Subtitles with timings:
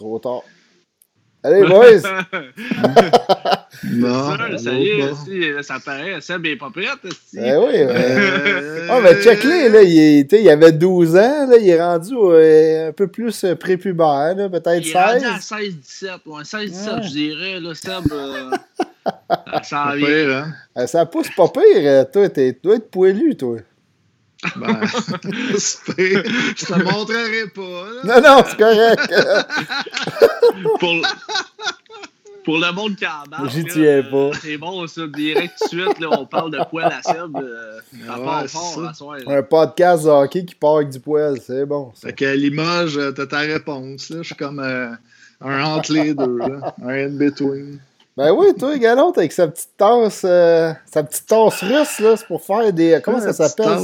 [0.00, 0.42] Trop tard.
[1.42, 2.00] Allez, boys!
[3.84, 6.86] non, ça, ça y est, si, ça paraît, Seb est pas prêt.
[7.34, 8.88] Eh oui, euh...
[8.90, 12.92] oh, mais check-les, là, il, il avait 12 ans, là, il est rendu euh, un
[12.92, 14.86] peu plus euh, prépubère, peut-être 16.
[14.86, 17.02] Il est rendu à 16-17, ouais, 16-17, ouais.
[17.02, 18.10] je dirais, là, Seb.
[18.10, 18.50] Euh,
[19.62, 20.44] ça, pire,
[20.76, 20.86] hein?
[20.86, 23.58] ça pousse pas pire, toi, tu dois être poilu, toi.
[24.56, 27.84] Ben, je te montrerai pas.
[28.04, 28.20] Là.
[28.20, 29.12] Non, non, c'est correct.
[30.80, 30.94] pour,
[32.44, 34.30] pour le monde qui a J'y tiens pas.
[34.40, 35.06] C'est bon, ça.
[35.06, 37.36] Direct tout de suite, là, on parle de poil à seb.
[37.36, 41.66] Euh, ouais, fort, à soir, Un podcast de hockey qui part avec du poil, c'est
[41.66, 41.92] bon.
[41.94, 42.08] Ça.
[42.08, 44.08] Fait qu'à l'image, t'as ta réponse.
[44.08, 44.18] Là.
[44.22, 44.90] Je suis comme euh,
[45.42, 46.74] un entre les deux, là.
[46.82, 47.78] un in-between.
[48.20, 52.26] Ben oui, toi, Galon, avec sa petite tasse, euh, sa petite tasse russe, là, c'est
[52.26, 53.00] pour faire des.
[53.02, 53.78] Comment ça s'appelle?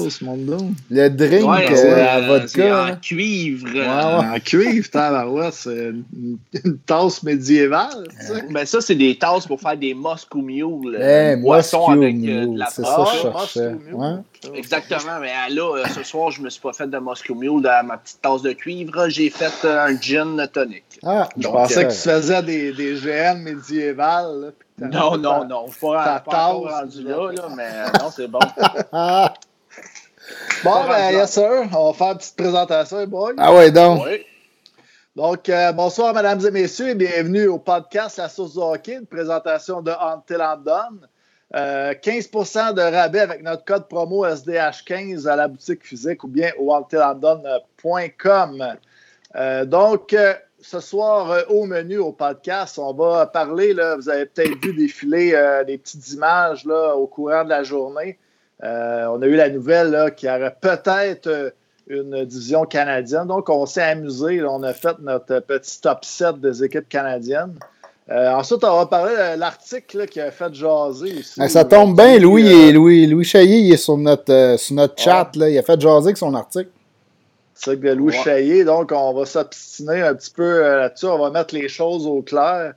[0.90, 2.84] Le drink ouais, euh, à vodka.
[2.84, 3.66] En cuivre.
[3.72, 4.36] Ouais, ouais.
[4.36, 8.42] En cuivre, tabarouette, c'est une, une, tasse médiévale, tu sais.
[8.50, 10.98] Ben ça, c'est des tasses pour faire des Moscow Mule.
[11.00, 13.74] Eh, boisson avec Mule, euh, de la C'est ça je cherchais.
[14.54, 17.96] Exactement, mais là, ce soir, je me suis pas fait de Moscow Mule dans ma
[17.98, 19.08] petite tasse de cuivre.
[19.08, 20.84] J'ai fait un gin tonic.
[21.04, 24.54] Ah, Je donc, pensais euh, que tu faisais des, des GN médiévales.
[24.78, 25.64] Là, Non, non, non.
[25.68, 28.38] Je suis pas, ta pas rendu là, mais euh, non, c'est bon.
[28.92, 29.34] Ah,
[30.64, 31.68] Bon, ben, yes, sir.
[31.76, 33.32] On va faire une petite présentation, les boys.
[33.38, 34.02] ah ouais, donc.
[34.04, 34.24] Oui.
[35.14, 39.06] Donc, euh, bonsoir, mesdames et messieurs, et bienvenue au podcast La Source du Hockey, une
[39.06, 41.08] présentation de Until I'm Done.
[41.56, 46.50] Euh, 15% de rabais avec notre code promo SDH15 à la boutique physique ou bien
[46.58, 46.70] au.
[49.34, 54.26] Euh, donc, euh, ce soir, euh, au menu, au podcast, on va parler, vous avez
[54.26, 58.18] peut-être vu défiler euh, des petites images au courant de la journée.
[58.64, 61.50] Euh, on a eu la nouvelle qu'il y aurait peut-être euh,
[61.88, 63.26] une division canadienne.
[63.26, 64.42] Donc, on s'est amusé.
[64.42, 67.58] on a fait notre petit top 7 des équipes canadiennes.
[68.08, 71.40] Euh, ensuite, on va parler de l'article là, qui a fait jaser aussi.
[71.40, 74.56] Ah, ça tombe bien, Louis, Euh, et Louis, Louis Chaillé, il est sur notre, euh,
[74.56, 75.30] sur notre chat.
[75.34, 75.48] Là.
[75.50, 76.70] Il a fait jaser avec son article.
[77.54, 78.22] C'est de Louis Ouais.
[78.22, 78.64] Chaillé.
[78.64, 81.06] Donc, on va s'obstiner un petit peu euh, là-dessus.
[81.06, 82.74] On va mettre les choses au clair.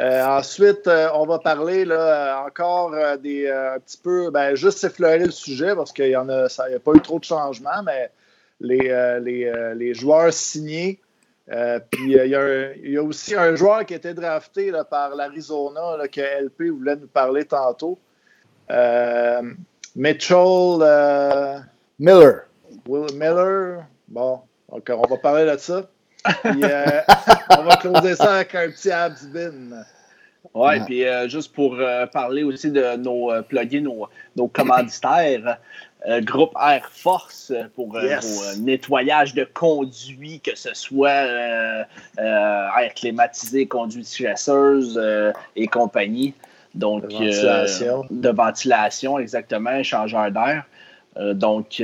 [0.00, 4.54] Euh, ensuite, euh, on va parler là, encore euh, des euh, un petit peu, ben,
[4.54, 7.18] juste effleurer le sujet parce qu'il y en a, ça n'y a pas eu trop
[7.18, 8.10] de changements, mais
[8.58, 10.98] les, euh, les, euh, les joueurs signés.
[11.50, 14.84] Euh, puis euh, il y, a y aussi un joueur qui a été drafté là,
[14.84, 17.98] par l'Arizona que LP voulait nous parler tantôt.
[18.70, 19.42] Euh,
[19.96, 21.58] Mitchell euh,
[21.98, 22.42] Miller.
[22.86, 23.84] Will Miller.
[24.08, 25.88] Bon, donc on va parler de ça.
[26.42, 27.00] Puis, euh,
[27.58, 29.84] on va closer ça avec un petit absbin.
[30.54, 30.84] Ouais, Ah.
[30.84, 35.58] puis euh, juste pour euh, parler aussi de nos euh, plugins, nos, nos commanditaires,
[36.08, 38.42] euh, groupe Air Force pour euh, Yes.
[38.42, 41.08] euh, nettoyages de conduits, que ce soit
[42.18, 46.34] air climatisé, conduits chasseuse euh, et compagnie.
[46.74, 48.04] Donc, De ventilation.
[48.10, 50.64] de ventilation, exactement, échangeur d'air.
[51.34, 51.82] Donc,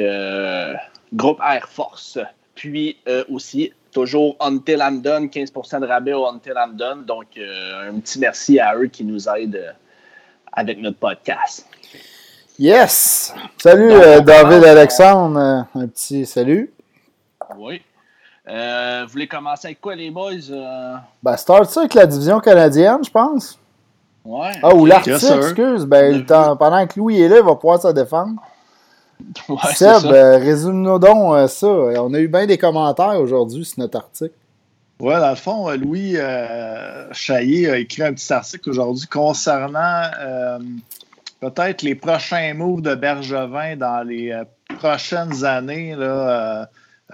[1.15, 2.19] groupe Air Force.
[2.55, 2.97] Puis
[3.29, 7.05] aussi, toujours Until I'm Done, 15% de rabais au Until I'm Done.
[7.05, 9.73] Donc, euh, un petit merci à eux qui nous aident euh,
[10.53, 11.67] avec notre podcast.
[12.59, 13.33] Yes!
[13.59, 15.39] Salut, Donc, euh, David commence, Alexandre.
[15.39, 16.73] Euh, un petit salut.
[17.57, 17.81] Oui.
[18.49, 20.33] Euh, vous voulez commencer avec quoi, les boys?
[20.51, 23.59] Euh, Ben, start ça avec la division canadienne, je pense.
[24.25, 24.53] ouais.
[24.63, 25.85] Ah, ou l'article, excuse.
[25.85, 28.41] Ben, le temps- pendant que Louis est là, il va pouvoir se défendre.
[29.49, 30.13] Ouais, c'est Seb, ça.
[30.13, 31.67] euh, résume-nous donc euh, ça.
[31.67, 34.35] On a eu bien des commentaires aujourd'hui sur notre article.
[35.01, 40.59] Ouais, dans le fond, Louis euh, Chaillé a écrit un petit article aujourd'hui concernant euh,
[41.41, 44.45] peut-être les prochains moves de Bergevin dans les euh,
[44.79, 45.95] prochaines années.
[45.97, 46.65] Euh,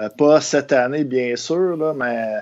[0.00, 2.38] euh, pas cette année, bien sûr, mais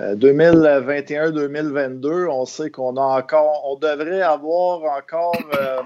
[0.00, 5.82] euh, 2021-2022, on sait qu'on a encore, on devrait avoir encore euh,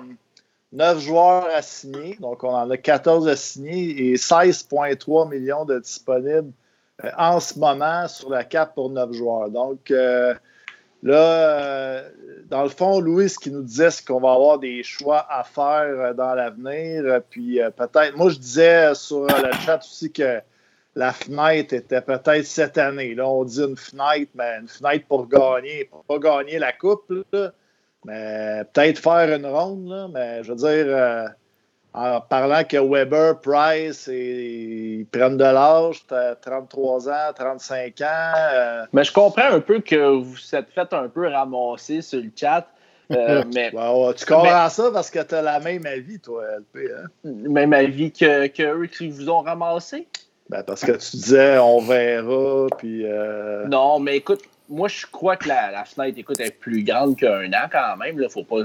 [0.73, 2.17] 9 joueurs à signer.
[2.21, 6.53] Donc, on en a 14 à signer et 16,3 millions de disponibles
[7.17, 9.51] en ce moment sur la cap pour 9 joueurs.
[9.51, 9.93] Donc,
[11.03, 12.09] là, euh,
[12.49, 15.45] dans le fond, Louis, ce qu'il nous disait, c'est qu'on va avoir des choix à
[15.45, 17.05] faire euh, dans l'avenir.
[17.05, 20.41] Euh, Puis peut-être, moi, je disais sur le chat aussi que
[20.95, 23.15] la fenêtre était peut-être cette année.
[23.15, 27.11] Là, on dit une fenêtre, mais une fenêtre pour gagner, pour pas gagner la coupe,
[27.33, 27.53] là,
[28.05, 29.89] mais peut-être faire une ronde.
[29.89, 31.35] Là, mais je veux dire,
[31.99, 38.05] en parlant que Weber, Price, et, ils prennent de l'âge, t'as 33 ans, 35 ans.
[38.37, 42.31] euh, Mais je comprends un peu que vous êtes fait un peu ramasser sur le
[42.37, 42.69] chat.
[43.11, 43.71] euh, mais
[44.17, 46.89] tu comprends ça parce que tu as la même avis, toi, LP.
[46.95, 47.07] Hein?
[47.25, 50.07] même avis que, que eux qui vous ont ramassé?
[50.51, 53.05] Ben, parce que tu disais on verra, puis.
[53.05, 57.53] euh, Non, mais écoute, moi, je crois que la, fenêtre, écoute, est plus grande qu'un
[57.53, 58.19] an quand même.
[58.19, 58.59] Là, faut pas,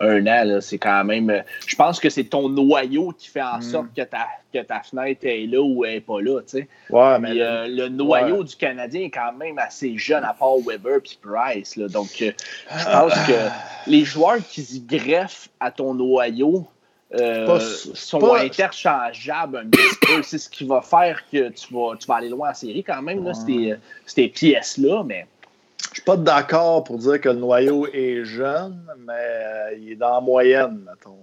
[0.00, 1.42] un an, c'est quand même.
[1.66, 3.62] Je pense que c'est ton noyau qui fait en mm.
[3.62, 6.40] sorte que ta, que ta fenêtre est là ou elle n'est pas là.
[6.90, 10.96] Ouais, mais euh, le noyau du Canadien est quand même assez jeune, à part Weber
[10.96, 11.76] et Price.
[11.76, 12.32] Là, donc, euh,
[12.76, 16.66] je pense que les joueurs qui s'y greffent à ton noyau
[17.14, 20.22] euh, sont interchangeables un petit peu.
[20.22, 23.02] C'est ce qui va faire que tu vas, tu vas aller loin en série quand
[23.02, 23.32] même, là,
[24.06, 25.26] ces pièces-là, mais
[25.96, 30.14] suis pas d'accord pour dire que le noyau est jeune, mais euh, il est dans
[30.14, 31.16] la moyenne, mettons.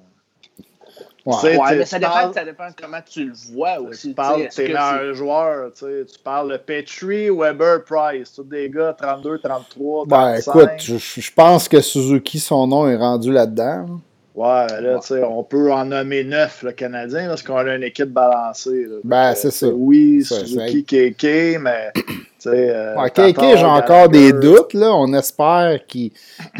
[1.25, 4.09] Ouais, mais ça dépend, ça dépend, comment tu le vois aussi.
[4.09, 5.71] Tu parles de tes meilleurs joueurs.
[5.73, 8.33] Tu parles de Petrie, Weber, Price.
[8.33, 10.07] Tous des gars 32, 33, 35.
[10.07, 14.01] Ben, écoute, je, pense que Suzuki, son nom est rendu là-dedans.
[14.35, 17.83] Ouais, là, tu sais, on peut en nommer neuf, le Canadien, parce qu'on a une
[17.83, 18.87] équipe balancée.
[19.03, 19.67] Ben, c'est ça.
[19.67, 21.91] Oui, Suzuki, KK, mais
[22.47, 24.73] euh, ouais, j'ai encore des doutes.
[24.73, 24.93] Là.
[24.93, 26.11] On espère qu'il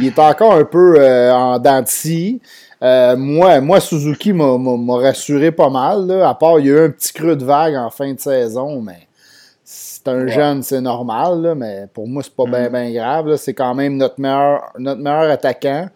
[0.02, 2.40] est encore un peu euh, en dentille.
[2.82, 4.58] Euh, moi, moi, Suzuki m'a
[4.98, 6.08] rassuré pas mal.
[6.08, 8.20] Là, à part, il y a eu un petit creux de vague en fin de
[8.20, 9.08] saison, mais
[9.64, 11.42] c'est un jeune, c'est normal.
[11.42, 13.36] Là, mais pour moi, c'est pas bien ben grave.
[13.38, 15.88] C'est quand même notre meilleur, notre meilleur attaquant.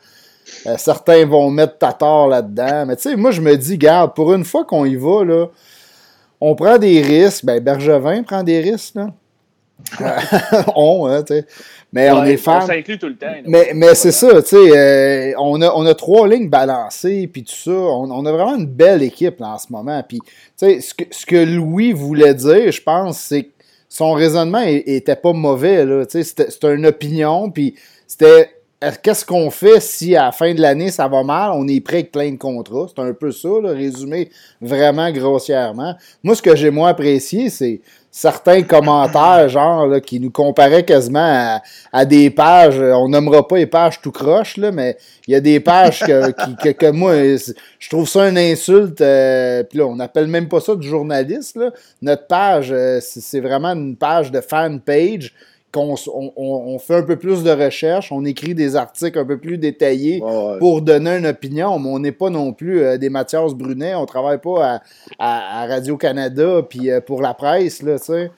[0.77, 2.85] Certains vont mettre Tatar là-dedans.
[2.87, 5.47] Mais tu sais, moi, je me dis, garde, pour une fois qu'on y va, là,
[6.39, 7.45] on prend des risques.
[7.45, 8.95] Ben, Bergevin prend des risques.
[8.95, 9.09] Là.
[10.75, 11.45] on, hein, tu sais.
[11.93, 12.63] Mais on est fan.
[12.63, 13.33] On s'inclut tout le temps.
[13.45, 14.77] mais, mais c'est ça, tu sais.
[14.77, 17.71] Euh, on, a, on a trois lignes balancées, puis tout ça.
[17.71, 20.03] On, on, a vraiment une belle équipe là, en ce moment.
[20.07, 20.27] Puis, tu
[20.57, 23.51] sais, ce que, ce que Louis voulait dire, je pense, c'est que
[23.87, 26.05] son raisonnement était pas mauvais, là.
[26.05, 28.56] Tu sais, c'était une opinion, puis c'était
[29.01, 31.97] qu'est-ce qu'on fait si à la fin de l'année ça va mal, on est prêt
[31.97, 32.87] avec plein de contrats?
[32.95, 34.29] C'est un peu ça, là, résumé
[34.61, 35.95] vraiment grossièrement.
[36.23, 37.81] Moi, ce que j'ai moins apprécié, c'est
[38.11, 41.59] certains commentaires, genre, qui nous comparaient quasiment
[41.91, 44.97] à, des pages, on nommera pas les pages tout croche, là, mais
[45.27, 46.31] il y a des pages que,
[46.71, 49.01] que, moi, je trouve ça une insulte.
[49.01, 51.57] Euh, Puis là, on n'appelle même pas ça du journaliste.
[51.57, 51.71] Là.
[52.01, 55.33] Notre page, euh, c'est vraiment une page de fan page
[55.77, 59.57] qu'on on, fait un peu plus de recherche, on écrit des articles un peu plus
[59.57, 60.21] détaillés
[60.59, 64.05] pour donner une opinion, mais on n'est pas non plus euh, des Mathias Brunet, on
[64.05, 64.81] travaille pas
[65.19, 68.31] à, Radio-Canada puis euh, pour la presse, là, tu sais.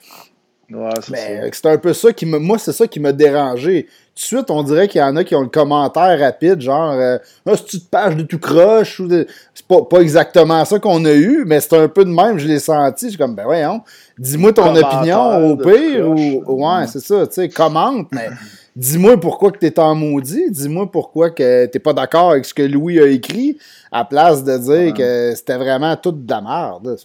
[1.52, 2.38] C'est un peu ça qui me.
[2.38, 3.88] Moi, c'est ça qui m'a dérangé
[4.20, 7.18] de suite, on dirait qu'il y en a qui ont le commentaire rapide, genre euh,
[7.46, 11.12] ah, c'est une page de tout croche ou c'est pas, pas exactement ça qu'on a
[11.12, 13.06] eu, mais c'est un peu de même, je l'ai senti.
[13.06, 13.82] Je suis comme ben voyons,
[14.18, 18.28] dis-moi ton opinion au pire ou ouais, c'est ça, tu sais, commente, mais
[18.76, 22.62] dis-moi pourquoi que t'es en maudit, dis-moi pourquoi que t'es pas d'accord avec ce que
[22.62, 23.58] Louis a écrit,
[23.90, 26.96] à place de dire que c'était vraiment tout de la merde.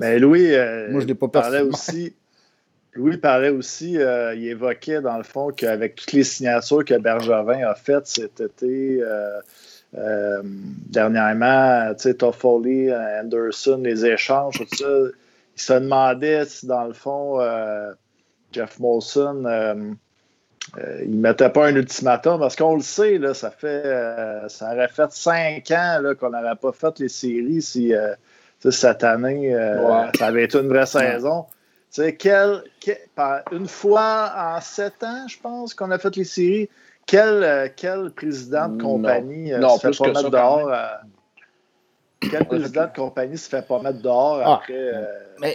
[0.00, 2.14] Ben Louis, euh, moi je l'ai pas parlé aussi.
[2.96, 7.66] Louis parlait aussi, euh, il évoquait dans le fond qu'avec toutes les signatures que Bergevin
[7.66, 9.40] a faites cet été, euh,
[9.96, 14.84] euh, dernièrement, tu sais, Toffoli, Anderson, les échanges, tout ça,
[15.56, 17.40] il se demandait si dans le fond,
[18.52, 19.44] Jeff Molson,
[21.02, 23.84] il ne mettait pas un ultimatum, parce qu'on le sait, là, ça fait,
[24.48, 27.92] ça aurait fait cinq ans qu'on n'aurait pas fait les séries si
[28.68, 29.54] cette année,
[30.18, 31.46] ça avait été une vraie saison
[32.18, 32.64] quel,
[33.52, 36.68] une fois en sept ans, je pense, qu'on a fait les séries,
[37.06, 40.72] quel, euh, quel président de compagnie euh, se fait pas mettre dehors?
[40.72, 40.86] Euh,
[42.20, 44.56] quel président de compagnie se fait pas mettre dehors ah.
[44.56, 44.92] après.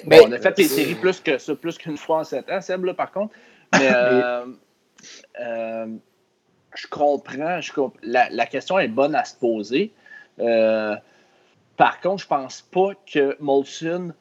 [0.06, 2.62] mais, on a fait les séries plus que ça, plus qu'une fois en sept ans,
[2.62, 3.36] Seb, là, par contre.
[3.74, 3.90] Mais
[6.76, 7.60] je comprends.
[8.04, 9.92] la, la, question est bonne à se poser.
[10.38, 14.14] par contre, je pense pas que Molson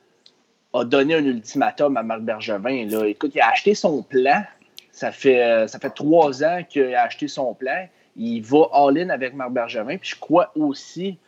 [0.73, 2.87] a donné un ultimatum à Marc Bergevin.
[2.87, 3.07] Là.
[3.07, 4.43] Écoute, il a acheté son plan.
[4.93, 7.89] Ça fait, euh, ça fait trois ans qu'il a acheté son plan.
[8.17, 9.97] Il va all-in avec Marc Bergevin.
[9.97, 11.19] Puis je crois aussi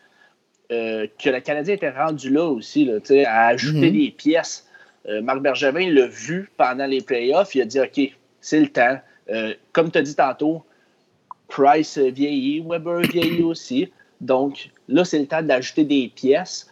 [0.70, 3.98] euh, que le Canadien était rendu là aussi, là, à ajouter mhm.
[3.98, 4.66] des pièces.
[5.08, 7.54] Euh, Marc Bergevin l'a vu pendant les playoffs.
[7.54, 8.00] Il a dit OK,
[8.40, 8.98] c'est le temps.
[9.72, 10.64] comme tu as dit tantôt,
[11.48, 13.92] Price vieillit, Weber vieillit aussi.
[14.20, 16.70] Donc là, c'est le temps d'ajouter des pièces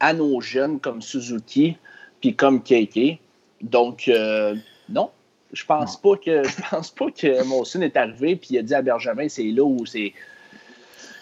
[0.00, 1.76] à nos jeunes comme Suzuki
[2.20, 3.18] puis comme KK.
[3.62, 4.54] Donc, euh,
[4.88, 5.10] non,
[5.52, 8.82] je pense pas que je pense pas que est arrivé puis il a dit à
[8.82, 10.12] Benjamin c'est là où c'est.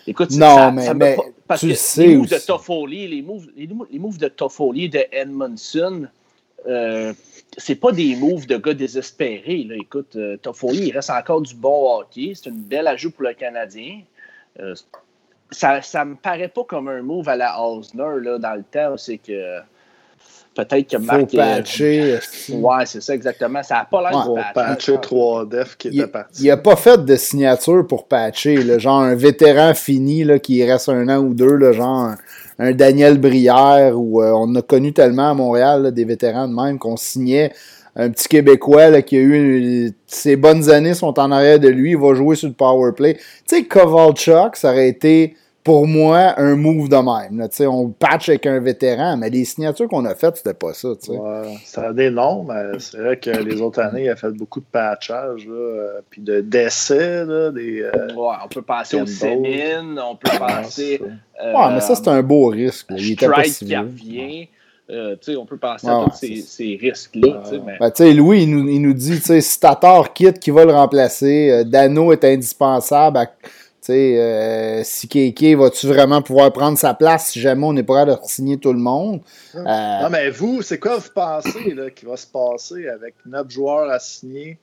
[0.06, 3.46] Écoute, non, ça, mais, mais parce tu que sais les moves de Toffoli, les moves,
[3.56, 6.06] les, moves de Toffoli, de Edmondson,
[6.66, 7.12] euh,
[7.56, 9.64] c'est pas des moves de gars désespérés.
[9.64, 9.74] Là.
[9.76, 12.32] Écoute, euh, Toffoli, il reste encore du bon hockey.
[12.34, 14.00] C'est une belle ajout pour le Canadien.
[14.60, 14.74] Euh,
[15.50, 18.96] ça, ça me paraît pas comme un move à la Osner là, dans le temps.
[18.96, 19.60] C'est que
[20.58, 21.30] peut-être que Marc.
[21.30, 22.18] Faut patcher.
[22.50, 23.62] ouais, c'est ça, exactement.
[23.62, 24.92] Ça n'a pas l'air de patcher.
[24.92, 26.42] patcher 3 def qui était parti.
[26.42, 28.56] Il n'a pas fait de signature pour patcher.
[28.56, 32.14] le genre un vétéran fini là, qui reste un an ou deux, le genre
[32.58, 36.78] un, Daniel Brière, où euh, on a connu tellement à Montréal des vétérans de même
[36.78, 37.52] qu'on signait
[37.94, 41.98] un petit Québécois qui a eu ses bonnes années sont en arrière de lui, il
[41.98, 43.14] va jouer sur le power play.
[43.46, 45.34] Tu sais, Kovalchuk, ça aurait été
[45.68, 47.46] pour moi, un move de même.
[47.68, 50.88] on patch avec un vétéran, mais les signatures qu'on a faites, c'était pas ça.
[50.88, 54.30] Ouais, ça a des noms, mais c'est vrai que les autres années, il a fait
[54.30, 57.26] beaucoup de patchage, euh, puis de décès.
[57.52, 61.02] des, euh, ouais, on peut passer au Sémine, on peut passer.
[61.44, 62.86] Euh, ouais, mais ça, c'est un beau risque.
[62.96, 64.48] Il était pas si qui revient.
[64.90, 67.42] Euh, on peut passer à tous ces, ces risques-là.
[67.78, 72.10] Ben, Louis, il nous, il nous dit si Tatar quitte, qui va le remplacer Dano
[72.10, 73.18] est indispensable.
[73.18, 73.26] À
[73.92, 78.22] euh, si Keke va-tu vraiment pouvoir prendre sa place si jamais on n'est pas capable
[78.22, 79.20] de signer tout le monde?
[79.54, 79.62] Euh,
[80.02, 83.90] non, mais vous, c'est quoi vous pensez là, qui va se passer avec neuf joueurs
[83.90, 84.58] à signer,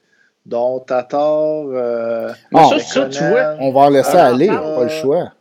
[0.45, 2.69] dont Tatar, euh, ah,
[3.59, 5.31] on va en laisser aller, pas le choix.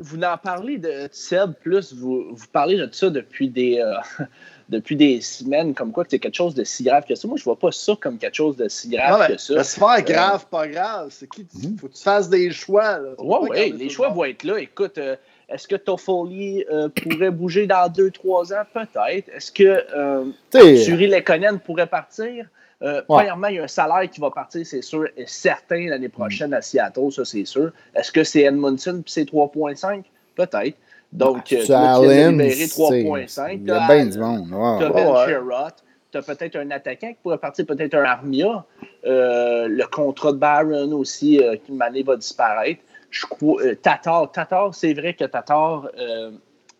[0.00, 3.84] Vous n'en parlez de Seb plus, vous, vous parlez de ça depuis des,
[4.70, 7.28] depuis des semaines, comme quoi que c'est quelque chose de si grave que ça.
[7.28, 9.62] Moi, je vois pas ça comme quelque chose de si grave que ça.
[9.62, 11.08] C'est pas grave, pas grave.
[11.10, 11.76] C'est qui hmm.
[11.76, 12.98] Faut que tu fasses des choix.
[13.18, 14.58] Oui, oui, les choix vont être là.
[14.58, 15.16] Écoute, euh,
[15.48, 18.64] est-ce que Toffoli euh, pourrait bouger dans 2-3 ans?
[18.72, 19.28] Peut-être.
[19.28, 22.46] Est-ce que euh, Suri Lekonen pourrait partir?
[22.82, 26.08] Euh, Premièrement, il y a un salaire qui va partir, c'est sûr, et certain l'année
[26.08, 27.72] prochaine à Seattle, ça c'est sûr.
[27.94, 30.04] Est-ce que c'est Edmondson puis c'est 3.5?
[30.34, 30.76] Peut-être.
[31.12, 33.58] Donc, euh, tu as libéré 3.5.
[33.60, 34.48] Il y a bien du monde.
[34.78, 35.72] Tu as Ben Sherrod.
[36.12, 38.64] Tu as peut-être un attaquant qui pourrait partir, peut-être un Armia.
[39.04, 42.80] Euh, le contrat de Barron aussi, euh, qui m'année va disparaître.
[43.10, 45.88] Je crois, Tatar, Tatar c'est vrai que Tatar,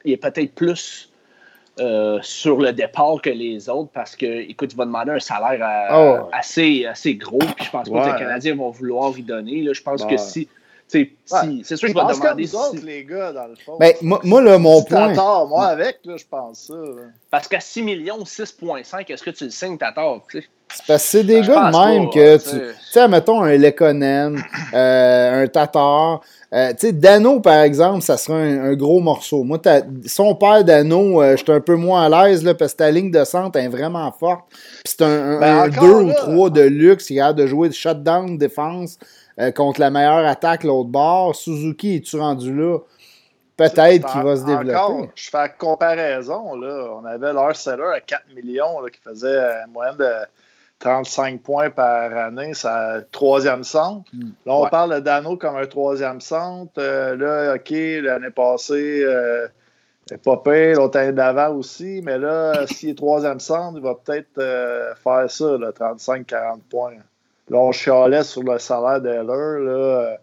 [0.05, 1.10] il est peut-être plus
[2.23, 6.29] sur le départ que les autres parce que, écoute, il va demander un salaire oh.
[6.33, 7.39] assez, assez gros.
[7.39, 9.63] Puis je pense pas que les Canadiens vont vouloir y donner.
[9.63, 9.73] Là.
[9.73, 10.49] Je pense que si
[10.91, 12.57] c'est sûr que je vais demander si...
[12.57, 13.77] autres, les gars, dans le fond.
[13.79, 15.09] Ben, moi, moi, là, mon point...
[15.09, 16.75] Tatar, moi, avec, là, je pense ça.
[17.31, 20.21] Parce qu'à 6 millions, 6.5, est-ce que tu le signes, Tatar?
[20.75, 22.59] C'est parce que c'est des gars de même que tu.
[22.91, 24.43] Tu sais, mettons un Lekonen,
[24.75, 26.21] euh, un Tatar.
[26.53, 29.45] Euh, tu sais, Dano, par exemple, ça serait un, gros morceau.
[29.45, 29.61] Moi,
[30.07, 33.13] son père Dano, euh, j'étais un peu moins à l'aise là, parce que ta ligne
[33.13, 34.47] de centre est vraiment forte.
[34.51, 37.11] Puis c'est un 2 ben, ou 3 de luxe.
[37.11, 38.99] Il a de jouer de shutdown défense.
[39.39, 41.35] Euh, contre la meilleure attaque l'autre bord.
[41.35, 42.79] Suzuki, es-tu rendu là?
[43.57, 45.11] Peut-être qu'il va se développer.
[45.15, 46.55] je fais la comparaison.
[46.57, 46.89] Là.
[47.01, 50.13] On avait leur seller à 4 millions qui faisait une moyenne de
[50.81, 52.69] 35 points par année, c'est
[53.13, 54.11] troisième centre.
[54.13, 54.31] Hmm.
[54.47, 56.73] Là, on parle de Dano comme un troisième centre.
[56.79, 59.47] Euh, là, OK, l'année passée, euh,
[60.25, 64.39] pas pire, l'autre année d'avant aussi, mais là, s'il est troisième centre, il va peut-être
[64.39, 66.95] euh, faire ça, 35-40 points.
[67.51, 69.65] Là, on chialait sur le salaire d'Heller.
[69.65, 70.17] Là,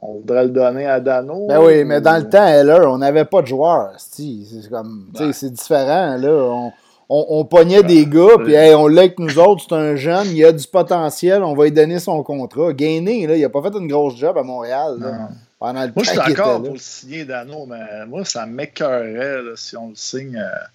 [0.00, 1.48] on voudrait le donner à Dano.
[1.48, 3.94] Ben oui, mais dans le temps, Heller, on n'avait pas de joueurs.
[3.96, 6.16] C'est comme, c'est différent.
[6.16, 6.30] Là.
[6.30, 6.72] On,
[7.08, 10.44] on, on pognait des gars, puis on l'a avec nous autres, c'est un jeune, il
[10.44, 12.72] a du potentiel, on va lui donner son contrat.
[12.72, 14.98] Gainé, là, il n'a pas fait une grosse job à Montréal.
[15.00, 19.42] Là, pendant le moi, je suis d'accord pour le signer Dano, mais moi, ça m'écœurerait
[19.56, 20.36] si on le signe.
[20.36, 20.66] Euh,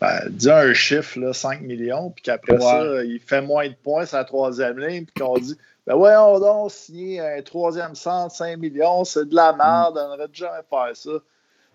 [0.00, 4.06] ben, dis un chiffre, là, 5 millions, puis qu'après ça, il fait moins de points
[4.06, 5.56] sur la troisième ligne, puis qu'on dit
[5.86, 10.14] Ben ouais, on donc signer un troisième centre, 5 millions, c'est de la merde, on
[10.14, 11.10] aurait jamais faire ça.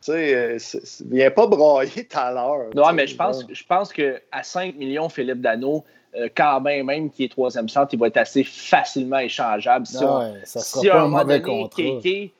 [0.04, 0.12] Tu
[0.60, 2.70] sais, viens pas brailler tout à l'heure.
[2.76, 7.10] Non, mais je pense, je pense qu'à 5 millions, Philippe Dano, euh, quand même, même
[7.10, 9.86] qui est troisième centre, il va être assez facilement échangeable.
[9.86, 12.32] Si, ah ça si à un moment donné,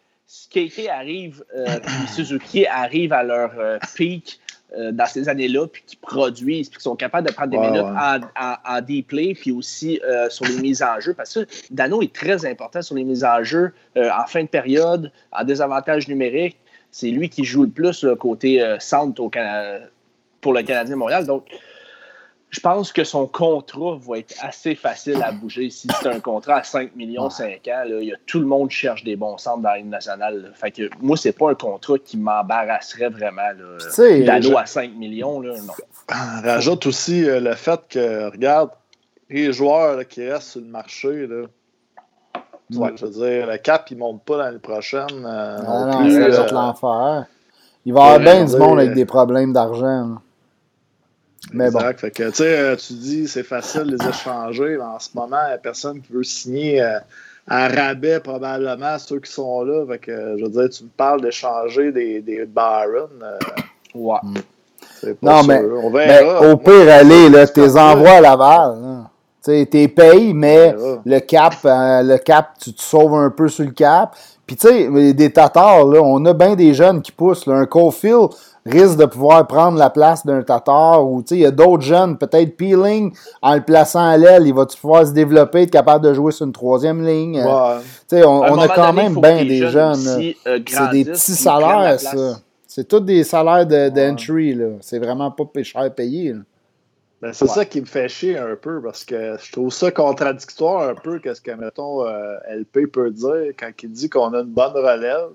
[0.52, 4.40] KK, arrive, euh, puis Suzuki arrive à leur euh, pic
[4.76, 7.84] euh, dans ces années-là, puis qui produisent, puis qui sont capables de prendre des minutes
[7.84, 8.22] En,
[8.66, 11.14] en, deep play, puis aussi euh, sur les mises en jeu.
[11.14, 14.48] Parce que Dano est très important sur les mises en jeu euh, en fin de
[14.48, 16.58] période, en désavantage numérique.
[16.94, 19.30] C'est lui qui joue le plus le côté centre au
[20.40, 21.26] pour le Canadien Montréal.
[21.26, 21.48] Donc,
[22.54, 25.72] je pense que son contrat va être assez facile à bouger.
[25.72, 28.70] Si c'est un contrat à 5 millions, 5 ans, il y a, tout le monde
[28.70, 30.52] cherche des bons centres dans la Ligue nationale.
[30.54, 33.42] Fait que moi, c'est pas un contrat qui m'embarrasserait vraiment.
[34.24, 35.74] D'anneau à 5 millions, là, non.
[36.08, 38.70] Rajoute aussi euh, le fait que, regarde,
[39.32, 41.46] les joueurs qui restent sur le marché, là,
[42.70, 45.26] je veux dire, le cap, il ne monte pas l'année prochaine.
[45.26, 47.26] Euh, ah non, plus, ça euh, l'enfer.
[47.86, 50.18] Il va y avoir bien du monde avec des problèmes d'argent.
[51.52, 52.00] Mais exact.
[52.00, 54.78] Fait que, euh, tu dis c'est facile de les échanger.
[54.80, 57.00] En ce moment, il n'y a personne qui veut signer euh,
[57.48, 59.86] à rabais probablement ceux qui sont là.
[59.86, 63.10] Fait que, je veux dire, tu me parles d'échanger des, des Baron.
[63.22, 63.40] Euh,
[63.96, 64.20] ouais.
[64.24, 65.14] Mm.
[65.22, 68.78] non, mais, au pire, allez, là, tes envois à Laval.
[69.44, 70.74] Tu t'es payé, mais
[71.06, 74.16] le cap, euh, le cap, tu te sauves un peu sur le cap.
[74.46, 77.48] Puis tu sais, des Tatars, là, on a bien des jeunes qui poussent.
[77.48, 78.30] Un Cofield
[78.66, 81.06] risque de pouvoir prendre la place d'un Tatar.
[81.06, 84.48] Ou tu sais, il y a d'autres jeunes, peut-être Peeling, en le plaçant à l'aile,
[84.48, 87.42] il va pouvoir se développer, être capable de jouer sur une troisième ligne?
[87.42, 87.78] Ouais.
[88.10, 90.08] Tu sais, on, a quand même bien des jeunes.
[90.08, 92.38] Euh, c'est des petits salaires, ça.
[92.66, 94.56] C'est tous des salaires d'entry.
[94.56, 96.34] De, C'est vraiment pas cher payé.
[97.24, 100.90] Ben, c'est ça qui me fait chier un peu parce que je trouve ça contradictoire
[100.90, 104.52] un peu qu'est-ce que, mettons, euh, LP peut dire quand il dit qu'on a une
[104.52, 105.30] bonne relève.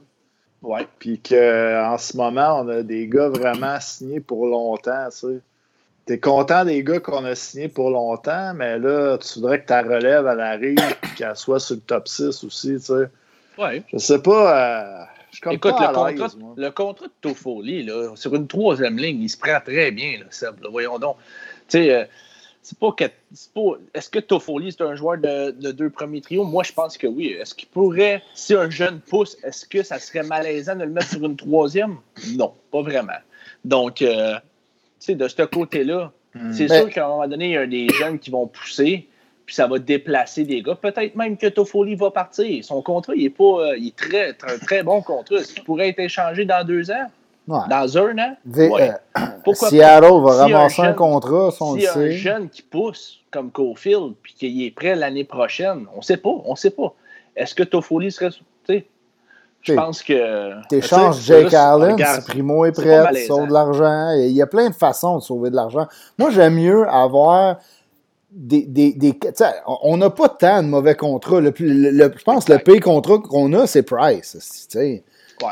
[0.60, 0.86] Ouais.
[0.98, 5.08] Puis qu'en ce moment, on a des gars vraiment signés pour longtemps.
[5.18, 9.68] Tu es content des gars qu'on a signés pour longtemps, mais là, tu voudrais que
[9.68, 12.74] ta relève, elle arrive et qu'elle soit sur le top 6 aussi.
[12.74, 13.08] Tu sais.
[13.56, 13.82] Ouais.
[13.90, 14.58] Je sais pas.
[14.58, 15.04] Euh,
[15.50, 16.10] Écoute, le, contrat,
[16.56, 20.24] le contrat de Toffoli, là, sur une troisième ligne, il se prend très bien, là,
[20.30, 21.16] Seb, voyons donc.
[21.68, 22.04] Tu sais, euh,
[22.68, 23.04] c'est pas que.
[23.94, 26.44] Est-ce que Toffoli, c'est un joueur de, deux premiers trios?
[26.44, 27.28] Moi, je pense que oui.
[27.28, 31.08] Est-ce qu'il pourrait, si un jeune pousse, est-ce que ça serait malaisant de le mettre
[31.08, 31.96] sur une troisième?
[32.36, 33.20] Non, pas vraiment.
[33.64, 34.40] Donc, euh, tu
[34.98, 36.52] sais, de ce côté-là, hmm.
[36.52, 39.06] c'est sûr qu'à un moment donné, il y a des jeunes qui vont pousser,
[39.46, 40.74] puis ça va déplacer des gars.
[40.74, 42.62] Peut-être même que Toffoli va partir.
[42.62, 43.70] Son contrat, il est pas.
[43.70, 45.36] Euh, il est très, un très bon contrat.
[45.36, 47.10] Est-ce qu'il pourrait être échangé dans deux ans?
[47.48, 48.36] Dans un an?
[48.56, 48.92] Euh,
[49.54, 54.34] Seattle va ramasser un, contrat, si on si un jeune qui pousse comme Cofield puis
[54.34, 56.34] qu'il est prêt l'année prochaine, on ne sait pas.
[56.44, 56.94] On sait pas.
[57.34, 58.30] Est-ce que Toffoli serait.
[59.62, 60.66] Je pense que.
[60.68, 64.12] T'échanges Jake Allen, Primo est prêt, tu sauves de l'argent.
[64.12, 65.86] Il y a plein de façons de sauver de l'argent.
[66.18, 67.58] Moi, j'aime mieux avoir
[68.30, 68.62] des.
[68.62, 69.18] des, des
[69.66, 71.40] on n'a pas tant de mauvais contrats.
[71.40, 74.68] Le, je pense que le pire contrat qu'on a, c'est Price.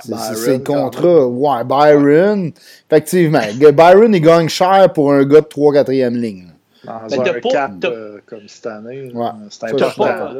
[0.02, 1.26] C'est le contrat.
[1.26, 2.52] Ouais, Byron.
[2.90, 3.40] Effectivement.
[3.72, 6.48] Byron, il gagne cher pour un gars de 3-4e ligne.
[6.84, 9.10] Dans un cap euh, comme cette année.
[9.12, 9.28] Ouais.
[9.50, 10.30] C'est important.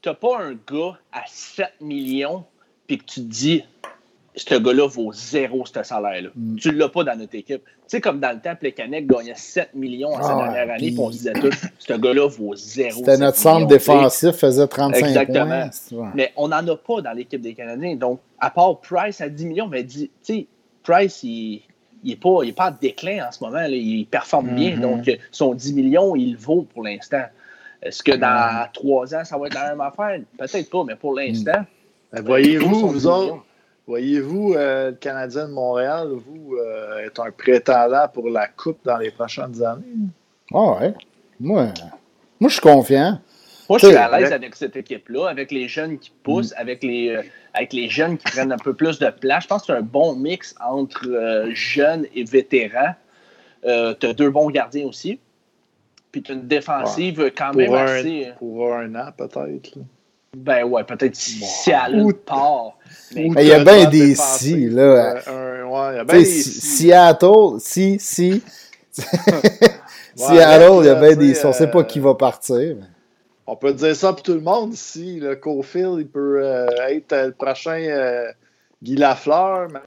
[0.00, 2.44] T'as pas, pas un gars à 7 millions
[2.86, 3.64] puis que tu te dis
[4.34, 6.30] ce gars-là vaut zéro ce salaire-là.
[6.34, 6.56] Mm.
[6.56, 7.62] Tu ne l'as pas dans notre équipe.
[7.64, 10.90] Tu sais, comme dans le temps, Plekanec gagnait 7 millions en sa ah, dernière année,
[10.90, 12.98] puis on se disait tout, ce gars-là vaut zéro.
[12.98, 15.68] C'était notre centre défensif, faisait 35 Exactement.
[15.90, 16.12] Points.
[16.14, 17.96] Mais on n'en a pas dans l'équipe des Canadiens.
[17.96, 20.46] Donc, à part Price à 10 millions, mais tu sais,
[20.82, 21.62] Price, il
[22.02, 23.62] n'est pas, il pas en déclin en ce moment.
[23.68, 24.76] Il performe bien.
[24.76, 24.80] Mm-hmm.
[24.80, 27.24] Donc, son 10 millions, il vaut pour l'instant.
[27.82, 30.20] Est-ce que dans 3 ans, ça va être la même affaire?
[30.38, 31.66] Peut-être pas, mais pour l'instant.
[32.12, 33.44] Ben, voyez-vous, vous autres,
[33.86, 38.96] Voyez-vous, euh, le Canadien de Montréal, vous, euh, êtes un prétendant pour la Coupe dans
[38.96, 39.82] les prochaines années?
[40.54, 40.94] Ah ouais.
[41.40, 41.68] Moi,
[42.38, 43.18] moi je suis confiant.
[43.68, 46.60] Moi, je suis à l'aise avec cette équipe-là, avec les jeunes qui poussent, mm.
[46.60, 47.22] avec, les, euh,
[47.54, 49.44] avec les jeunes qui prennent un peu plus de place.
[49.44, 52.94] Je pense que c'est un bon mix entre jeunes et vétérans.
[53.64, 53.68] tu
[54.06, 55.18] as deux bons gardiens aussi.
[56.12, 58.32] Puis tu as une défensive quand même assez.
[58.38, 59.78] Pour un an, peut-être.
[60.34, 62.78] Ben ouais, peut-être si à l'autre part.
[63.14, 65.16] il y a bien des si, là.
[65.16, 66.88] ouais, il y a bien des si.
[66.88, 68.42] Seattle, si, si.
[70.16, 71.44] Seattle, il y a bien des si.
[71.44, 72.76] On ne sait pas qui va partir.
[73.46, 74.72] On peut dire ça pour tout le monde.
[74.72, 78.32] Si le Cofield, il peut euh, être le prochain euh,
[78.82, 79.80] Guy Lafleur, mais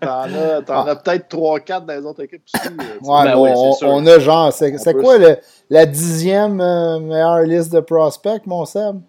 [0.00, 2.66] t'en as, en as peut-être 3-4 dans les autres équipes aussi.
[3.02, 5.36] Ouais, ben on, on, a genre, c'est quoi le,
[5.68, 9.00] la dixième euh, meilleure liste de prospects, mon Seb?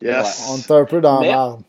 [0.00, 0.48] Yes.
[0.50, 1.60] on est un peu dans l'arbre.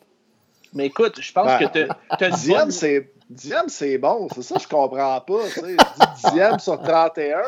[0.74, 3.12] Mais écoute, je pense ben, que tu as Dixième, c'est.
[3.30, 4.28] Dixième, c'est bon.
[4.34, 5.44] C'est ça, je comprends pas.
[5.54, 5.78] Tu sais.
[6.24, 7.42] Dixième sur 31,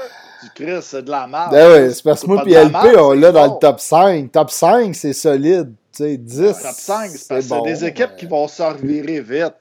[0.43, 1.51] du Chris, c'est de la merde.
[1.51, 4.31] Ben oui, c'est parce que moi et LP, on l'a dans le top 5.
[4.31, 5.73] Top 5, c'est solide.
[5.91, 6.37] Tu sais, 10.
[6.37, 7.63] top 5, c'est bon.
[7.63, 9.55] des équipes qui vont se revirer vite.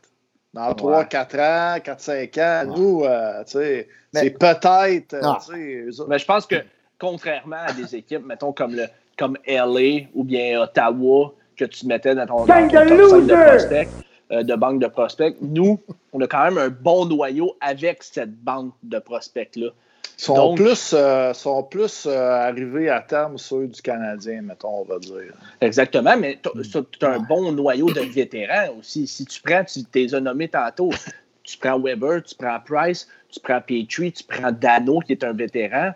[0.52, 2.64] Dans 3, 4 ans, 4, 5 ans.
[2.66, 5.14] Nous, euh, tu sais, c'est peut-être.
[5.14, 6.56] Euh, mais je pense que,
[6.98, 8.86] contrairement à des équipes, mettons, comme le
[9.20, 13.88] comme LA ou bien Ottawa que tu mettais dans ton, dans top de prospects,
[14.32, 15.36] euh, de banque de prospects.
[15.42, 15.78] Nous,
[16.14, 19.68] on a quand même un bon noyau avec cette banque de prospects-là.
[20.16, 24.98] Sont plus, euh, sont plus euh, arrivés à terme ceux du Canadien, mettons, on va
[24.98, 25.34] dire.
[25.60, 29.06] Exactement, mais tu as un bon noyau de vétérans aussi.
[29.06, 30.90] Si tu prends, tu t'es nommé tantôt,
[31.42, 35.32] tu prends Weber, tu prends Price, tu prends Petrie, tu prends Dano, qui est un
[35.32, 35.92] vétéran.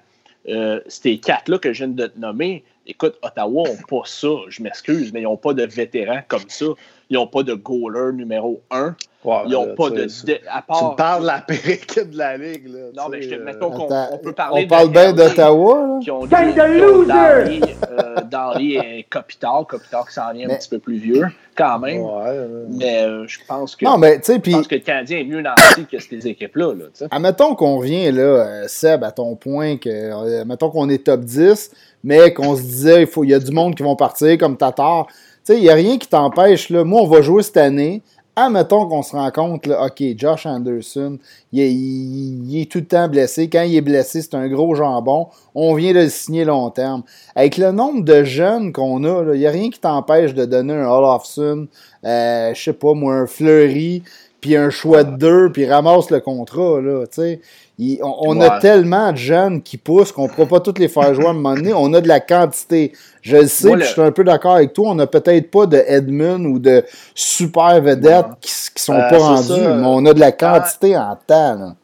[0.49, 4.63] Euh, ces quatre-là que je viens de te nommer, écoute, Ottawa n'ont pas ça, je
[4.63, 6.67] m'excuse, mais ils n'ont pas de vétérans comme ça.
[7.11, 8.97] Ils n'ont pas de goaler numéro un.
[9.25, 10.07] ils n'ont pas de,
[10.51, 12.69] À part, tu parles de la période de la Ligue.
[12.69, 15.99] Là, non, mais je te, mettons qu'on on peut parler On parle bien d'Ottawa.
[16.03, 19.67] Qui ont, qui, ont, euh, Darley est Kopitar.
[19.67, 22.01] Kopitar qui s'en vient un petit peu plus vieux, quand même.
[22.01, 23.85] Ouais, mais euh, je pense que.
[23.85, 24.53] Non, mais tu sais, Je puis.
[24.53, 26.75] pense que le Canadien est mieux nanti que ces équipes-là.
[26.75, 27.07] Là.
[27.11, 31.21] Admettons qu'on revient là, euh, Seb, à ton point, que euh, admettons qu'on est top
[31.21, 31.71] 10,
[32.05, 34.57] mais qu'on se disait il faut il y a du monde qui vont partir comme
[34.57, 35.07] Tatar.
[35.09, 36.71] Tu sais, il n'y a rien qui t'empêche.
[36.71, 36.85] là.
[36.85, 38.03] Moi, on va jouer cette année.
[38.37, 41.19] Admettons qu'on se rend compte, là, OK, Josh Anderson,
[41.53, 43.49] il est, tout le temps blessé.
[43.49, 45.29] Quand il est blessé, c'est un gros jambon.
[45.55, 47.05] On vient de le signer long terme.
[47.37, 50.75] Avec le nombre de jeunes qu'on a, il n'y a rien qui t'empêche de donner
[50.75, 51.69] un Olofsson,
[52.05, 54.03] euh, je sais pas moi, un Fleury,
[54.45, 56.79] puis un choix de deux, puis ramasse le contrat.
[56.83, 57.41] Là, tu sais.
[57.79, 60.87] Il- on on a tellement de jeunes qui poussent qu'on ne pourra pas tous les
[60.89, 61.73] faire jouer à un moment donné.
[61.73, 62.93] On a de la quantité.
[63.23, 64.91] Je le sais, Moi, puis le- je suis un peu d'accord avec toi.
[64.91, 69.17] On n'a peut-être pas de Edmund ou de super vedettes qui, qui sont Euh, pas
[69.17, 69.75] rendus, ça.
[69.77, 71.55] mais on a de la quantité en temps.
[71.55, 71.75] là.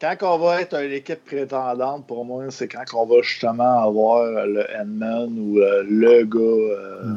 [0.00, 4.24] Quand on va être une équipe prétendante, pour moi, c'est quand on va justement avoir
[4.44, 6.38] le Edman ou euh, le gars.
[6.40, 7.14] euh,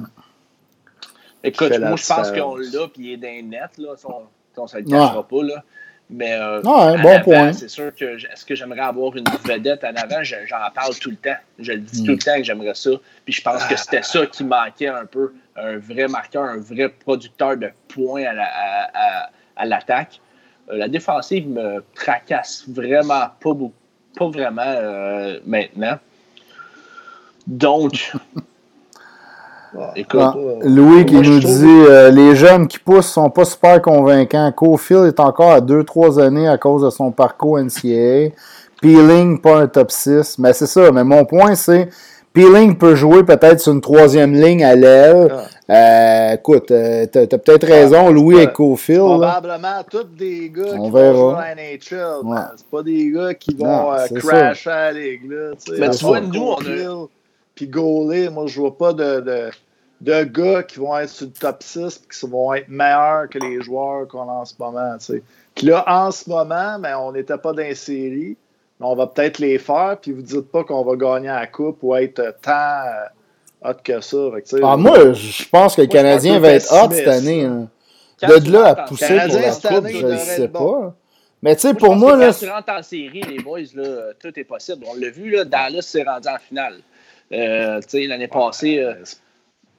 [1.43, 3.89] Écoute, moi, je pense qu'on l'a, puis il est nets, là.
[4.61, 5.63] On ne se le cachera pas, là.
[6.13, 7.53] Mais euh, Ouais, bon avant, point.
[7.53, 10.21] c'est sûr que est-ce que j'aimerais avoir une vedette en avant?
[10.23, 11.37] Je- J'en parle tout le temps.
[11.57, 12.05] Je le dis Mm.
[12.05, 12.89] tout le temps que j'aimerais ça.
[13.23, 15.33] Puis je pense que c'était ça qui manquait un peu.
[15.55, 18.89] Un vrai marqueur, un vrai producteur de points à la- à-
[19.25, 20.19] à- à l'attaque.
[20.69, 23.73] Euh, la défensive me tracasse vraiment pas beaucoup.
[24.17, 25.97] Pas vraiment euh, maintenant.
[27.47, 28.11] Donc.
[29.95, 33.45] écoute, Ah, euh, Louis qui nous trouve- dit euh, les jeunes qui poussent sont pas
[33.45, 34.51] super convaincants.
[34.55, 38.31] Cofield est encore à 2-3 années à cause de son parcours NCAA.
[38.81, 40.37] Peeling, pas un top 6.
[40.39, 40.91] Mais c'est ça.
[40.91, 41.89] Mais mon point, c'est
[42.33, 45.31] Peeling peut jouer peut-être sur une troisième ligne à l'aile.
[45.69, 49.19] Euh, écoute, euh, t'as t'as peut-être raison, Louis et Cofield.
[49.19, 49.39] là.
[49.39, 51.13] Probablement tous des gars On qui verra.
[51.13, 52.25] vont jouer à NHL.
[52.25, 52.37] Ouais.
[52.57, 55.29] C'est pas des gars qui vont euh, crasher à la ligue.
[55.31, 55.51] Là.
[55.77, 57.07] Mais tu vois, nous, on a-
[57.55, 59.49] Puis Gaulet, moi, je vois pas de, de,
[60.01, 63.39] de gars qui vont être sur le top 6 et qui vont être meilleurs que
[63.39, 64.97] les joueurs qu'on a en ce moment.
[64.99, 65.23] tu sais.
[65.55, 68.37] Puis là, en ce moment, ben, on n'était pas dans les séries.
[68.79, 69.97] Mais on va peut-être les faire.
[70.01, 74.01] Puis vous dites pas qu'on va gagner la coupe ou être tant euh, hot que
[74.01, 74.17] ça.
[74.17, 77.43] Que, Ah, moi, je pense que le Canadien va être hot cette année.
[77.43, 77.49] là.
[77.49, 77.67] hein.
[78.23, 80.81] De là à pousser Canadien, pour la cette coupe, année, je ne sais bon.
[80.81, 80.95] pas.
[81.43, 84.13] Mais tu sais, pour moi, que là, quand tu rentres en série, les boys, là,
[84.19, 84.85] tout est possible.
[84.87, 86.75] On l'a vu, là, Dallas s'est rendu en finale.
[87.33, 88.93] Euh, tu sais, l'année passée, euh,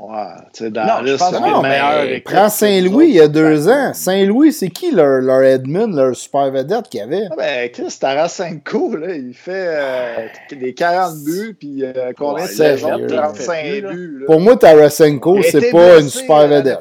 [0.03, 0.17] Ouais,
[0.53, 3.95] tu sais, dans Non, pense non, mais prends Saint-Louis il y a deux ans.
[3.95, 7.29] Saint-Louis, c'est qui leur, leur Edmund, leur super vedette qu'il y avait?
[7.31, 12.51] Ah ben, Chris Tarasenko, là, il fait euh, des 40 buts, puis euh, combien de
[12.51, 12.99] sérieux, saisons?
[12.99, 13.93] il 35 fait plus, là.
[13.93, 14.19] buts.
[14.21, 14.27] Là.
[14.27, 16.81] Pour moi, Tarasenko, c'est pas une super vedette.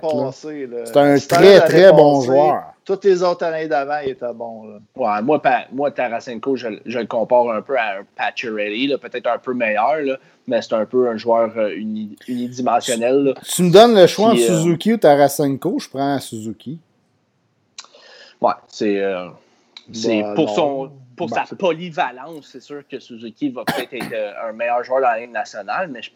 [0.85, 2.63] C'est un très, très bon joueur.
[2.83, 4.63] Toutes les autres années d'avant, il était bon.
[4.63, 4.79] Là.
[4.95, 9.27] ouais, moi, pa- moi, Tarasenko, je, je le compare un peu à Pacioretty, là, peut-être
[9.27, 13.23] un peu meilleur, là, mais c'est un peu un joueur euh, uni- unidimensionnel.
[13.23, 13.33] là.
[13.43, 16.79] Tu me donnes le choix Puis, entre euh, Suzuki ou Tarasenko, je prends Suzuki.
[18.41, 19.27] Ouais, c'est euh,
[19.93, 20.55] c'est Bah, pour, non.
[20.55, 24.15] son, pour Bah, sa polyvalence, c'est sûr que Suzuki va peut-être être
[24.47, 26.11] un meilleur joueur dans la Ligue nationale, mais je-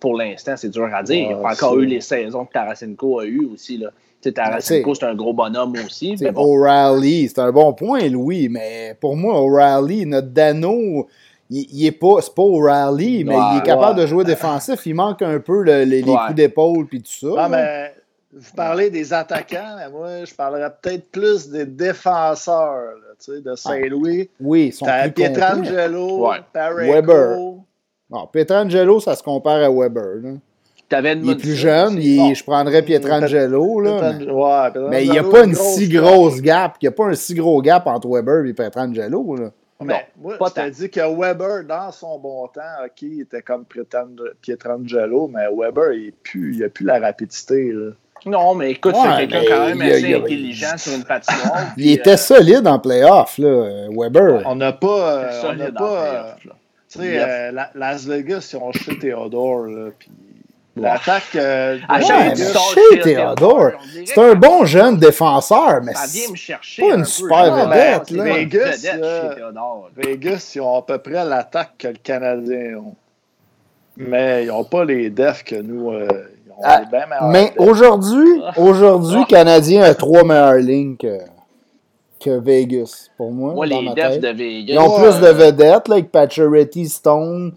[0.00, 1.16] pour l'instant, c'est dur à dire.
[1.16, 3.78] Il n'y a Ouais, pas encore eu les saisons que Tarasenko a eues aussi.
[3.78, 3.90] Là.
[4.32, 6.14] Tarasenko, c'est un gros bonhomme aussi.
[6.16, 6.42] Bon.
[6.56, 11.08] O'Reilly, c'est un bon point, Louis, mais pour moi, O'Reilly, notre Dano,
[11.50, 14.02] il, il est pas, c'est pas O'Reilly, mais il est capable ouais.
[14.04, 14.84] de jouer défensif.
[14.86, 17.34] Il manque un peu le- les, coups d'épaule puis tout ça.
[17.34, 17.48] Là.
[17.48, 17.94] mais
[18.32, 23.40] vous parlez des attaquants, mais moi, je parlerais peut-être plus des défenseurs là, tu sais,
[23.40, 24.28] de Saint-Louis.
[24.40, 25.12] Oui, ils sont T'as plus.
[25.12, 26.30] Pietrangelo.
[26.76, 27.38] Weber.
[28.10, 30.16] Non, Pietrangelo, ça se compare à Weber.
[30.22, 30.30] là.
[30.88, 33.90] T'avais Il est plus jeune, il- je prendrais Pietrangelo, là.
[34.00, 36.02] mais- Pietran- ouais, Pietrangelo, Mais il n'y a pas une si gap.
[36.04, 36.76] grosse gap.
[36.80, 39.36] Il n'y a pas un si gros gap entre Weber et Pietrangelo.
[39.36, 39.50] Là.
[39.80, 40.68] Mais Non, moi, pas je te tant.
[40.68, 45.92] dis que Weber, dans son bon temps, OK, il était comme Pietran- Pietrangelo, mais Weber,
[45.92, 46.12] il
[46.58, 47.70] n'a plus la rapidité.
[47.72, 47.92] là.
[48.26, 51.66] Non, mais écoute, Ouais, c'est quelqu'un quand même a- assez a- intelligent sur une patinoire.
[51.76, 54.42] Il puis, était euh, solide en playoff, là, Weber.
[54.46, 55.22] On n'a pas.
[55.24, 56.48] euh, on n'a pas tu
[57.00, 59.66] sais, euh, la- Las Vegas, ils ont jeté Théodore.
[59.66, 60.10] Là, puis
[60.82, 61.22] L'attaque.
[61.36, 63.70] euh, À Ouais, chez Théodore,
[64.04, 66.28] C'est un bon jeune défenseur, mais c'est-
[66.82, 68.24] pas une super vedette, là.
[68.24, 69.34] Vegas, euh.
[69.96, 72.94] Vegas, ils ont à peu près l'attaque que le Canadien ont.
[73.96, 75.90] Mais ils n'ont pas les defs que nous.
[75.90, 76.06] euh,
[76.46, 78.52] ils ont Ah, les bien meilleurs Mais aujourd'hui, Ah.
[78.60, 79.26] aujourd'hui, Ah.
[79.28, 81.18] Canadien a trois meilleures lignes que,
[82.20, 83.54] que Vegas, pour moi.
[83.54, 84.72] Moi, dans les ma defs de Vegas.
[84.74, 85.02] Ils ont Ouais.
[85.10, 87.52] plus de vedettes, là, avec Pacioretty, Stone,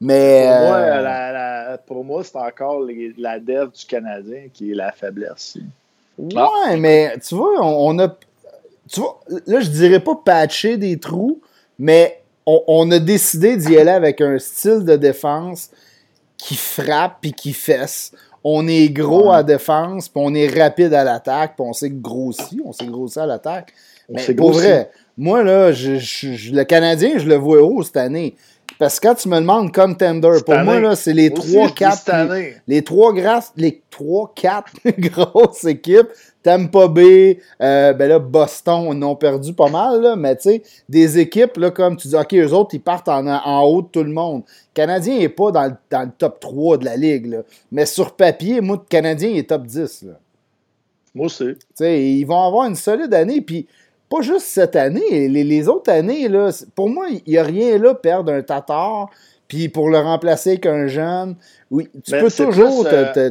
[0.00, 0.46] mais...
[0.48, 1.31] Pour moi, euh, la-
[1.78, 5.56] pour moi, c'est encore les- la dev du Canadien qui est la faiblesse.
[6.18, 8.08] Ouais, mais tu vois, on, on a.
[8.90, 11.40] Tu vois, là, je dirais pas patcher des trous,
[11.78, 15.70] mais on, on a décidé d'y aller avec un style de défense
[16.36, 18.12] qui frappe puis qui fesse.
[18.44, 22.60] On est gros à défense, puis on est rapide à l'attaque, puis on s'est grossi,
[22.64, 23.72] on s'est grossi à l'attaque.
[24.08, 25.92] Mais pour vrai, moi, là, je,
[26.52, 28.34] le Canadien, je le vois haut cette année.
[28.82, 33.12] Parce que quand tu me demandes contender, pour moi, là, c'est les 3-4 les, trois
[33.56, 34.62] les 3-4
[34.98, 36.08] grosses équipes.
[36.42, 40.62] Tampa Bay, euh, ben là, Boston, ils ont perdu pas mal, là, mais tu sais,
[40.88, 43.86] des équipes, là, comme tu dis, OK, eux autres, ils partent en, en haut de
[43.86, 44.42] tout le monde.
[44.48, 47.42] Le Canadien n'est pas dans le, dans le, top 3 de la Ligue, là.
[47.70, 50.02] mais sur papier, moi, le Canadien est top 10.
[50.08, 50.14] Là.
[51.14, 51.54] Moi aussi.
[51.54, 53.68] Tu sais, ils vont avoir une solide année, puis
[54.12, 57.94] pas juste cette année, les, autres années, là, pour moi, il n'y a rien là,
[57.94, 59.08] perdre un Tatar,
[59.48, 61.34] puis pour le remplacer avec un jeune.
[61.70, 63.30] Oui, tu ben, peux toujours te, euh,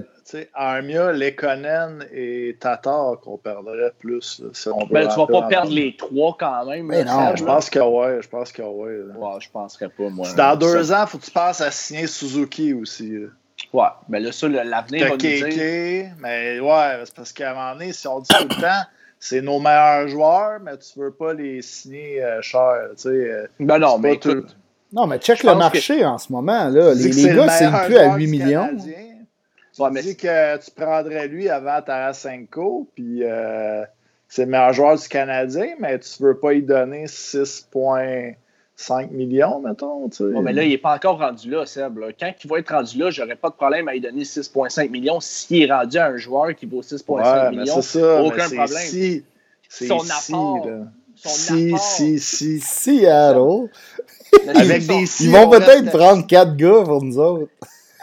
[0.56, 4.42] Armia, Lekonen et Tatar qu'on perdrait plus.
[4.54, 6.88] Si on ben, tu vas pas perdre les trois quand même.
[6.88, 8.20] Mais non, je pense que ouais.
[8.22, 9.02] Je pense que ouais.
[9.16, 10.28] ouais je penserais pas, moi.
[10.36, 13.18] Dans deux ans, il faut que tu passes à signer Suzuki aussi.
[13.72, 16.08] Ouais, mais là, ça, l'avenir va nous dire.
[16.20, 18.88] mais ouais, c'est parce qu'à un moment donné, si on dit tout le temps
[19.24, 22.90] c'est nos meilleurs joueurs, mais tu veux pas les signer euh, cher.
[22.96, 24.20] Tu sais, euh, ben non, mais
[24.92, 26.68] Non, mais check le marché en ce moment.
[26.70, 26.96] Là.
[26.96, 28.76] Les, les gars, c'est plus à 8 millions.
[29.74, 33.86] Tu ouais, dis que tu prendrais lui avant Tarasenko, puis euh,
[34.28, 37.06] c'est le meilleur joueur du Canadien, mais tu veux pas y donner
[38.82, 40.10] 6,5 millions, mettons.
[40.10, 40.24] Tu sais.
[40.42, 42.00] mais là, il n'est pas encore rendu là, Seb.
[42.20, 45.20] Quand il va être rendu là, j'aurais pas de problème à lui donner 6,5 millions
[45.20, 47.82] s'il est rendu à un joueur qui vaut 6,5 millions.
[47.82, 48.68] Ça, aucun problème.
[48.68, 49.24] Si,
[49.70, 50.68] son apport.
[51.16, 51.80] Son si, apport.
[51.80, 53.70] si, si, Seattle.
[54.48, 57.52] Avec des si, Ils vont peut-être prendre 4 gars pour nous autres.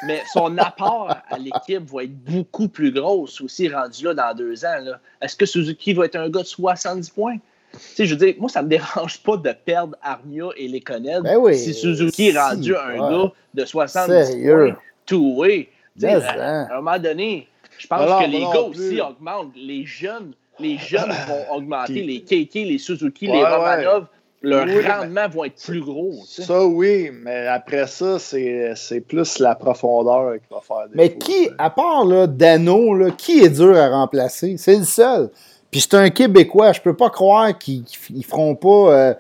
[0.07, 4.65] Mais son apport à l'équipe va être beaucoup plus gros aussi rendu là dans deux
[4.65, 4.79] ans.
[5.21, 7.39] Est-ce que Suzuki va être un gars de 70 points?
[7.79, 10.83] Sais, je veux dire, moi, ça me dérange pas de perdre Armia et les
[11.23, 15.69] ben oui, si Suzuki est rendu un gars de 70 points, two-way.
[16.03, 19.53] À, un moment donné, je pense que les gars aussi augmentent.
[19.57, 22.03] Les jeunes, les jeunes vont augmenter.
[22.03, 24.07] les KK, les Suzuki, les Romanov,
[24.43, 26.13] leur rendement va être plus gros.
[26.25, 31.49] Ça, oui, mais après ça, c'est plus la profondeur qui va faire des Mais qui,
[31.59, 34.57] à part là, Dano, là, qui est dur à remplacer?
[34.57, 35.31] C'est le seul.
[35.71, 39.15] Puis c'est un Québécois, je peux pas croire qu'ils ne feront pas euh,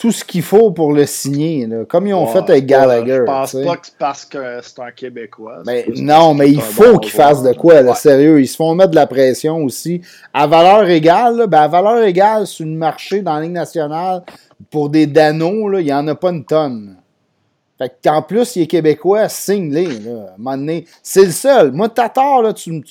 [0.00, 3.18] tout ce qu'il faut pour le signer, comme ils ont fait avec Gallagher.
[3.18, 5.58] je pense pas que c'est parce que c'est un Québécois.
[5.66, 8.40] Ben, non, mais il faut qu'ils fassent de quoi, là, sérieux.
[8.40, 10.00] Ils se font mettre de la pression aussi.
[10.32, 14.22] À valeur égale, ben, à valeur égale sur le marché dans la Ligue nationale,
[14.70, 16.96] pour des danos, il n'y en a pas une tonne.
[17.80, 19.88] Fait plus, il est québécois, signe-les.
[21.02, 21.72] C'est le seul.
[21.72, 22.84] Moi, Tatar, là, tu,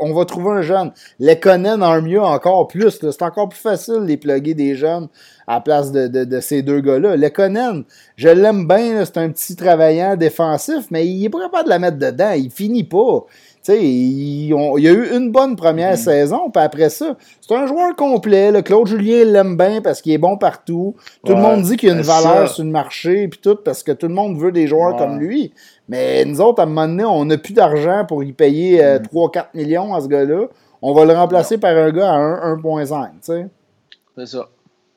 [0.00, 0.90] on va trouver un jeune.
[1.18, 2.98] Les Conan en mieux encore plus.
[2.98, 5.08] C'est encore plus facile de les plugger des jeunes
[5.46, 7.14] à la place de, ces deux gars-là.
[7.16, 7.82] Les Conan,
[8.16, 9.04] je l'aime bien.
[9.04, 12.32] C'est un petit travaillant défensif, mais il est pas de la mettre dedans.
[12.34, 13.26] Il finit pas
[13.62, 15.96] sais, il, y a eu une bonne première mm.
[15.96, 18.50] saison, puis après ça, c'est un joueur complet.
[18.50, 20.96] Le Claude Julien l'aime bien parce qu'il est bon partout.
[21.24, 23.82] Tout le monde dit qu'il y a une valeur sur le marché, puis tout, parce
[23.82, 25.52] que tout le monde veut des joueurs comme lui.
[25.88, 28.82] Mais nous autres, à un moment donné, on n'a plus d'argent pour y payer 3-4
[28.82, 29.42] euh, mm.
[29.54, 30.46] millions à ce gars-là.
[30.80, 32.18] On va le remplacer par un gars à
[32.56, 33.48] 1,5.
[34.16, 34.48] C'est ça.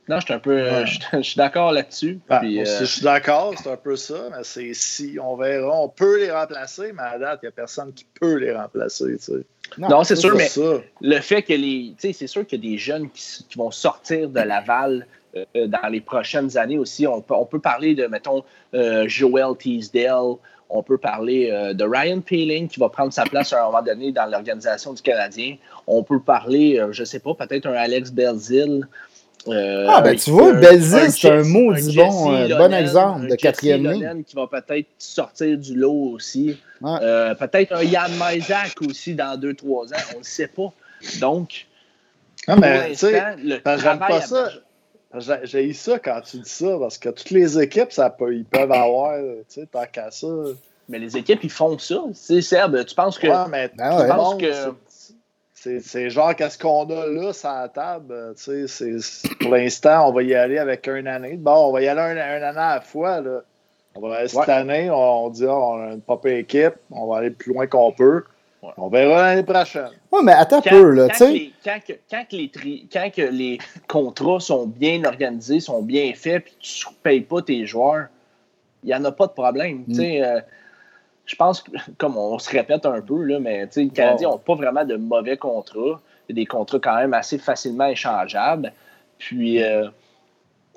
[0.07, 0.51] Non, je suis un peu.
[0.51, 2.19] Euh, je, suis d'accord là-dessus.
[2.29, 5.89] Ben, euh, Je suis d'accord, c'est un peu ça, mais c'est si on verra, on
[5.89, 9.17] peut les remplacer, mais à date, il n'y a personne qui peut les remplacer.
[9.77, 10.49] Non, c'est sûr, mais
[11.01, 11.93] le fait que les.
[11.99, 15.67] Tu sais, c'est sûr qu'il y a des jeunes qui, vont sortir de Laval euh,
[15.67, 17.07] dans les prochaines années aussi.
[17.07, 20.35] On peut, on peut parler de, mettons, Joel Teasdale.
[20.67, 24.11] On peut parler de Ryan Peeling qui va prendre sa place à un moment donné
[24.11, 25.57] dans l'organisation du Canadien.
[25.85, 28.87] On peut parler, je ne sais pas, peut-être un Alex Belzil.
[29.47, 33.87] Euh, ah, ben tu vois, Belzil, c'est un maudit bon, euh, bon exemple de quatrième
[33.87, 34.23] ligne.
[34.23, 36.57] qui va peut-être sortir du lot aussi.
[36.83, 40.73] Euh, peut-être un Yann Maisak aussi dans 2-3 ans, on ne sait pas.
[41.19, 41.67] Donc,
[42.47, 44.49] ah, mais, tu sais, j'aime pas ça.
[45.43, 48.45] J'ai eu ça quand tu dis ça, parce que toutes les équipes, ça peut, ils
[48.45, 50.27] peuvent avoir, tu sais, tant qu'à ça.
[50.89, 52.03] Mais les équipes, ils font ça.
[52.13, 53.27] C'est Serbe, tu penses que.
[53.27, 54.73] Ouais, mais tu penses que
[55.81, 58.13] c'est genre qu'est-ce qu'on a là sur la table.
[58.13, 58.33] Euh,
[59.39, 61.37] pour l'instant, on va y aller avec une année.
[61.37, 63.21] Bon, on va y aller un, un année à la fois.
[63.21, 63.41] Là.
[63.95, 67.29] On va, cette année, on, dit ah, on a une pop équipe, on va aller
[67.29, 68.23] le plus loin qu'on peut.
[68.77, 69.89] On verra l'année prochaine.
[70.11, 71.51] Oui, mais attends un peu, là, tu sais.
[71.63, 72.51] Quand, quand, les
[72.91, 77.41] quand que les contrats sont bien organisés, sont bien faits, puis tu ne payes pas
[77.41, 78.07] tes joueurs,
[78.83, 79.85] il n'y en a pas de problème.
[79.85, 80.23] Tu sais, mm.
[80.23, 80.41] euh,
[81.25, 84.55] je pense que, comme on se répète un peu, là, mais les Canadiens n'ont pas
[84.55, 85.99] vraiment de mauvais contrats.
[86.29, 88.73] Des contrats quand même assez facilement échangeables.
[89.19, 89.87] Puis, euh,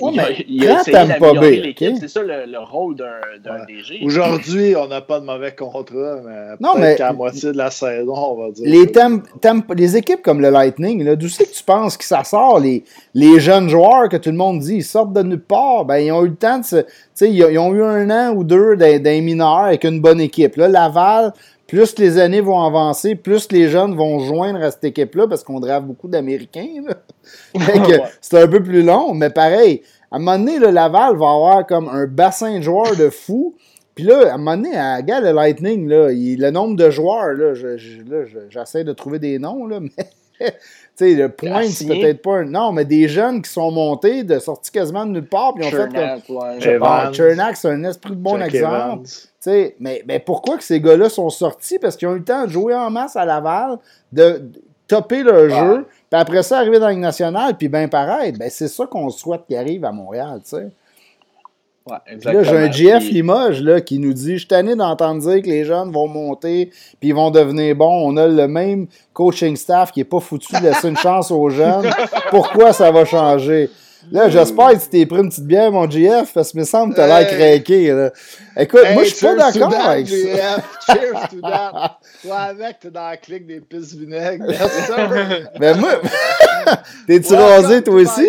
[0.01, 1.97] il, a, il a essayé d'améliorer l'équipe.
[1.99, 4.01] C'est ça le, le rôle d'un DG.
[4.05, 8.35] Aujourd'hui, on n'a pas de mauvais contrat, mais peut-être qu'à moitié de la saison, on
[8.37, 8.67] va dire.
[8.67, 8.87] Les,
[9.77, 12.85] les équipes comme le Lightning, d'où c'est que tu penses que ça sort, les,
[13.15, 16.13] les jeunes joueurs que tout le monde dit, ils sortent de nulle part, ben, ils
[16.13, 16.85] ont eu le temps de se.
[17.21, 20.57] Ils, ils ont eu un an ou deux d'un mineur avec une bonne équipe.
[20.57, 21.33] Là, Laval,
[21.69, 25.61] plus les années vont avancer, plus les jeunes vont joindre à cette équipe-là, parce qu'on
[25.61, 26.67] drave beaucoup d'Américains.
[28.23, 31.67] c'est un peu plus long, mais pareil, à un moment donné, le Laval va avoir
[31.67, 33.55] comme un bassin de joueurs de fou.
[33.95, 37.35] Puis là, à un moment donné, à gars, le Lightning, là, le nombre de joueurs,
[37.35, 37.53] là,
[38.49, 40.07] j'essaie de trouver des noms, là, mais
[40.95, 42.45] sais, le point, c'est peut-être pas un.
[42.45, 45.71] Non, mais des jeunes qui sont montés, de sortis quasiment de nulle part, puis ont
[45.71, 46.61] fait comme.
[47.13, 49.09] Chernak, c'est un esprit de bon exemple.
[49.81, 51.79] Mais, mais pourquoi que ces gars-là sont sortis?
[51.79, 53.79] Parce qu'ils ont eu le temps de jouer en masse à Laval,
[54.13, 54.43] de
[54.87, 58.33] topper leur jeu, puis après ça, arriver dans la Ligue nationale, puis bien pareil.
[58.33, 60.69] Ben, c'est ça qu'on souhaite qu'il arrive à Montréal, tu sais
[62.25, 65.49] là, j'ai un GF Limoges là, qui nous dit Je suis tanné d'entendre dire que
[65.49, 66.71] les jeunes vont monter
[67.01, 68.09] puis ils vont devenir bons.
[68.09, 71.49] On a le même coaching staff qui n'est pas foutu de laisser une chance aux
[71.51, 71.91] jeunes.
[72.31, 73.71] Pourquoi ça va changer?
[74.11, 76.95] Là, j'espère que tu t'es pris une petite bière, mon GF, parce que me semble
[76.95, 77.93] que tu as l'air craqué.
[77.93, 78.11] Là.
[78.57, 80.63] Écoute, moi, je suis pas d'accord avec ça.
[80.87, 81.99] Cheers to that.
[82.23, 84.47] Toi, avec, t'es dans la clique des pistes vinaigres.
[85.61, 86.01] Mais moi,
[87.07, 88.29] t'es-tu rasé, toi aussi?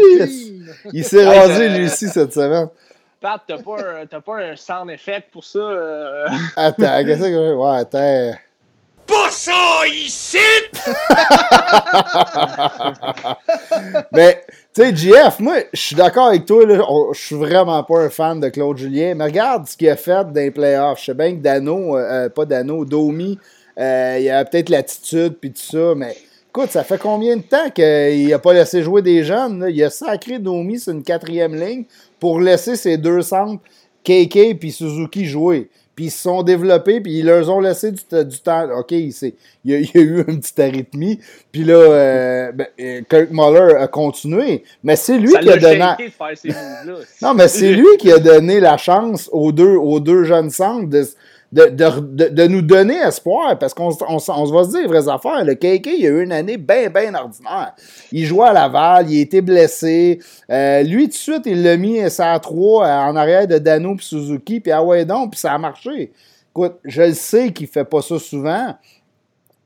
[0.92, 2.68] Il s'est rasé, lui aussi, cette semaine.
[3.22, 5.60] Pat, t'as pas, un, pas un sound effect pour ça?
[5.60, 6.26] Euh...
[6.56, 7.54] Attends, qu'est-ce que.
[7.54, 8.32] Ouais, attends.
[9.06, 10.38] Pas ça ici!
[14.14, 16.64] mais, tu sais, JF, moi, je suis d'accord avec toi,
[17.12, 20.26] je suis vraiment pas un fan de Claude Julien, mais regarde ce qu'il a fait
[20.26, 21.00] dans les playoffs.
[21.00, 23.40] Je sais bien que Dano, euh, pas Dano, Domi,
[23.80, 26.16] euh, il a peut-être l'attitude puis tout ça, mais
[26.50, 29.66] écoute, ça fait combien de temps qu'il a pas laissé jouer des jeunes?
[29.70, 31.86] Il a sacré Domi sur une quatrième ligne
[32.20, 33.62] pour laisser ces deux centres,
[34.04, 35.70] KK puis Suzuki, jouer.
[35.96, 38.02] Puis ils se sont développés, puis ils leur ont laissé du,
[38.42, 38.70] temps.
[38.78, 39.14] OK, il,
[39.66, 41.20] y a, eu une petite arythmie.
[41.52, 44.64] Puis là, euh, ben, euh, Kirk Muller a continué.
[44.82, 46.12] Mais c'est lui qui a donné.
[47.22, 50.88] non, mais c'est lui qui a donné la chance aux deux, aux deux jeunes centres
[50.88, 51.06] de,
[51.52, 55.10] de, de, de, nous donner espoir, parce qu'on on, se va se dire les vraies
[55.10, 55.44] affaires.
[55.44, 57.74] Le KK, il a eu une année bien, bien ordinaire.
[58.12, 60.20] Il jouait à Laval, il a été blessé.
[60.52, 63.96] Euh, lui, tout de suite, il l'a mis à 3 euh, en arrière de Dano
[63.96, 66.12] puis Suzuki, puis ah ouais, donc, puis ça a marché.
[66.52, 68.76] Écoute, je le sais qu'il fait pas ça souvent,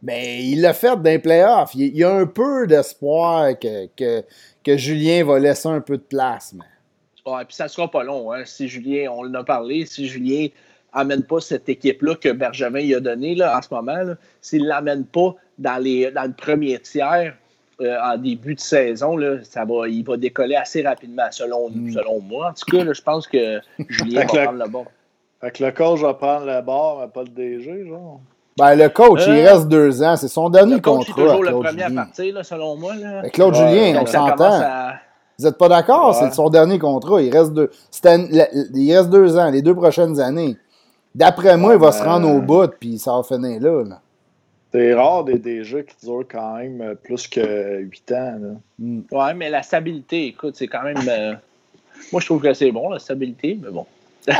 [0.01, 1.71] mais il l'a fait d'un playoff.
[1.75, 4.23] Il, y a un peu d'espoir que, que,
[4.63, 6.53] que, Julien va laisser un peu de place.
[6.53, 7.31] Mais...
[7.31, 8.31] Ouais, puis ça sera pas long.
[8.31, 8.43] Hein.
[8.45, 10.47] Si Julien, on en a parlé, si Julien
[10.93, 14.67] amène pas cette équipe-là que Bergevin y a donnée là, en ce moment, s'il ne
[14.69, 17.35] l'amène pas dans, les, dans le premier tiers
[17.81, 21.91] euh, en début de saison, là, ça va, il va décoller assez rapidement, selon, hmm.
[21.91, 22.49] selon moi.
[22.49, 24.85] En tout cas, je pense que Julien va prendre le bord.
[25.41, 28.21] Fait que le coach va prendre le bord, mais pas le DG, genre.
[28.57, 30.15] Ben, le coach, il euh, reste deux ans.
[30.15, 31.13] C'est son dernier le coach contrat.
[31.15, 32.95] C'est toujours le premier à partir, là, selon moi.
[32.95, 33.29] Là.
[33.29, 34.61] Claude Julien, on s'entend.
[35.39, 36.15] Vous n'êtes pas d'accord?
[36.15, 37.21] C'est son dernier contrat.
[37.21, 37.71] Il reste, deux,
[38.05, 40.57] il reste deux ans, les deux prochaines années.
[41.15, 43.99] D'après moi, il va se rendre au bout, puis ça va finir là.
[44.71, 48.35] C'est rare des, jeux qui durent quand même euh, plus que 8 ans.
[48.41, 48.49] Là.
[48.79, 49.01] Mm.
[49.11, 50.97] Ouais, mais la stabilité, écoute, c'est quand même.
[51.07, 51.33] Euh,
[52.11, 53.85] moi, je trouve que c'est bon, la stabilité, mais bon.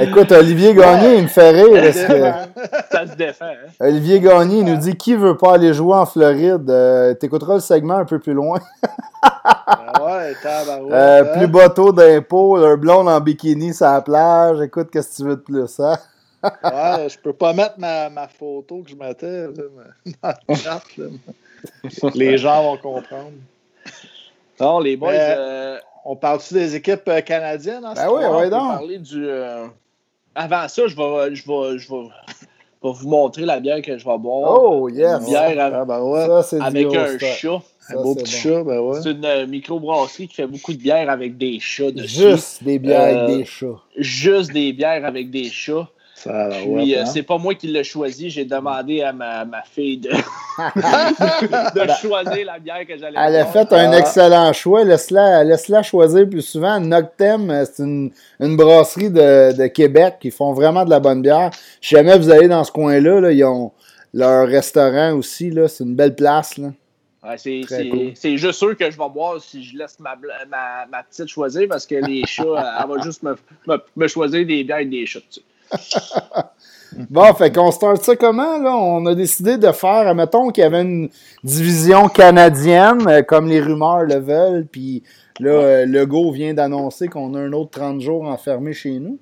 [0.00, 1.92] Écoute, Olivier Gagné, il me fait rire.
[2.90, 3.46] Ça se défend.
[3.46, 3.70] Hein?
[3.80, 6.70] Olivier Gagné il nous dit Qui veut pas aller jouer en Floride?
[6.70, 8.60] Euh, T'écouteras le segment un peu plus loin.
[9.66, 11.38] Ah ouais, euh, hein?
[11.38, 14.60] Plus bateau d'impôts, un blonde en bikini sur la plage.
[14.60, 15.96] Écoute, qu'est-ce que tu veux de plus, hein?
[16.42, 19.46] ouais, je peux pas mettre ma, ma photo que je mettais
[20.22, 20.82] dans le chat.
[22.14, 23.32] Les gens vont comprendre.
[24.58, 25.12] Non, les boys.
[25.12, 28.72] Euh, on parle-tu des équipes euh, canadiennes ben oui, oui, donc.
[28.72, 29.28] parler du.
[30.34, 32.08] Avant ça, je vais, je vais, je vais,
[32.82, 34.62] vous montrer la bière que je vais boire.
[34.62, 35.20] Oh, yes!
[35.20, 36.42] Une bière ah, ben ouais.
[36.42, 37.60] ça, avec un chat.
[37.88, 39.00] Un beau petit chat, ben ouais.
[39.02, 42.30] C'est une euh, microbrasserie qui fait beaucoup de bières avec des chats dessus.
[42.30, 43.80] Juste des bières avec euh, des chats.
[43.96, 45.88] Juste des bières avec des chats.
[46.14, 47.06] Ça, Puis, euh, hein?
[47.06, 50.10] c'est pas moi qui l'ai choisi, j'ai demandé à ma, ma fille de,
[50.60, 54.84] de ben, choisir la bière que j'allais Elle a fait un excellent choix.
[54.84, 56.78] Laisse-la laisse choisir plus souvent.
[56.78, 61.50] Noctem, c'est une, une, brasserie de, de, Québec qui font vraiment de la bonne bière.
[61.80, 63.72] Si jamais vous allez dans ce coin-là, là, ils ont
[64.14, 65.52] leur restaurant aussi.
[65.66, 66.56] C'est une belle place.
[66.56, 66.68] Là
[67.36, 70.16] c'est juste sûr que je vais boire si je laisse ma,
[70.50, 72.42] ma, ma petite choisir parce que les chats,
[72.82, 73.36] elle va juste me,
[73.96, 75.20] me, choisir des bières et des chats.
[77.08, 78.76] Bon, fait qu'on start ça comment, là?
[78.76, 81.08] On a décidé de faire, mettons qu'il y avait une
[81.42, 85.02] division canadienne, euh, comme les rumeurs le veulent, puis
[85.40, 89.18] là, euh, Legault vient d'annoncer qu'on a un autre 30 jours enfermé chez nous.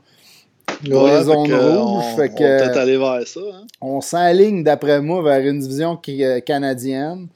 [0.84, 3.40] Ouais, les fait zones que, rouges, on, fait on que- va peut-être aller vers ça.
[3.40, 3.66] Hein?
[3.80, 7.28] On s'aligne, d'après moi, vers une division qui- euh, canadienne.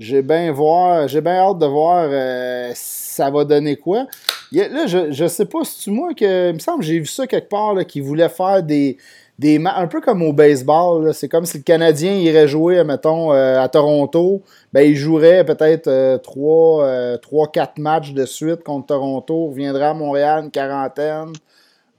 [0.00, 4.06] J'ai bien voir, j'ai bien hâte de voir euh, ça va donner quoi.
[4.50, 6.48] Là, je, je sais pas si tu moi que.
[6.48, 8.96] Il me semble j'ai vu ça quelque part qui voulait faire des.
[9.38, 13.58] Des un peu comme au baseball, c'est comme si le Canadien irait jouer, mettons, euh,
[13.58, 20.44] à Toronto, ben il jouerait peut-être 3-4 matchs de suite contre Toronto, reviendrait à Montréal,
[20.44, 21.32] une quarantaine,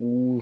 [0.02, 0.42] ou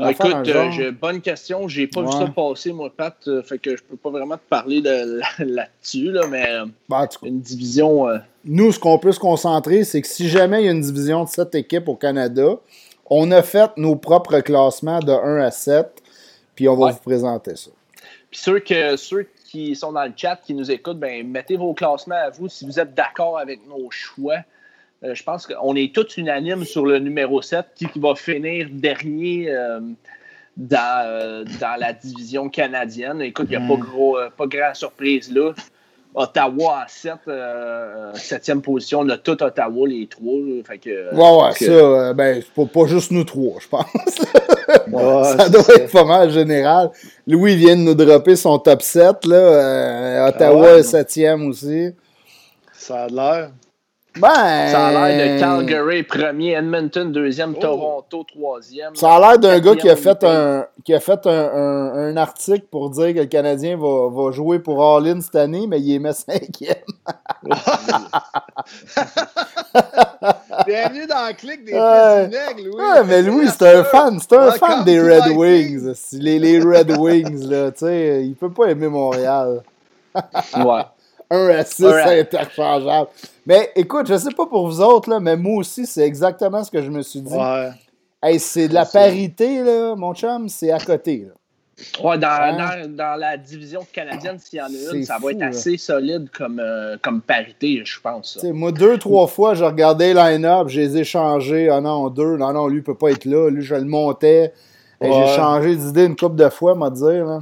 [0.00, 1.68] Ah, écoute, euh, bonne question.
[1.68, 3.16] J'ai pas vu ça passer, moi, Pat.
[3.28, 7.06] euh, fait que je peux pas vraiment te parler de, là-dessus, là, mais euh, Ben,
[7.22, 8.08] une division.
[8.08, 10.80] euh, nous, ce qu'on peut se concentrer, c'est que si jamais il y a une
[10.80, 12.56] division de 7 équipes au Canada,
[13.06, 15.86] on a fait nos propres classements de 1 à 7,
[16.56, 16.92] puis on va Ouais.
[16.92, 17.70] vous présenter ça.
[18.30, 21.72] Puis ceux, que, ceux qui sont dans le chat, qui nous écoutent, ben, mettez vos
[21.74, 24.38] classements à vous si vous êtes d'accord avec nos choix.
[25.04, 28.66] Euh, je pense qu'on est tous unanimes sur le numéro 7 qui, qui va finir
[28.72, 29.78] dernier euh,
[30.56, 33.20] dans, euh, dans la division canadienne.
[33.22, 33.68] Écoute, il n'y a Mm.
[33.68, 35.52] pas, gros, euh, pas grand surprise là.
[36.14, 39.00] Ottawa en 7, euh, 7e position.
[39.00, 40.32] On a tout Ottawa, les trois.
[40.40, 40.62] là.
[40.66, 43.68] Fait que, Ouais, ouais, que- ça, euh, ben, c'est pas, pas juste nous trois, je
[43.68, 43.84] pense.
[44.92, 46.90] Ouais, ça doit être pas mal général.
[47.26, 49.36] Louis vient de nous dropper son top 7, là.
[49.36, 51.90] euh, Ottawa Ah ouais, est 7e aussi.
[52.72, 53.50] Ça a l'air.
[54.20, 54.68] Ben.
[54.68, 57.60] Ça a l'air de Calgary premier, Edmonton deuxième, Oh.
[57.60, 58.94] Toronto troisième.
[58.96, 62.16] Ça a l'air d'un gars qui a fait, un, qui a fait un, un- un
[62.16, 65.94] article pour dire que le Canadien va, va jouer pour All-In cette année, mais il
[65.94, 66.76] est mis cinquième.
[70.66, 72.28] Bienvenue dans le clic des Ouais.
[72.28, 72.82] petits nègres, Louis.
[72.84, 75.36] Ouais, mais Louis, c'est un fan, c'est un fan des Red.
[75.36, 75.94] Wings.
[76.12, 79.62] Les, les Red Wings, là, tu sais, il peut pas aimer Montréal.
[80.14, 80.82] Ouais.
[81.30, 83.08] 1 à 6, Un à- c'est interchangeable.
[83.48, 86.70] Mais écoute, je sais pas pour vous autres, là, mais moi aussi, c'est exactement ce
[86.70, 87.34] que je me suis dit.
[87.34, 87.70] Ouais.
[88.22, 91.26] Hey, c'est de la parité, là, mon chum, c'est à côté.
[91.26, 91.32] Là.
[92.04, 95.32] Ouais, dans, dans, dans la division canadienne, s'il y en a une, ça fou, va
[95.32, 95.46] être là.
[95.46, 98.38] assez solide comme, euh, comme parité, je pense.
[98.52, 101.70] Moi, deux, trois fois, je regardais le line-up, je les ai changés.
[101.70, 103.48] Ah non, deux, non, non, lui, il peut pas être là.
[103.48, 104.52] Lui, je le montais.
[105.00, 105.10] Ouais.
[105.10, 107.24] J'ai changé d'idée une couple de fois, m'a dire.
[107.24, 107.40] Là.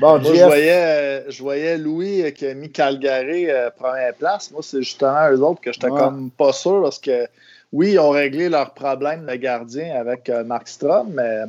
[0.00, 4.14] Bon, Moi, je voyais, euh, je voyais Louis euh, qui a mis Calgary euh, première
[4.14, 4.50] place.
[4.52, 5.98] Moi, c'est justement eux autres que j'étais Ouais.
[5.98, 7.26] comme pas sûr parce que,
[7.72, 11.40] oui, ils ont réglé leur problème de gardien avec euh, Mark Strom, mais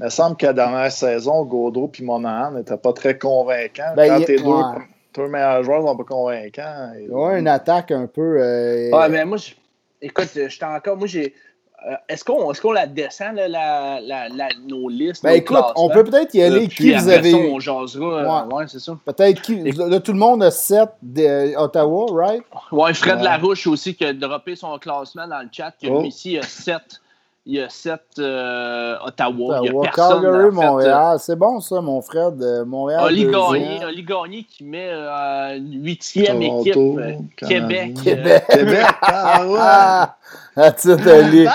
[0.00, 3.94] il me semble que la dernière saison, Gaudreau et Monahan n'étaient pas très convaincants.
[3.96, 4.62] Ben, Quand il- tes deux, ouais.
[5.16, 6.92] deux meilleurs joueurs sont pas convaincants.
[6.98, 8.36] et- ouais, une attaque un peu.
[8.38, 9.52] euh, Ouais, mais moi, je-
[10.02, 10.98] écoute, j'étais encore.
[10.98, 11.34] Moi, j'ai.
[11.90, 15.22] Euh, est-ce qu'on est qu'on la descend, là, la, la, la- nos listes?
[15.22, 15.88] Ben nos écoute, on classements?
[15.90, 16.68] peut peut-être y aller.
[16.68, 18.04] puis qui vous avez ça, on jasera.
[18.06, 18.54] euh, Ouais.
[18.54, 18.96] ouais, c'est ça.
[19.04, 19.72] Peut-être qui.
[19.72, 22.42] Là, tout le monde a 7 d'Ottawa, right?
[22.72, 23.22] Ouais, Fred Ouais.
[23.24, 25.72] Larouche aussi qui a droppé son classement dans le chat.
[25.72, 26.00] Que Oh.
[26.02, 26.80] lui ici, a 7.
[27.46, 29.60] Il y a 7 Ottawa.
[29.62, 30.22] Il y a Ottawa, personne.
[30.22, 31.16] Calgary, en fait, euh, Montréal.
[31.20, 33.04] C'est bon, ça, mon frère de Montréal.
[33.04, 33.26] Oli.
[33.26, 37.92] Gagné, Oli Gagné qui met euh, huitième équipe euh, Canadien.
[37.92, 38.02] Québec.
[38.02, 38.44] Québec.
[38.48, 39.58] Québec, ah ouais!
[39.60, 40.16] Ah!
[40.56, 41.46] Oli.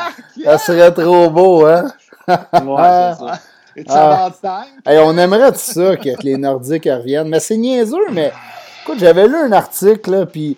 [0.43, 1.91] Ça serait trop beau, hein?
[2.29, 3.39] euh, ouais, c'est ça.
[3.75, 4.65] Es-tu Ah.
[4.85, 7.29] Hey, on aimerait tout ça que les Nordiques reviennent.
[7.29, 8.31] Mais c'est niaiseux, mais
[8.83, 10.57] écoute, j'avais lu un article, là, puis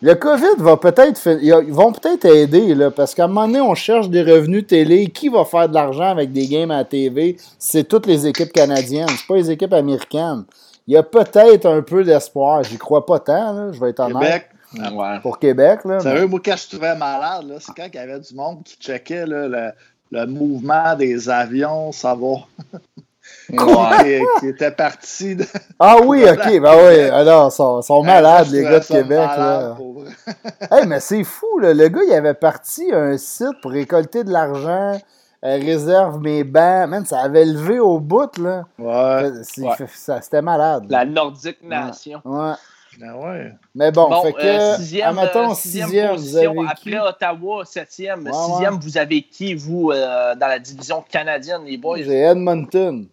[0.00, 3.74] le COVID va peut-être ils vont peut-être aider, là, parce qu'à un moment donné, on
[3.74, 5.08] cherche des revenus télé.
[5.08, 7.36] Qui va faire de l'argent avec des games à la TV?
[7.58, 10.44] C'est toutes les équipes canadiennes, c'est pas les équipes américaines.
[10.86, 12.62] Il y a peut-être un peu d'espoir.
[12.62, 14.46] J'y crois pas tant, là, je vais être honnête.
[14.74, 14.94] Québec?
[14.94, 15.18] Ouais.
[15.22, 15.96] Pour Québec, là.
[15.96, 18.62] mais- Sérieux, moi, quand je trouvais malade, là, c'est quand il y avait du monde
[18.64, 19.70] qui checkait là, le,
[20.10, 22.48] le mouvement des avions, savoir
[23.50, 24.22] Ouais.
[24.40, 25.36] qui, était parti.
[25.36, 25.44] De...
[25.78, 27.00] Ah oui, ok, ben oui.
[27.04, 30.68] Alors, ils sont, sont malades, les gars de Québec, malade, là.
[30.76, 31.72] Hey, mais c'est fou, là.
[31.72, 35.00] Le gars, il avait parti un site pour récolter de l'argent,
[35.44, 36.90] euh, réserve mes bancs.
[36.90, 38.64] Man, ça avait levé au bout, là.
[38.78, 39.30] Ouais.
[39.42, 40.84] C'était malade.
[40.90, 41.06] La.
[41.06, 42.20] Nordique Nation.
[42.26, 42.52] Ouais.
[42.98, 43.52] Ben ouais.
[43.74, 46.50] Mais bon, Bon, fait que, euh, sixième, admettons, euh, sixième sixième, vous position.
[46.50, 46.94] avez qui?
[46.96, 48.26] Après Ottawa, septième.
[48.26, 48.80] Ouais, sixième, ouais.
[48.82, 51.98] vous avez qui, vous, euh, dans la division canadienne, les boys?
[51.98, 53.06] J'ai Edmonton.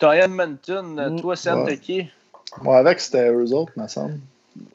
[0.00, 0.98] T'as Edmonton.
[0.98, 1.20] euh, Mm.
[1.20, 1.70] Toi, Sam, Ouais.
[1.70, 2.08] t'as qui?
[2.62, 4.18] Moi, avec, c'était eux autres, me semble.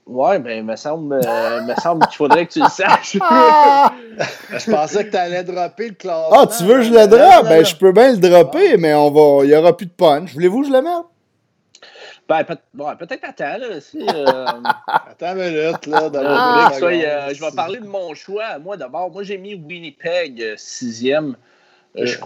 [0.07, 3.17] Ouais, ben, il me semble, euh, me semble qu'il faudrait que tu le saches.
[3.21, 3.91] Ah!
[4.57, 6.29] Je pensais que tu allais dropper le classement.
[6.31, 7.43] Ah, tu veux que je le drop?
[7.49, 10.31] Ben, je peux bien le dropper, mais on va, il n'y aura plus de punch.
[10.33, 11.03] Voulez-vous que je le mette?
[12.29, 13.81] ben, peut- ouais, peut-être attends, là.
[13.81, 14.45] si, euh,
[14.87, 16.03] Attends une minute, là.
[16.05, 16.91] Euh, secondes.
[16.93, 18.57] euh, je vais parler de mon choix.
[18.59, 21.35] Moi, d'abord, moi, j'ai mis Winnipeg euh, sixième.
[21.97, 22.17] Euh, je-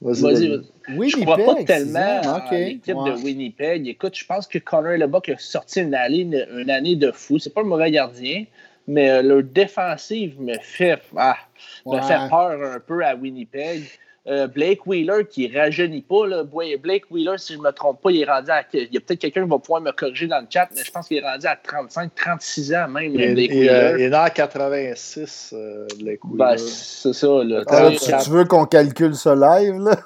[0.00, 1.10] Vas-y, vas-y.
[1.10, 2.20] Je crois pas Winnipeg, tellement
[2.50, 3.10] l'équipe ouais.
[3.10, 3.88] de Winnipeg.
[3.88, 7.38] Écoute, je pense que Connor Lebuck a sorti une année, une année de fou.
[7.38, 8.44] C'est pas un mauvais gardien,
[8.86, 11.36] mais euh, leur défensive me fait, ah,
[11.84, 13.82] me fait peur un peu à Winnipeg.
[14.28, 16.26] Euh, Blake Wheeler qui rajeunit pas.
[16.26, 16.44] Là.
[16.44, 18.62] Blake Wheeler, si je me trompe pas, il est rendu à.
[18.74, 20.90] Il y a peut-être quelqu'un qui va pouvoir me corriger dans le chat, mais je
[20.90, 23.94] pense qu'il est rendu à 35, 36 ans même, Il, Blake il, euh, Wheeler.
[23.98, 26.58] il est né en 86, euh, Blake Ben, Wheeler.
[26.58, 27.62] c'est ça, là.
[27.68, 29.96] Ah, Tu tu, veux qu'on calcule ce live, là?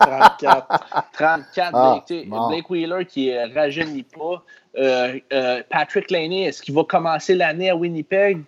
[0.00, 0.66] 34.
[1.12, 2.48] 34, Ah, Blake, bon.
[2.48, 4.42] Blake Wheeler qui ne rajeunit pas.
[4.78, 8.42] Euh, euh, Patrick Laney, est-ce qu'il va commencer l'année à Winnipeg?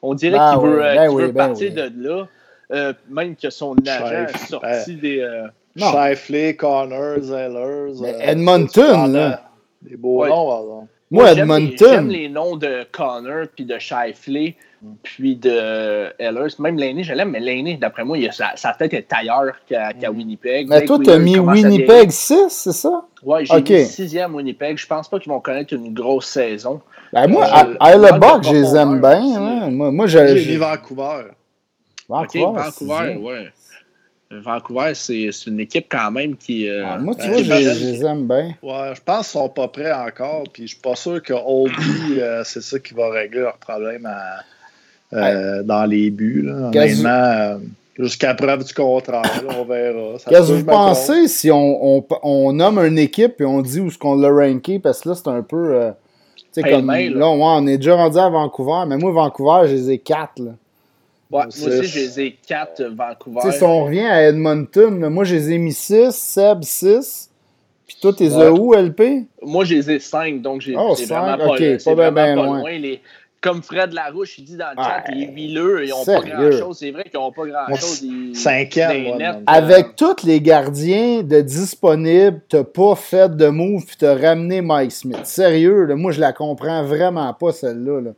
[0.00, 1.74] On dirait Ben qu'il veut, oui, euh, ben oui, veut ben partir oui.
[1.74, 2.28] de là.
[2.72, 5.20] Euh, même que son agent a Chef, sorti des.
[5.20, 5.46] euh,
[5.76, 5.86] Non.
[5.92, 8.02] Shifley, Connors, Zellers.
[8.02, 9.42] Euh, Edmonton, là.
[9.82, 10.28] Des beaux Ouais.
[10.28, 10.88] noms, pardon.
[11.10, 11.76] Moi, les- Edmonton.
[11.90, 14.56] J'aime les noms de Connor, puis de Shifley,
[15.02, 16.54] puis de Ellers.
[16.58, 19.54] Même Laney, je l'aime, mais Laney, d'après moi, il a, sa, sa tête est ailleurs
[19.66, 20.68] qu'à qu'à Winnipeg.
[20.68, 23.04] Mais Blake toi, t'as mis à Winnipeg 6, c'est ça?
[23.22, 23.70] Ouais, j'ai Ok.
[23.70, 24.76] mis sixième Winnipeg.
[24.76, 26.82] Je pense pas qu'ils vont connaître une grosse saison.
[27.14, 29.22] Ben, moi, Euh, à, à manque le Buck, de je les aime bien.
[29.36, 29.70] hein.
[29.70, 31.28] Moi, moi je, J'ai mis Vancouver.
[32.08, 33.48] Vancouver, ok, Vancouver, ouais.
[34.30, 36.68] Vancouver, c'est c'est une équipe quand même qui.
[36.68, 38.54] euh, Ah, moi, tu Ben, vois, je, les aime bien.
[38.62, 40.44] Ouais, je pense qu'ils sont pas prêts encore.
[40.52, 44.04] Puis je suis pas sûr que Oldie, euh, c'est ça qui va régler leur problème
[44.06, 44.40] à-
[45.14, 46.42] euh, dans les buts.
[46.42, 46.68] Là.
[46.68, 47.58] Honnêtement, euh,
[47.98, 50.18] jusqu'à preuve du contraire, là, on verra.
[50.28, 53.86] Qu'est-ce que vous pensez si on, on, on nomme une équipe et on dit où
[53.88, 54.78] est-ce qu'on l'a ranké?
[54.78, 55.74] Parce que là, c'est un peu.
[55.74, 55.90] euh,
[56.36, 56.90] tu sais, comme.
[56.90, 60.38] Là, ouais, on est déjà rendu à Vancouver, mais moi, Vancouver, je les ai quatre.
[60.38, 60.50] Là.
[61.30, 63.52] Ouais, moi aussi, je les ai quatre euh, Vancouver.
[63.52, 67.30] Si on revient à Edmonton, là, moi, je les ai mis 6, Seb 6.
[67.86, 68.48] Puis toi, t'es Ouais.
[68.48, 69.26] où, LP?
[69.42, 72.36] Moi, je les ai cinq, donc j'ai Oh, vraiment pas, ok, c'est pas vraiment ben
[72.36, 72.58] pas loin.
[72.60, 72.78] loin.
[72.78, 73.00] Les-
[73.40, 76.76] comme Fred Larouche, il dit dans le chat, Ouais, les huileux, ils n'ont pas grand-chose.
[76.80, 78.02] C'est vrai qu'ils n'ont pas grand-chose.
[78.02, 83.96] Ils- Cinquième, euh, Avec tous les gardiens de disponibles, t'as pas fait de move puis
[83.96, 85.20] t'as ramené Mike Smith.
[85.24, 88.00] Sérieux, là, moi, je la comprends vraiment pas, celle-là.
[88.00, 88.10] là.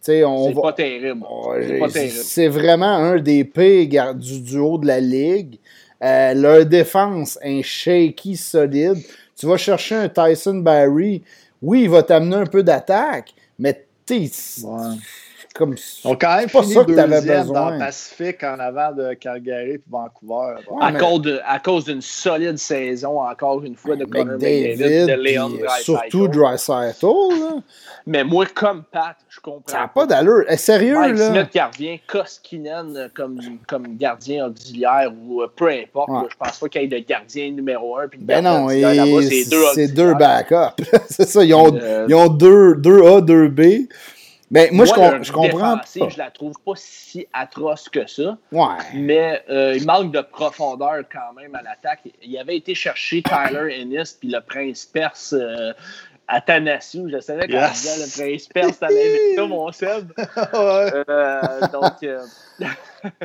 [0.00, 0.62] C'est va.
[0.62, 1.24] pas terrible.
[1.28, 2.12] Oh, C'est pas terrible.
[2.12, 5.58] C'est vraiment un des pires du duo de la ligue.
[6.02, 8.98] Euh, leur défense, un shaky solide.
[9.36, 11.22] Tu vas chercher un Tyson Barry.
[11.60, 14.96] Oui, il va t'amener un peu d'attaque, mais tu Ouais.
[15.58, 15.74] Comme.
[16.04, 17.60] Ils ont quand même pas fini ça que t'avais deuxième besoin.
[17.62, 20.54] dans le Pacifique en avant de Calgary et Vancouver.
[20.70, 24.34] Ouais, à, mais- cause de- à cause d'une solide saison, encore une fois, de Connor
[24.36, 25.82] McDavid, McDavid, de Leon euh, Draisaitl.
[25.82, 27.56] surtout Dreisaitl, là.
[28.06, 29.62] Mais moi, comme Pat, je comprends.
[29.70, 30.44] Ça n'a pas d'allure.
[30.48, 31.30] Eh, sérieux, Mike là?
[31.30, 36.08] Smith qui revient, Koskinen euh, comme, comme gardien auxiliaire ou euh, peu importe.
[36.08, 36.14] Ouais.
[36.22, 38.08] là, je pense pas qu'il y ait de gardien numéro un.
[38.08, 38.80] Puis de Ben non, et
[39.28, 40.82] c'est deux c'est deux backups.
[41.10, 43.60] c'est ça, ils ont, Euh, ils ont deux, deux A, deux B.
[44.50, 46.08] Ben, moi, je, com- je comprends pas.
[46.08, 48.38] Je la trouve pas si atroce que ça.
[48.50, 48.64] Ouais.
[48.94, 52.00] Mais euh, il manque de profondeur quand même à l'attaque.
[52.22, 55.72] Il avait été chercher Tyler Ennis puis le Prince Perse euh,
[56.28, 57.08] Athanasiou.
[57.10, 57.72] Je savais Yes.
[57.72, 60.12] disait le Prince Perse, t'allais ça, mon Seb.
[60.16, 60.92] Ouais.
[61.08, 61.42] Euh,
[61.72, 62.22] donc, euh,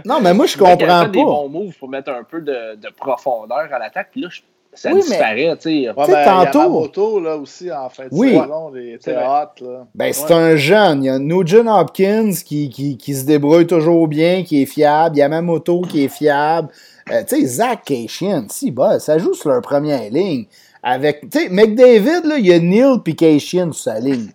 [0.05, 1.25] Non, mais moi, je il avait comprends fait des pas.
[1.25, 4.09] bons moves pour mettre un peu de, de profondeur à l'attaque.
[4.11, 4.41] Puis là, je-
[4.75, 5.55] ça Oui, mais- disparaît.
[5.57, 5.89] tu sais.
[5.89, 8.33] Ouais, ben, tantôt- Yamamoto, là, aussi, en de Oui.
[8.75, 9.23] il C'est vrai.
[9.25, 9.85] hot, là.
[9.95, 10.33] Ben, c'est Ouais.
[10.33, 11.03] un jeune.
[11.03, 15.17] Il y a Nugent Hopkins qui, qui, qui se débrouille toujours bien, qui est fiable.
[15.17, 16.69] Yamamoto qui est fiable.
[17.11, 20.45] Euh, tu sais, Zach Cation, si, bah, ça joue sur leur première ligne.
[20.81, 24.29] Avec, tu sais, McDavid, là, il y a Neil puis Cation sur sa ligne.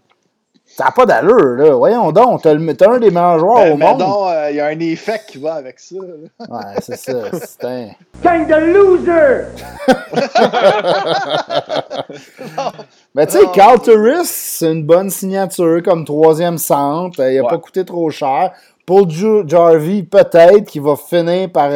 [0.79, 1.71] Ça n'a pas d'allure, là.
[1.75, 3.99] Voyons donc, t'as un des meilleurs joueurs Ben, au mais monde.
[3.99, 5.97] donc, euh, il y a un effet qui va avec ça.
[5.97, 6.47] là.
[6.49, 7.13] Ouais, c'est ça.
[7.33, 7.89] C'est un...
[8.23, 9.47] Kind of loser!
[13.15, 17.19] Mais tu sais, Carl Turris, c'est une bonne signature comme troisième centre.
[17.29, 17.49] Il n'a Ouais.
[17.49, 18.53] pas coûté trop cher.
[18.87, 21.71] Paul Ju- Jarvie, peut-être, qui va finir par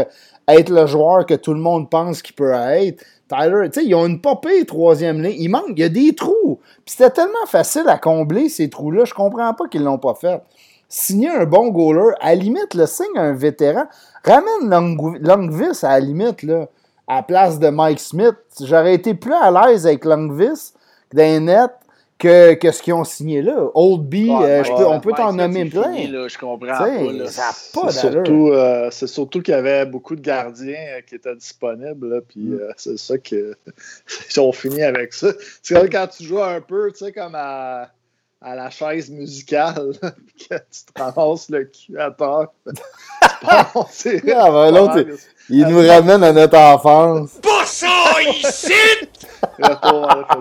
[0.48, 3.03] être le joueur que tout le monde pense qu'il peut être.
[3.33, 5.37] Tyler, tu sais, ils ont une popée troisième ligne.
[5.39, 6.61] Il manque, il y a des trous.
[6.85, 9.05] Puis c'était tellement facile à combler ces trous-là.
[9.05, 10.43] Je comprends pas qu'ils l'ont pas fait.
[10.89, 13.85] Signer un bon goaler, à la limite, le signe un vétéran.
[14.24, 16.66] Ramène Long- Longvis à la limite, là,
[17.09, 18.37] à la place de Mike Smith.
[18.62, 20.72] J'aurais été plus à l'aise avec Longvis
[21.14, 21.70] d'un net
[22.22, 23.68] que, que ce qu'ils ont signé là?
[23.74, 25.92] Old B, Ouais, euh, Mike- je peux- on peut t'en nommer plein.
[25.94, 26.88] fini, là, je comprends pas.
[27.12, 27.26] là.
[27.28, 27.52] ça n'a
[27.82, 28.26] pas C'est d'allure.
[28.26, 32.08] surtout, euh, c'est surtout qu'il y avait beaucoup de gardiens euh, qui étaient disponibles.
[32.08, 32.52] là, Puis Mm.
[32.60, 33.54] euh, c'est ça que
[34.36, 35.28] ils ont fini avec ça.
[35.62, 37.90] C'est comme quand tu joues un peu, tu sais, comme à,
[38.40, 39.92] à la chaise musicale,
[40.48, 42.48] que tu te ramasses le cul à terre.
[43.43, 45.16] Bon, c'est- Ah, ben, l'autre, vraiment
[45.49, 47.30] Il nous ramène à notre enfance.
[47.43, 47.88] Pas ça
[48.28, 48.72] ici!
[49.61, 50.40] Retour à.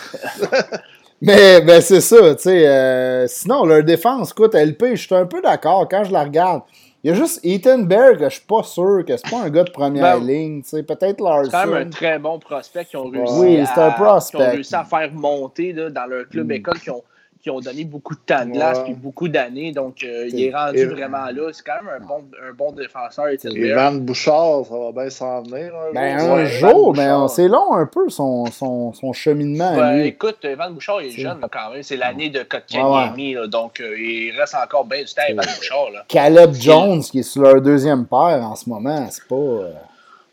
[1.24, 2.66] Mais ben, c'est ça, tu sais.
[2.66, 6.62] euh, sinon, leur défense, écoute, LP, je suis un peu d'accord quand je la regarde.
[7.04, 9.50] Il y a juste Ethan Bear que je suis pas sûr que c'est pas un
[9.50, 10.62] gars de première Ben, ligne.
[10.62, 10.82] tu sais.
[10.84, 11.90] Peut-être C'est quand même un Larson.
[11.90, 14.38] très bon prospect qui ont réussi, Oui, à, c'est un prospect.
[14.38, 16.52] qui ont réussi à faire monter là, dans leur club Mm.
[16.52, 17.02] école, qui ont,
[17.42, 18.84] qui ont donné beaucoup de temps de glace Ouais.
[18.84, 19.72] puis beaucoup d'années.
[19.72, 21.50] Donc, euh, il est rendu et- vraiment là.
[21.52, 23.90] C'est quand même un bon, un bon défenseur, Ethan Et Bear.
[23.92, 25.72] Van Bouchard, ça va bien s'en venir.
[25.74, 26.28] Un Ben, jour.
[26.30, 30.06] un Ouais, jour, mais on- c'est long un peu son, son, son cheminement Ben, lui.
[30.06, 31.82] écoute, Evan Bouchard il est jeune là, quand même.
[31.82, 33.34] C'est l'année de Ouais, Kotkaniemi.
[33.48, 35.90] Donc, euh, il reste encore bien du temps, Evan Bouchard.
[35.92, 36.04] Là.
[36.06, 39.34] Caleb Jones, qui est sur leur deuxième paire en ce moment, c'est pas.
[39.34, 39.72] euh,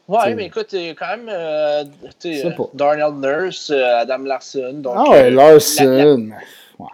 [0.08, 0.36] Ouais, T'sais.
[0.36, 1.84] mais écoute, il y a quand même euh,
[2.20, 2.64] tu sais, Je sais pas.
[2.74, 4.74] Darnell Nurse, euh, Adam Larson.
[4.74, 5.60] Donc, Ah ouais, euh, la-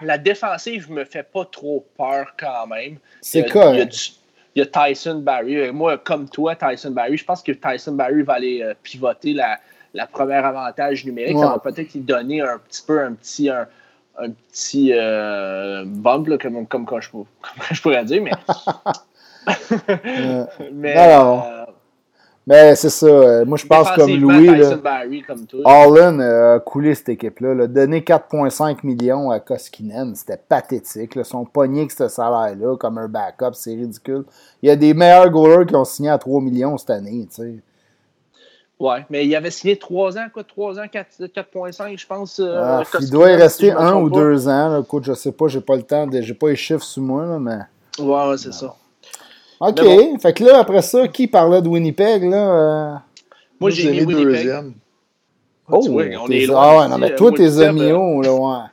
[0.01, 2.97] La défensive me fait pas trop peur quand même.
[3.21, 3.73] C'est correct.
[3.75, 3.97] Il y, a du-
[4.55, 5.57] il y a Tyson Barry.
[5.57, 9.33] Euh, Moi, comme toi, Tyson Barry, je pense que Tyson Barry va aller euh, pivoter
[9.33, 9.59] la,
[9.93, 11.37] la première avantage numérique.
[11.37, 13.67] Ça va peut-être lui donner un petit peu un petit, un,
[14.17, 18.23] un petit euh, bump, là, comme, comme, je, pour- comme je pourrais dire.
[18.23, 18.31] Mais,
[19.47, 21.54] Euh, mais Alors, euh,
[22.47, 23.05] mais c'est ça.
[23.07, 24.45] euh, Moi, je pense comme Louis.
[24.57, 25.61] Là, Barry, comme toi.
[25.65, 27.53] Allen a coulé cette équipe-là.
[27.55, 27.67] là.
[27.67, 31.15] Donner 4,5 millions à Koskinen, c'était pathétique.
[31.15, 31.23] Là.
[31.23, 34.25] Son pogné avec ce salaire-là, comme un backup, c'est ridicule.
[34.61, 37.27] Il y a des meilleurs goalers qui ont signé à 3 millions cette année.
[37.29, 37.55] tu sais.
[38.77, 42.39] Ouais, mais il avait signé 3 ans, quoi, 3 ans, 4 4,5, je pense.
[42.41, 44.19] euh, Ah, il doit y rester un ou pas.
[44.19, 44.67] deux ans.
[44.69, 44.79] Là.
[44.81, 47.25] Écoute, je sais pas, j'ai pas le temps, de, j'ai pas les chiffres sous moi,
[47.25, 47.59] là, mais.
[48.03, 48.75] Ouais, ouais, c'est ça.
[49.59, 50.19] OK.
[50.21, 52.37] Fait que là, après ça, qui parlait de Winnipeg, là?
[52.37, 52.93] euh?
[53.59, 54.23] Moi, j'ai mis Winnipeg.
[54.25, 54.73] deuxième.
[55.69, 57.95] Oh, tu vois, on est loin Ah ouais, non, mais euh, toi, t'es amis euh,
[57.97, 58.65] hauts, là, ouais.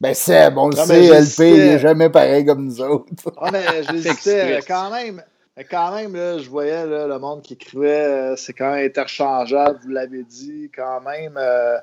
[0.00, 3.06] Ben Seb, on le Non, sait, LP, il est jamais pareil comme nous autres.
[3.36, 4.60] Ah, mais j'hésitais.
[4.66, 5.22] Quand même,
[5.70, 9.78] quand même là, je voyais là, le monde qui écrivait euh, c'est quand même interchangeable,
[9.82, 10.70] vous l'avez dit.
[10.74, 11.76] Quand même, euh,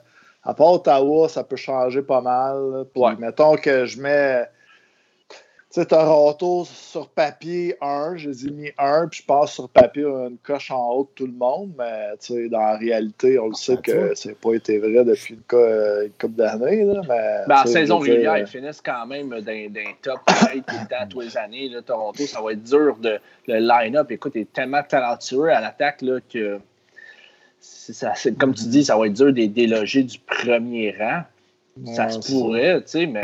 [0.44, 2.58] à part Ottawa, ça peut changer pas mal.
[2.72, 2.84] là.
[2.92, 3.16] Puis, Ouais.
[3.20, 4.46] mettons que je mets.
[5.78, 10.06] Sais, Toronto sur papier 1, je les ai mis 1, puis je passe sur papier
[10.06, 13.50] une coche en haut de tout le monde, mais tu sais, dans la réalité, on
[13.50, 14.08] le sait Ah, tu vois.
[14.10, 16.84] que c'est pas été vrai depuis une, co- une couple d'années.
[17.08, 19.70] Mais, Ben, en saison régulière, ils finissent quand même les
[20.02, 21.70] top pareil, tout le temps, tous les années.
[21.70, 22.98] Là, Toronto, ça va être dur.
[22.98, 26.04] De, le line-up, écoute, est tellement talentueux à l'attaque
[26.34, 26.60] que,
[27.60, 31.22] ça, comme tu dis, ça va être dur de les déloger du premier rang.
[31.94, 33.22] ça se pourrait, tu sais, mais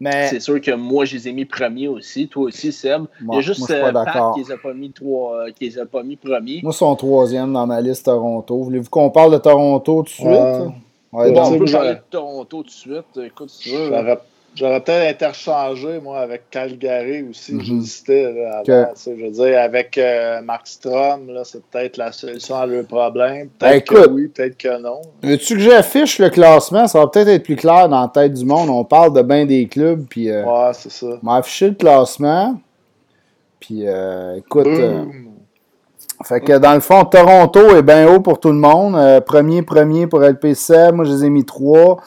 [0.00, 2.28] Mais c'est sûr que moi, je les ai mis premiers aussi.
[2.28, 3.04] Toi aussi, Seb.
[3.20, 5.36] Il y Moi- a juste moi, pas euh, Pat qui les a pas mis, trois,
[5.46, 6.60] euh, qui les a pas mis premiers.
[6.62, 8.62] moi, son troisième dans ma liste Toronto.
[8.62, 10.26] Voulez-vous qu'on parle de Toronto tout de suite?
[10.26, 10.66] Ouais.
[11.10, 13.18] Ouais, on peut parler de Toronto tout de suite.
[13.24, 13.90] Écoute, si tu veux.
[14.58, 17.56] J'aurais, peut-être interchangé, moi, avec Calgary aussi.
[17.60, 18.62] J'hésitais là, avant.
[18.64, 22.66] Que- tu sais, Je veux dire, avec euh, Markstrom, là, c'est peut-être la solution à
[22.66, 23.48] leur problème.
[23.60, 24.06] Ben, Peut-être écoute.
[24.06, 25.00] que oui, peut-être que non.
[25.22, 26.86] Veux-tu que j'affiche le classement?
[26.88, 28.68] Ça va peut-être être plus clair dans la tête du monde.
[28.68, 31.06] On parle de bien des clubs, puis euh, Ouais, c'est ça.
[31.22, 32.60] on va afficher le classement.
[33.60, 35.04] Puis, euh, écoute, euh,
[36.24, 38.96] fait que dans le fond, Toronto est bien haut pour tout le monde.
[39.24, 40.90] Premier, premier pour LPC.
[40.92, 41.98] Moi, je les ai mis trois.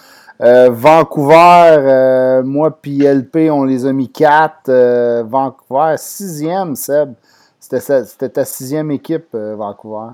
[0.41, 1.35] Euh, Vancouver,
[1.77, 4.69] euh, moi puis LP, on les a mis quatre.
[4.69, 7.13] Euh, Vancouver, sixième, Seb.
[7.59, 10.13] C'était ta sixième équipe, euh, Vancouver.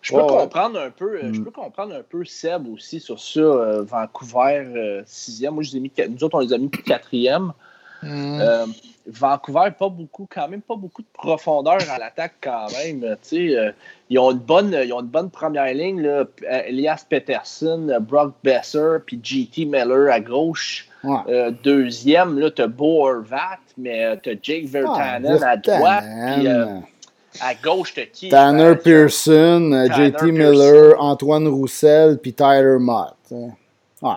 [0.00, 0.28] Je peux Ouais, ouais.
[0.44, 1.44] comprendre un peu, je Mm.
[1.44, 3.40] peux comprendre un peu Seb aussi sur ça.
[3.40, 5.54] euh, Vancouver euh, sixième.
[5.54, 7.52] Moi, je les ai mis, quat- nous autres, on les a mis quatrième.
[8.06, 8.40] Mm.
[8.40, 8.66] Euh,
[9.08, 13.04] Vancouver, pas beaucoup, quand même pas beaucoup de profondeur à l'attaque quand même.
[13.04, 13.70] euh, euh,
[14.10, 16.00] ils, ont une bonne, ils ont une bonne première ligne.
[16.02, 20.88] Là, euh, Elias Peterson, euh, Brock Besser, puis GT Miller à gauche.
[21.04, 21.18] Ouais.
[21.28, 26.04] Euh, deuxième, là, t'as Bo Horvat, mais tu t'as Jake Vertanen Ah, à droite.
[26.04, 26.82] Euh, Vertanen.
[27.40, 28.28] à gauche, t'as qui?
[28.28, 31.00] Tanner Euh, Pearson, euh, Tanner JT Miller, Pearson.
[31.04, 33.14] Antoine Roussel, puis Tyler Mott.
[33.30, 34.16] hein.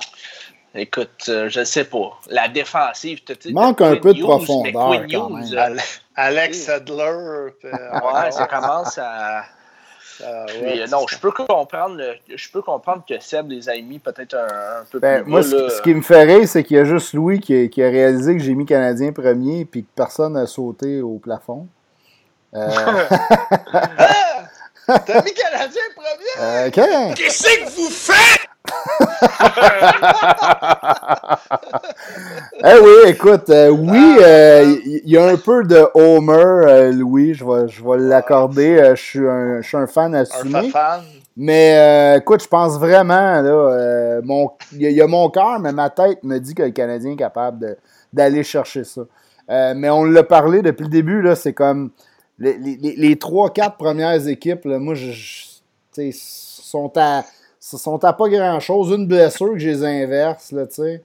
[0.75, 2.19] Écoute, euh, je sais pas.
[2.27, 4.73] La défensive, tu sais, Manque un peu de profondeur,
[5.09, 5.51] quand même.
[5.53, 5.79] euh, Al-
[6.15, 7.51] Alex Sedler.
[7.59, 9.45] puis, euh, ouais, ça commence à.
[10.23, 13.73] ah, Puis, ouais, non, je peux comprendre, le- je peux comprendre que Seb les a
[13.81, 15.69] mis peut-être un, un peu Ben, plus moi, ce, là.
[15.71, 17.89] ce qui me fait rire, c'est qu'il y a juste Louis qui, a- qui a
[17.89, 21.67] réalisé que j'ai mis Canadien premier puis que personne n'a sauté au plafond.
[22.53, 22.67] Euh,
[24.87, 26.39] T'as mis Canadien premier?
[26.39, 27.15] euh, OK.
[27.15, 28.38] Qu'est-ce que vous faites?
[32.63, 36.91] Eh oui, écoute, euh, oui, euh, il y, y a un peu de Homer, euh,
[36.91, 38.91] Louis, je vais, je vais l'accorder.
[38.95, 40.69] je, suis un, je suis un fan Un assumé.
[40.69, 41.01] fan.
[41.37, 45.59] Mais écoute, je pense vraiment, là, mon, il y, a- il y a mon cœur,
[45.59, 47.77] mais ma tête me dit que le Canadien est capable
[48.11, 49.01] d'aller chercher ça.
[49.75, 51.91] Mais on l'a parlé depuis le début, là, c'est comme
[52.39, 55.11] les, les, les- les trois, quatre premières équipes, là, moi, je,
[56.21, 57.23] sont à,
[57.77, 58.91] sont à pas grand-chose.
[58.91, 61.03] Une blessure que je les inverse, là, tu sais.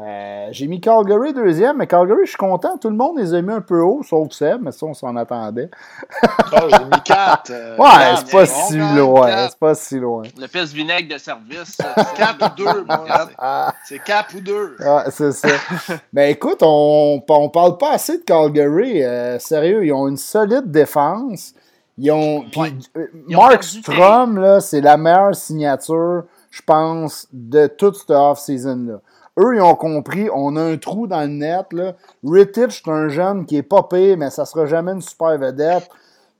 [0.00, 2.76] Euh, j'ai mis Calgary deuxième, mais Calgary, je suis content.
[2.78, 5.14] Tout le monde les a mis un peu haut, sauf Seb, mais ça, on s'en
[5.14, 5.70] attendait.
[6.52, 7.50] Oh, j'ai mis 4.
[7.52, 7.86] Euh, ouais,
[8.16, 9.26] c'est pas mais si bon, loin.
[9.28, 9.50] quatre.
[9.52, 10.22] C'est pas si loin.
[10.36, 11.78] Le pisse vinaigre de service.
[12.16, 13.04] 4 ou 2, moi.
[13.08, 14.76] c'est- Ah, C'est 4 ou 2.
[14.84, 15.48] ah, c'est ça.
[16.12, 19.00] ben écoute, on, on parle pas assez de Calgary.
[19.04, 21.54] Euh, sérieux, ils ont une solide défense.
[21.98, 22.44] Ils ont.
[22.50, 22.72] puis, Ouais.
[22.96, 29.00] euh, Mark Strom, là, c'est la meilleure signature, je pense, de toute cette off-season-là.
[29.38, 31.66] Eux, ils ont compris, on a un trou dans le net.
[31.72, 31.94] Là.
[32.24, 35.88] Rittich, c'est un jeune qui est pas pire, mais ça sera jamais une super vedette.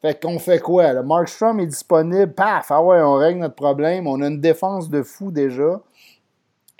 [0.00, 0.92] Fait qu'on fait quoi?
[0.92, 1.02] Là?
[1.02, 4.06] Mark Strom est disponible, paf, ah ouais, on règle notre problème.
[4.06, 5.80] On a une défense de fou déjà.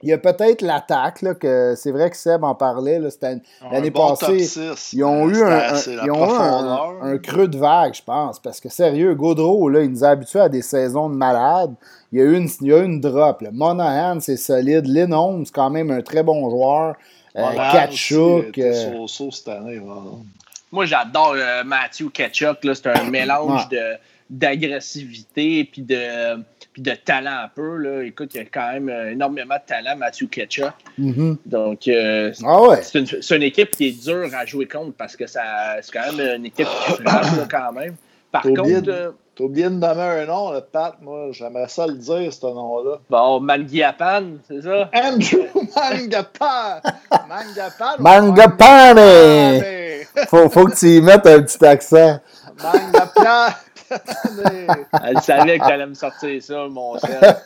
[0.05, 2.99] Il y a peut-être l'attaque, là, que c'est vrai que Seb en parlait.
[2.99, 3.39] là, C'était
[3.73, 4.47] l'année passée.
[4.93, 8.39] ils ont eu un, un- ils ont eu un- un creux de vague, je pense.
[8.39, 11.75] Parce que sérieux, Gaudreau, là, il nous a habitués à des saisons de malades.
[12.13, 13.41] Il y a eu une, il y a eu une drop.
[13.41, 13.49] là.
[13.53, 14.87] Monahan, c'est solide.
[14.87, 16.95] Lindholm, c'est quand même un très bon joueur.
[17.37, 17.43] Euh,
[17.73, 18.57] Kachuk.
[18.59, 19.81] euh, cette année.
[20.71, 22.63] Moi, j'adore euh, Matthew Ketchuk.
[22.63, 22.75] là.
[22.75, 23.79] C'est un mélange Ouais.
[23.79, 23.99] de
[24.31, 26.37] d'agressivité puis de,
[26.75, 27.77] puis de talent un peu.
[27.77, 28.03] Là.
[28.03, 30.73] Écoute, il y a quand même euh, énormément de talent, Matthew Ketchuk.
[30.99, 31.39] mhm.
[31.47, 32.83] Donc, euh, Ah ouais.
[32.83, 36.37] c'est une, équipe qui est dure à jouer contre parce que ça, c'est quand même
[36.37, 37.95] une équipe qui frappe là, quand même.
[38.31, 40.95] Par contre, euh, T'as oublié de nommer un nom, le Pat.
[41.01, 42.99] Moi, j'aimerais ça le dire, ce nom-là.
[43.11, 44.91] bon, Mangiapan, c'est ça?
[44.95, 46.81] Andrew Mangapan!
[47.29, 47.97] Mangapan!
[47.99, 48.95] Mangapane!
[48.95, 50.05] Mangapane?
[50.29, 52.21] Faut, faut que tu y mettes un petit accent.
[55.05, 57.37] Elle savait que t'allais me sortir ça, mon cher.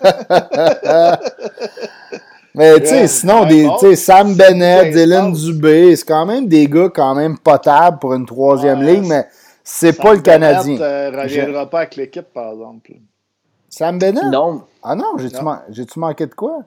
[2.54, 3.76] Mais tu sais, sinon, des, bon.
[3.76, 5.32] tu sais, Sam Bennett, Dylan.
[5.32, 9.28] Dubé, c'est quand même des gars quand même potables pour une troisième Ouais, ligne, mais
[9.62, 10.76] c'est pas le Canadien.
[10.76, 12.92] Bennett, euh, reviendra pas avec l'équipe, par exemple.
[13.68, 14.24] Sam Bennett?
[14.24, 14.62] Non.
[14.82, 15.42] Ah non, j'ai-tu Non.
[15.42, 16.60] man- j'ai-tu manqué de quoi?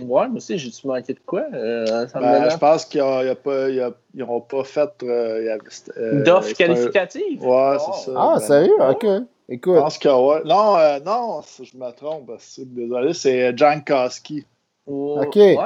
[0.00, 1.44] Ouais, moi aussi, j'ai-tu manqué de quoi?
[1.52, 4.90] Euh, Ben, je pense qu'ils n'ont pas fait.
[5.02, 5.58] euh,
[5.98, 7.42] euh, D'offres qualificatives?
[7.44, 7.92] Ouais, Oh.
[7.94, 8.12] c'est ça.
[8.16, 8.78] Ah, Ben, sérieux?
[8.80, 8.88] ouais.
[8.90, 9.06] Ok.
[9.48, 9.76] Je Écoute.
[9.78, 10.42] pense que ouais.
[10.44, 12.26] Non, euh, non, si je me trompe.
[12.26, 14.44] que- Désolé, c'est John Koski.
[14.86, 15.36] Oh, Ok.
[15.36, 15.56] Ouais,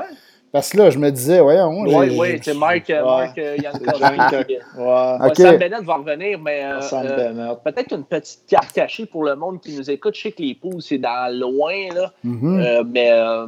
[0.53, 1.83] Parce que là, je me disais, voyons.
[1.83, 2.55] ouais, j'ai- c'est
[3.63, 4.59] C'est Jankowski.
[5.37, 9.61] Sam Bennett va revenir, mais euh, euh, peut-être une petite carte cachée pour le monde
[9.61, 10.15] qui nous écoute.
[10.17, 12.13] Je sais que les poules, c'est dans loin, là.
[12.25, 12.61] Mhm.
[12.61, 13.47] Euh, mais euh,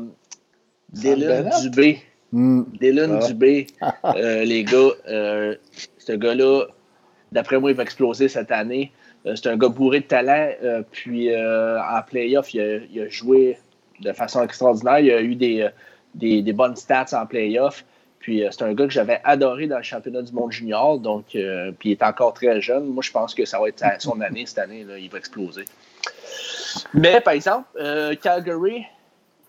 [0.93, 1.51] Dylan?
[1.63, 2.03] Dubé,
[2.35, 2.63] Mm.
[2.81, 3.27] Dylan Ah.
[3.27, 3.67] Dubé,
[4.05, 4.79] euh, les gars,
[5.09, 5.55] euh,
[5.99, 6.65] ce gars-là,
[7.31, 8.91] d'après moi, il va exploser cette année.
[9.27, 10.51] Euh, c'est un gars bourré de talent.
[10.63, 13.59] euh, puis euh, en playoff, il a, il a joué
[14.01, 14.99] de façon extraordinaire.
[15.01, 15.69] Il a eu des,
[16.15, 17.85] des, des bonnes stats en playoff.
[18.19, 20.99] Puis euh, c'est un gars que j'avais adoré dans le championnat du monde junior.
[20.99, 22.87] Donc, euh, puis il est encore très jeune.
[22.87, 24.85] Moi, je pense que ça va être son année cette année.
[24.85, 25.67] Là, il va exploser.
[26.95, 28.87] Mais par exemple, euh, Calgary,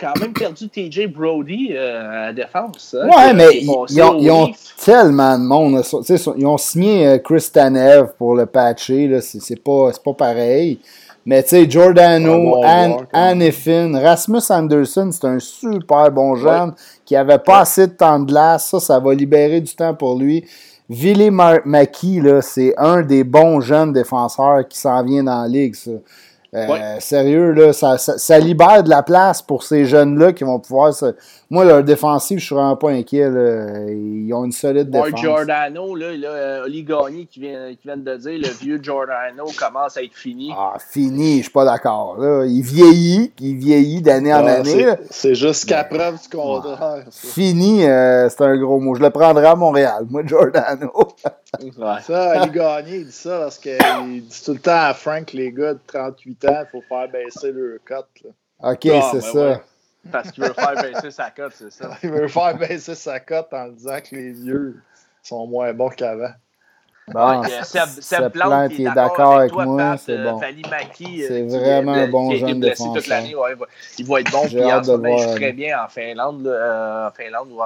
[0.04, 2.96] quand même perdu TJ Brody euh, à la défense.
[3.00, 5.76] hein, Ouais, mais ils, ont, ils tellement de monde.
[5.76, 5.82] là.
[5.82, 9.08] Tu sais, Ils ont signé euh, Chris Tanev pour le patcher.
[9.08, 9.22] là.
[9.22, 10.80] C'est c'est pas, c'est pas pareil.
[11.26, 12.98] Mais tu sais, Giordano, Anne.
[13.14, 16.74] Annefin, Rasmus Anderson, c'est un super bon jeune
[17.06, 18.70] qui avait pas assez de temps de glace.
[18.70, 20.44] Ça, ça va libérer du temps pour lui.
[20.90, 25.76] Ville Maki, là, c'est un des bons jeunes défenseurs qui s'en vient dans la ligue.
[25.76, 25.92] Ça.
[26.56, 27.00] Euh.
[27.00, 30.94] Sérieux, là, ça, ça, ça libère de la place pour ces jeunes-là qui vont pouvoir
[30.94, 31.16] se...
[31.54, 33.30] Moi, leur défensive, je suis vraiment pas inquiet.
[33.30, 33.86] là.
[33.90, 35.22] Ils ont une solide Mark défense.
[35.22, 39.46] Giordano, là, là, euh, Oli Gagné qui vient, qui vient de dire, le vieux Giordano
[39.60, 40.52] commence à être fini.
[40.58, 42.18] Ah, fini, je suis pas d'accord.
[42.18, 42.44] là.
[42.48, 44.72] Il vieillit, il vieillit d'année en Ah, année.
[44.72, 45.00] c'est-.
[45.12, 47.06] C'est jusqu'à preuve du contraire.
[47.12, 48.96] Fini, euh, c'est un gros mot.
[48.96, 50.92] Je le prendrai à Montréal, moi, Giordano.
[51.62, 52.02] Ouais.
[52.02, 55.52] Ça, Ali Gagné, il dit ça parce qu'il dit tout le temps à Frank, les
[55.52, 58.08] gars de 38 ans, il faut faire baisser leur cote.
[58.24, 58.72] là.
[58.72, 59.50] OK, Ah, c'est ben ça.
[59.50, 59.62] ouais.
[60.12, 61.92] Parce qu'il veut faire baisser sa cote, c'est ça.
[62.04, 64.82] Il veut faire baisser sa cote en disant que les vieux
[65.22, 66.32] sont moins bons qu'avant.
[67.08, 70.14] Bon, Ouais, euh, Seb, Seb Plante, Plante, qui il est d'accord avec toi, moi, c'est
[70.14, 70.42] euh, bon.
[70.42, 73.18] Euh, C'est vraiment est- un bon qui a été jeune blessé toute défenseur.
[73.18, 73.36] l'année.
[73.36, 73.66] Ouais, il, va,
[74.00, 74.46] il va être bon.
[74.46, 76.44] Puis en ce de moment, il voir, joue très bien en Finlande.
[76.46, 77.66] là, euh, en Finlande, ouais.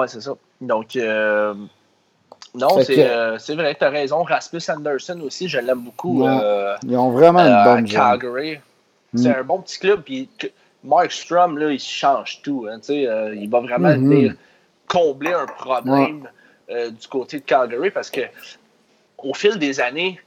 [0.00, 0.32] Ouais, c'est ça.
[0.60, 1.54] Donc, euh,
[2.54, 4.22] non, c'est que- euh, c'est vrai, tu as raison.
[4.22, 6.22] Rasmus Anderson aussi, je l'aime beaucoup.
[6.24, 6.38] Ouais.
[6.42, 7.88] euh, Ils ont vraiment euh, une bonne.
[7.88, 8.60] Calgary.
[9.14, 9.40] C'est Mm.
[9.40, 10.02] un bon petit club.
[10.02, 10.28] Puis
[10.84, 12.66] Mark Strom, là, il change tout.
[12.70, 14.08] hein, euh, il va vraiment Mhm.
[14.08, 14.34] venir
[14.88, 16.28] combler un problème
[16.70, 18.20] euh, du côté de Calgary parce que
[19.18, 20.18] au fil des années,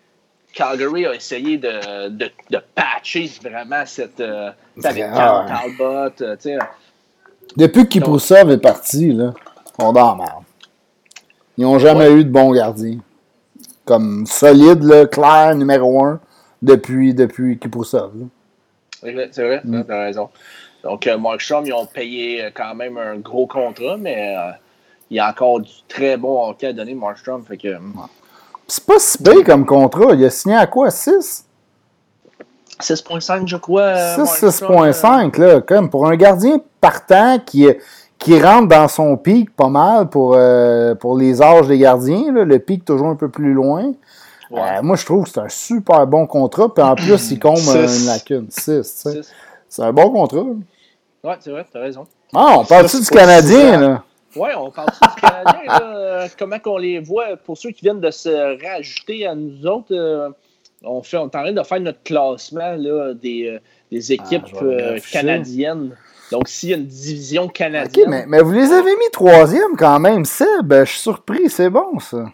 [0.54, 4.20] Calgary a essayé de, de, de patcher vraiment cette.
[4.22, 4.52] Euh,
[4.84, 5.04] avec.
[5.14, 6.22] Cal Talbot.
[6.22, 6.36] euh,
[7.58, 9.34] Depuis que Kiproussov est parti, là,
[9.80, 10.44] on dort merde.
[11.58, 12.98] Ils n'ont jamais eu de bon gardien.
[13.86, 16.20] Comme solide, là, clair, numéro un,
[16.62, 18.12] depuis, depuis Kiproussov.
[18.18, 18.26] là.
[19.06, 19.84] C'est vrai, c'est vrai, Mm.
[19.88, 20.30] t'as raison.
[20.84, 24.52] Donc, euh, Mark Strom, ils ont payé euh, quand même un gros contrat, mais euh,
[25.10, 27.44] il y a encore du très bon hockey à donner, Markstrom.
[27.44, 27.70] Fait que,
[28.68, 30.14] C'est pas si pire comme contrat.
[30.14, 30.90] Il a signé à quoi?
[30.92, 31.46] 6
[32.82, 33.96] 6,5, je crois.
[33.96, 35.62] 6, Markstrom, euh, 6,5, là.
[35.62, 37.68] Comme pour un gardien partant qui,
[38.20, 42.44] qui rentre dans son pic pas mal pour, euh, pour les âges des gardiens, là,
[42.44, 43.92] le pic toujours un peu plus loin.
[44.52, 44.62] Ouais.
[44.78, 46.74] Euh, moi, je trouve que c'est un super bon contrat.
[46.74, 48.48] Puis en plus, il comble une lacune.
[48.50, 49.34] 6, six.
[49.68, 50.44] C'est un bon contrat.
[51.24, 52.06] Ouais, c'est vrai, t'as raison.
[52.34, 54.04] Ah, on parle-tu du Canadien, là?
[54.36, 58.12] Ouais, on parle du Canadien, là, comment qu'on les voit, pour ceux qui viennent de
[58.12, 60.30] se rajouter à nous autres, euh,
[60.84, 63.60] on, fait, on est en train de faire notre classement là, des, euh,
[63.92, 65.20] des équipes Ah, euh, l'afficher.
[65.20, 65.96] canadiennes.
[66.32, 70.00] Donc, s'il y a une division canadienne, mais, mais vous les avez mis troisième quand
[70.00, 70.74] même, Seb.
[70.74, 72.26] Je suis surpris, c'est bon, ça.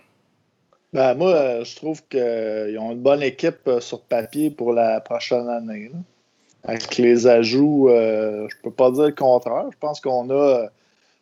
[0.94, 5.00] Ben, moi, euh, je trouve qu'ils ont une bonne équipe euh, sur papier pour la
[5.00, 5.90] prochaine année.
[5.94, 6.00] là.
[6.66, 9.66] Avec les ajouts, euh, je peux pas dire le contraire.
[9.72, 10.68] Je pense qu'on a euh,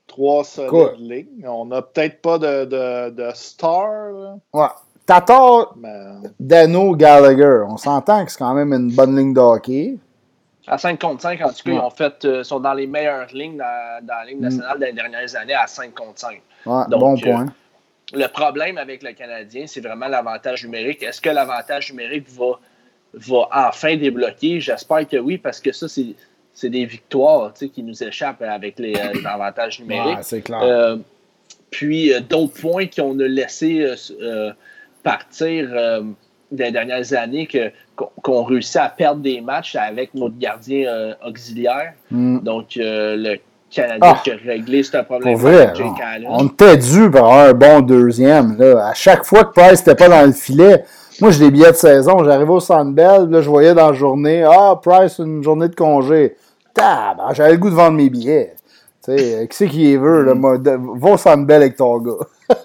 [0.07, 1.47] trois solides lignes.
[1.47, 4.67] On n'a peut-être pas de, de, de star, là, Ouais.
[5.05, 5.74] Tatar,
[6.39, 7.63] Dano, Gallagher.
[7.67, 9.97] On s'entend que c'est quand même une bonne ligne de hockey.
[10.67, 11.76] à 5 contre 5, en tout cas, Ouais.
[11.78, 14.91] ils ont fait, euh, sont dans les meilleures lignes dans, dans la Ligue nationale des
[14.93, 16.41] dernières années à 5 contre 5.
[16.65, 17.45] Ouais, Donc, bon euh, point.
[18.14, 21.03] Le problème avec le Canadien, c'est vraiment l'avantage numérique.
[21.03, 22.60] Est-ce que l'avantage numérique va,
[23.14, 24.60] va enfin débloquer?
[24.60, 26.16] J'espère que oui, parce que ça, c'est
[26.51, 30.18] c'est des victoires tu sais, qui nous échappent avec les, euh, avantages numériques.
[30.18, 30.60] Ouais, c'est clair.
[30.62, 30.97] Euh,
[31.70, 33.86] puis euh, d'autres points qu'on a laissé
[34.20, 34.51] euh,
[35.03, 35.70] partir
[36.51, 41.93] des dernières années, que- qu'on réussit à perdre des matchs avec notre gardien auxiliaire.
[42.12, 42.39] Hmm.
[42.39, 43.38] Donc le
[43.70, 45.74] Canadien Ah, qui a réglé ce Pour problème vrai,
[46.28, 48.55] on, était dû pour avoir un bon deuxième.
[48.57, 48.88] Là.
[48.88, 50.84] À chaque fois que Price n'était pas dans le filet,
[51.22, 53.93] moi j'ai des billets de saison, j'arrivais au Centre Bell, là, je voyais dans la
[53.93, 56.36] journée, ah, Price, une journée de congé.
[56.74, 58.53] Tab, j'avais le goût de vendre mes billets.
[59.03, 60.24] Tu sais, euh, qui c'est qui les veut?
[60.24, 62.11] Là, moi, de- va au Centre Bell avec ton gars.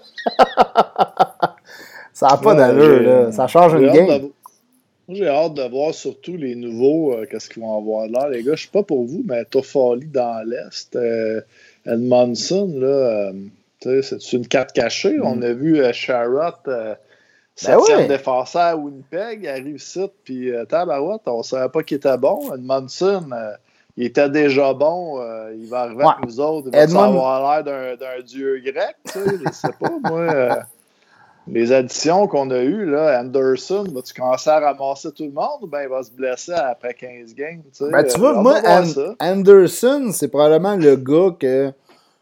[2.13, 3.33] ça n'a pas Ouais, d'allure, là.
[3.33, 4.29] ça change une game.
[5.09, 8.29] Moi, j'ai hâte de voir surtout les nouveaux, euh, qu'est-ce qu'ils vont avoir là.
[8.31, 11.41] Les gars, je sais pas pour vous, mais Toffoli dans l'Est, euh,
[11.87, 13.31] Edmondson, là,
[13.87, 15.17] euh, c'est une carte cachée.
[15.23, 16.95] On a vu Sharrott, euh,
[17.55, 17.87] septième Mm.
[17.89, 18.09] Ben ouais.
[18.09, 22.55] défenseur à Winnipeg, à réussite, puis tabarouette, on savait pas qu'il était bon.
[22.55, 23.29] Edmondson,
[23.99, 25.21] il était déjà bon.
[25.55, 26.13] il va arriver Ouais.
[26.17, 26.69] avec nous autres.
[26.73, 30.61] Il va Edmond- avoir l'air d'un- d'un dieu grec, tu sais, je sais pas, moi.
[31.47, 35.67] Les additions qu'on a eues, là, Anderson, vas-tu commencer à ramasser tout le monde ou
[35.67, 37.63] bien il va se blesser après 15 games?
[37.65, 37.91] Tu sais?
[37.91, 38.61] Ben, tu Euh, vois, moi.
[39.21, 41.73] Anderson, c'est probablement le gars que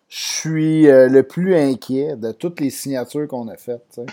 [0.09, 3.85] je suis euh, le plus inquiet de toutes les signatures qu'on a faites.
[3.95, 4.07] tu sais.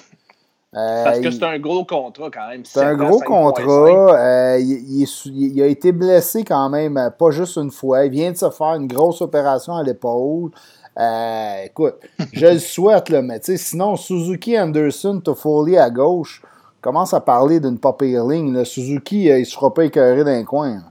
[0.76, 2.64] Euh, Parce que c'est un gros contrat quand même.
[2.64, 3.26] c'est un 7 ans, gros 5,5.
[3.26, 4.20] contrat.
[4.54, 8.06] euh, il, a été blessé quand même, pas juste une fois.
[8.06, 10.52] Il vient de se faire une grosse opération à l'épaule.
[11.00, 11.96] Euh, écoute,
[12.34, 16.42] je le souhaite, là, mais tu sais, sinon, Suzuki, Anderson, Toffoli à gauche,
[16.82, 18.54] commence à parler d'une pas pire ligne.
[18.54, 18.66] là.
[18.66, 20.84] Suzuki, euh, il ne sera pas écœuré d'un coin.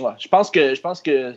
[0.00, 1.34] Ouais, je pense que je pense que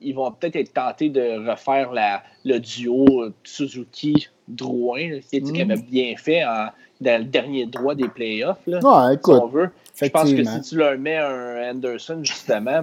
[0.00, 5.70] ils vont peut-être être tentés de refaire la, le duo euh, Suzuki-Drouin, qui, qui Mm.
[5.70, 6.68] avait bien fait en-
[7.00, 9.70] dans le dernier droit des playoffs, là, Ouais, si on écoute, veut.
[10.00, 12.82] Je pense que si tu leur mets un Anderson, justement,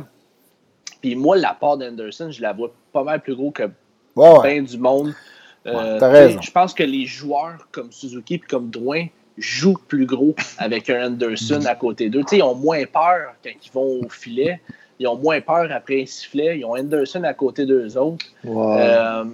[1.01, 3.63] puis moi, la part d'Anderson, je la vois pas mal plus gros que
[4.15, 4.53] Ouais, ouais.
[4.53, 5.13] bien du monde.
[5.67, 6.37] Euh, Ouais.
[6.41, 9.07] Je pense que les joueurs comme Suzuki et comme Drouin
[9.37, 12.21] jouent plus gros avec un Anderson à côté d'eux.
[12.31, 14.61] Ils ont moins peur quand ils vont au filet.
[14.99, 16.59] Ils ont moins peur après un sifflet.
[16.59, 18.25] Ils ont Anderson à côté d'eux autres.
[18.45, 19.25] Euh,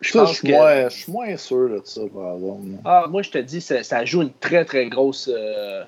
[0.00, 0.52] je Ça, pense je suis que.
[0.52, 2.62] moins, je suis moins sûr de ça, par exemple.
[2.84, 5.30] Ah, moi, je te dis, ça, ça joue une très, très grosse.
[5.32, 5.84] euh,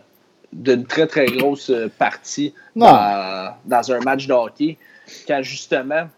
[0.53, 2.86] d'une très, très grosse partie Non.
[2.86, 4.76] dans, dans un match de hockey.
[5.26, 6.09] Quand justement.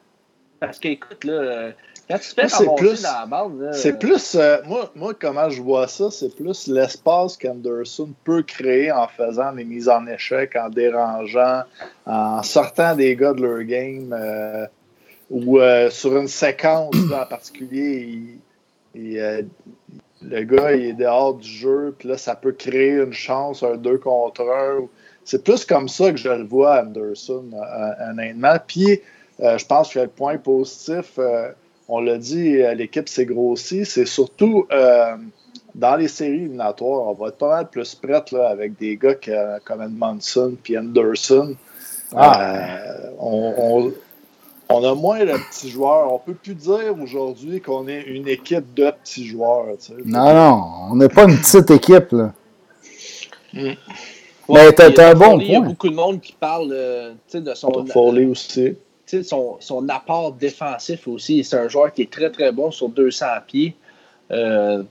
[0.60, 1.70] Parce qu'écoute, là.
[2.10, 4.58] Euh, Quand tu te fais Moi, c'est plus- dans la bande, là, C'est plus, euh,
[4.66, 9.64] moi, moi, comment je vois ça, c'est plus l'espace qu'Anderson peut créer en faisant des
[9.64, 11.62] mises en échec, en dérangeant,
[12.06, 14.66] en sortant des gars de leur game, euh,
[15.30, 18.38] ou euh, sur une séquence là, en particulier, il-
[18.94, 19.42] il, euh,
[20.22, 23.76] le gars il est dehors du jeu, puis là, ça peut créer une chance, un
[23.76, 24.86] 2 contre 1.
[25.24, 28.56] C'est plus comme ça que je le vois, Anderson, euh, honnêtement.
[28.66, 29.00] Puis,
[29.40, 31.50] euh, je pense que le point positif, euh,
[31.92, 33.84] on l'a dit, euh, l'équipe s'est grossie.
[33.84, 35.16] C'est surtout euh,
[35.74, 39.14] dans les séries éliminatoires, on va être pas mal plus prête là, avec des gars
[39.14, 41.54] que- comme Edmondson puis Anderson.
[42.14, 42.42] Ah.
[42.42, 43.92] Euh, on, on-
[44.72, 46.12] on a moins de petits joueurs.
[46.12, 49.66] On peut plus dire aujourd'hui qu'on est une équipe de petits joueurs.
[49.78, 49.94] tu sais.
[50.04, 50.62] Non, non,
[50.92, 52.32] on n'est pas une petite équipe, là.
[53.52, 53.70] Mm.
[54.48, 55.68] Mais t'as- un bon Toffoli, Il y a point.
[55.70, 58.76] beaucoup de monde qui parle euh, de son, Foley aussi.
[59.22, 61.44] Son, son apport défensif aussi.
[61.44, 63.74] C'est un joueur qui est très, très bon sur 200 pieds.
[64.30, 64.82] Euh,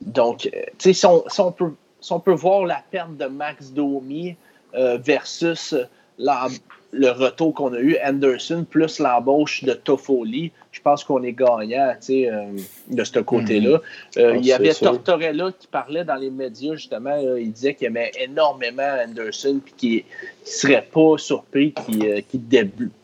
[0.00, 3.70] donc, euh, si on, si, on peut, si on peut voir la perte de Max
[3.70, 4.36] Domi
[4.74, 5.74] euh, versus
[6.18, 6.48] la,
[6.92, 11.94] le retour qu'on a eu, Anderson, plus l'embauche de Toffoli, je pense qu'on est gagnant
[12.10, 13.80] euh, de ce côté-là.
[14.18, 17.16] Euh, il y avait Tortorella qui parlait dans les médias, justement.
[17.38, 20.02] il disait qu'il aimait énormément Anderson puis qu'il ne
[20.44, 22.20] serait pas surpris qu'il euh,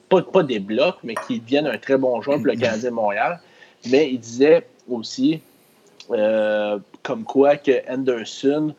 [0.09, 3.40] pas, pas débloque, mais qu'il devienne un très bon joueur pour le Canadien de Montréal.
[3.90, 5.40] Mais il disait aussi,
[6.09, 8.74] comme quoi, que Anderson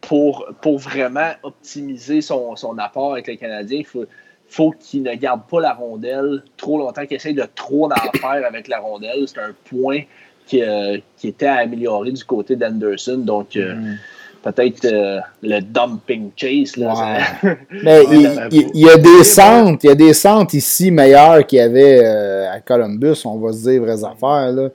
[0.00, 4.06] pour, pour vraiment optimiser son, son apport avec les Canadiens, il faut,
[4.48, 8.46] faut qu'il ne garde pas la rondelle trop longtemps, qu'il essaye de trop en faire
[8.46, 9.26] avec la rondelle.
[9.26, 10.00] C'est un point
[10.46, 13.18] qui, euh, qui, était à améliorer du côté d'Anderson.
[13.18, 13.98] Donc, euh, mm.
[14.42, 16.76] Peut-être euh, le dumping chase.
[16.76, 17.18] Là,
[17.82, 21.62] Mais il, y a des centres, il y a des centres ici meilleurs qu'il y
[21.62, 24.52] avait à Columbus, on va se dire vraies affaires.
[24.52, 24.68] Là.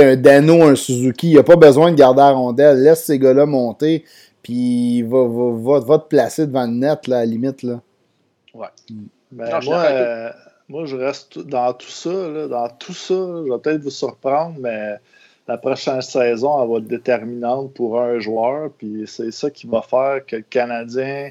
[0.00, 2.82] un Dano, un Suzuki, il n'y a pas besoin de garder la rondelle.
[2.82, 4.04] Laisse ces gars-là monter.
[4.42, 7.62] Puis va, va, va, te placer devant le net, là, à la limite.
[7.62, 7.80] Là.
[8.54, 8.68] Ouais.
[9.30, 10.30] Ben, moi, euh,
[10.68, 12.10] moi, je reste dans tout ça.
[12.10, 14.96] Là, dans tout ça, je vais peut-être vous surprendre, mais
[15.48, 18.70] la prochaine saison, elle va être déterminante pour un joueur.
[18.76, 21.30] Puis c'est ça qui va faire que le Canadien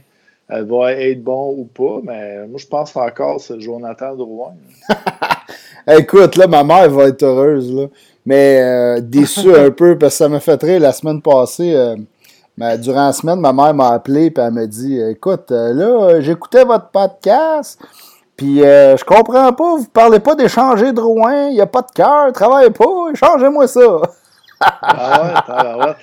[0.50, 2.00] elle va être bon ou pas.
[2.04, 4.54] Mais moi, je pense encore c'est Jonathan Drouin.
[5.88, 7.90] Écoute, là, ma mère va être heureuse.
[8.26, 11.74] Mais euh, déçu un peu parce que ça m'a fait très la semaine passée.
[11.74, 11.96] Euh,
[12.58, 16.20] mais durant la semaine, ma mère m'a appelé et elle m'a dit Écoute, euh, là,
[16.22, 17.80] j'écoutais votre podcast,
[18.38, 21.82] puis euh, je comprends pas, vous parlez pas d'échanger de Rouen, il n'y a pas
[21.82, 24.02] de cœur, travaille pas, échangez-moi ça.
[24.62, 25.96] ah ouais, ah ouais.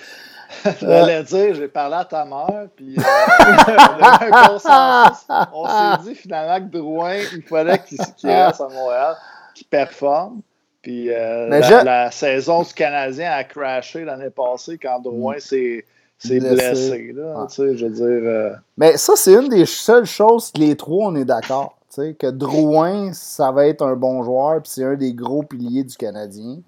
[0.64, 3.02] Je voulais dire, j'ai parlé à ta mère, puis euh,
[3.40, 5.26] on a eu un consensus.
[5.52, 9.16] On s'est dit finalement que Drouin, il fallait qu'il reste à Montréal,
[9.54, 10.40] qu'il performe.
[10.82, 15.40] Puis la, la, saison du Canadien a crashé l'année passée quand Drouin mm.
[15.40, 15.84] s'est
[16.18, 17.12] c'est blessé.
[17.14, 18.30] là, tu sais, je veux dire.
[18.30, 21.76] Euh, Mais ça, c'est une des seules choses que les trois, on est d'accord.
[21.96, 25.96] Que Drouin, ça va être un bon joueur, puis c'est un des gros piliers du
[25.96, 26.58] Canadien.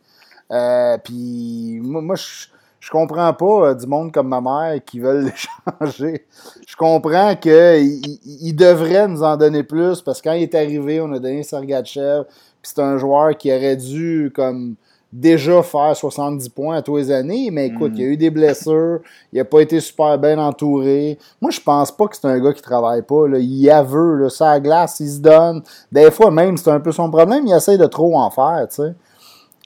[0.52, 6.26] Euh, puis moi, je, comprends pas euh, du monde comme ma mère qui veulent l'échanger.
[6.68, 11.00] Je comprends qu'il il devrait nous en donner plus parce que quand il est arrivé,
[11.00, 12.24] on a donné Sergachev,
[12.62, 14.76] puis c'est un joueur qui aurait dû comme
[15.16, 18.30] déjà faire 70 points à tous les années, mais écoute, il y a eu des
[18.30, 19.00] blessures,
[19.32, 21.18] il n'a pas été super bien entouré.
[21.40, 23.26] Moi, je pense pas que c'est un gars qui travaille pas.
[23.26, 23.38] Là.
[23.38, 25.62] Il aveu, là, ça glace, il se donne.
[25.90, 28.76] Des fois, même, c'est un peu son problème, il essaie de trop en faire, tu
[28.76, 28.94] sais.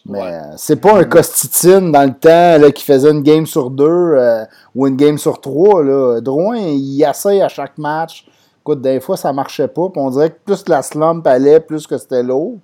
[0.07, 3.71] Mais euh, c'est pas un Costitine dans le temps là, qui faisait une game sur
[3.71, 4.45] deux euh,
[4.75, 5.83] ou une game sur trois.
[5.83, 6.21] Là.
[6.21, 8.27] Drouin, il essaie à chaque match.
[8.63, 9.89] Écoute, des fois, ça marchait pas.
[9.95, 12.59] on dirait que plus la slump allait, plus que c'était lourd.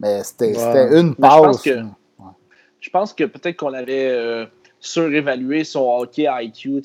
[0.00, 1.32] Mais c'était une passe.
[1.34, 1.97] Je pense que
[2.80, 4.46] peut-être qu'on avait euh,
[4.80, 6.82] surévalué son hockey IQ.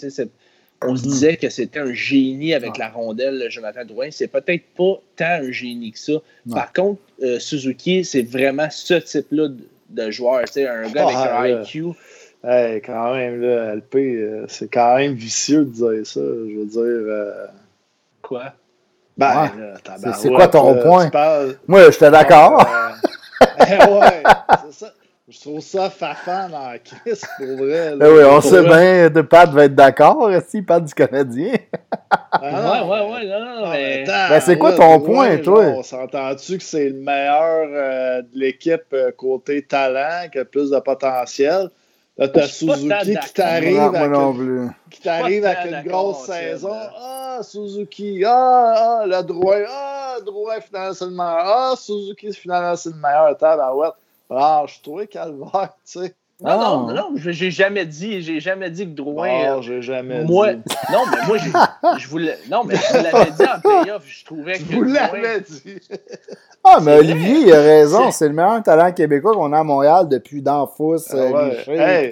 [0.86, 1.12] On se mhm.
[1.12, 4.10] disait que c'était un génie avec la rondelle, Jonathan Drouin.
[4.12, 6.14] C'est peut-être pas tant un génie que ça.
[6.52, 9.48] Par contre, euh, Suzuki, c'est vraiment ce type-là
[9.90, 10.44] de, joueur.
[10.58, 11.86] Un gars avec ah, un IQ.
[12.44, 16.20] quand même, là, LP, euh, c'est quand même vicieux de dire ça.
[16.20, 17.50] Je veux dire.
[18.22, 18.54] Quoi?
[19.18, 19.52] Ben,
[20.16, 21.12] c'est quoi ton point?
[21.68, 22.58] Moi, j'étais d'accord.
[23.60, 24.24] ouais,
[24.66, 24.94] c'est ça.
[25.30, 27.96] Je trouve ça fafan dans la crise, pour vrai.
[27.96, 31.54] Ben oui, on sait bien, de Pat va être d'accord, si Pat du Canadien.
[32.12, 34.04] ah, ouais, ouais, ouais, non, non, mais...
[34.04, 35.64] ben, c'est quoi ton point, toi?
[35.78, 40.72] on s'entend-tu que c'est le meilleur euh, de l'équipe euh, côté talent, qui a plus
[40.72, 41.70] de potentiel?
[42.18, 44.12] Là, t'as Suzuki qui t'arrive avec,
[44.92, 46.76] qui avec une grosse saison.
[47.00, 48.24] Ah, Suzuki.
[48.26, 49.56] Ah, ah, le droit.
[49.68, 51.44] Ah, droit, finalement, c'est le meilleur.
[51.46, 53.78] Ah, Suzuki, finalement, c'est le meilleur.
[53.78, 53.88] ouais.
[54.36, 56.16] Ah, je trouvais calvaire, tu sais.
[56.42, 59.56] Non, non, non, non j'ai jamais dit, j'ai jamais dit que Drouin.
[59.56, 60.62] Non, j'ai jamais moi, dit.
[60.92, 61.38] Non, mais moi,
[61.98, 62.38] je voulais.
[62.50, 64.66] Non, mais je l'avais dit en playoff, je trouvais que.
[64.70, 65.80] Je vous l'avais dit.
[66.66, 68.12] Ah, mais Olivier, il a raison.
[68.12, 71.64] C'est le meilleur talent québécois qu'on a à Montréal depuis Danfous, ah, ouais.
[71.68, 72.12] hey,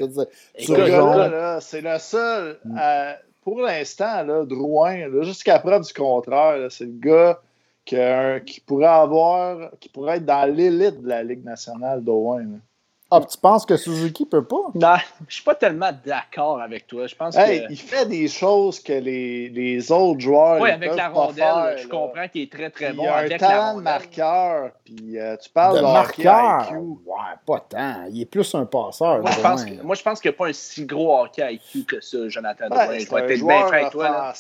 [0.56, 2.60] C'est le seul.
[2.64, 2.78] Mm.
[2.80, 3.14] Euh,
[3.44, 7.40] pour l'instant, Drouin, jusqu'à preuve du contraire, c'est le gars
[7.86, 12.62] qui pourrait avoir, qui pourrait être dans l'élite de la Ligue nationale d'Owen.
[13.14, 14.72] Ah, tu penses que Suzuki peut pas?
[14.74, 14.96] Non,
[15.28, 17.08] je suis pas tellement d'accord avec toi.
[17.08, 17.70] Je pense que...
[17.70, 20.62] Il fait des choses que les, les autres joueurs.
[20.62, 23.04] Oui, avec la rondelle, je comprends qu'il est très très bon.
[23.04, 24.72] Il a un talent de marqueur.
[24.86, 26.68] Puis euh, tu parles de, marqueur?
[26.70, 26.78] IQ.
[26.78, 28.06] Ouais, pas tant.
[28.10, 29.20] Il est plus un passeur.
[29.20, 31.84] Moi, je pense, moi, je pense qu'il n'y a pas un si gros hockey IQ
[31.84, 34.34] que ça, Jonathan ouais, Il va être bien toi.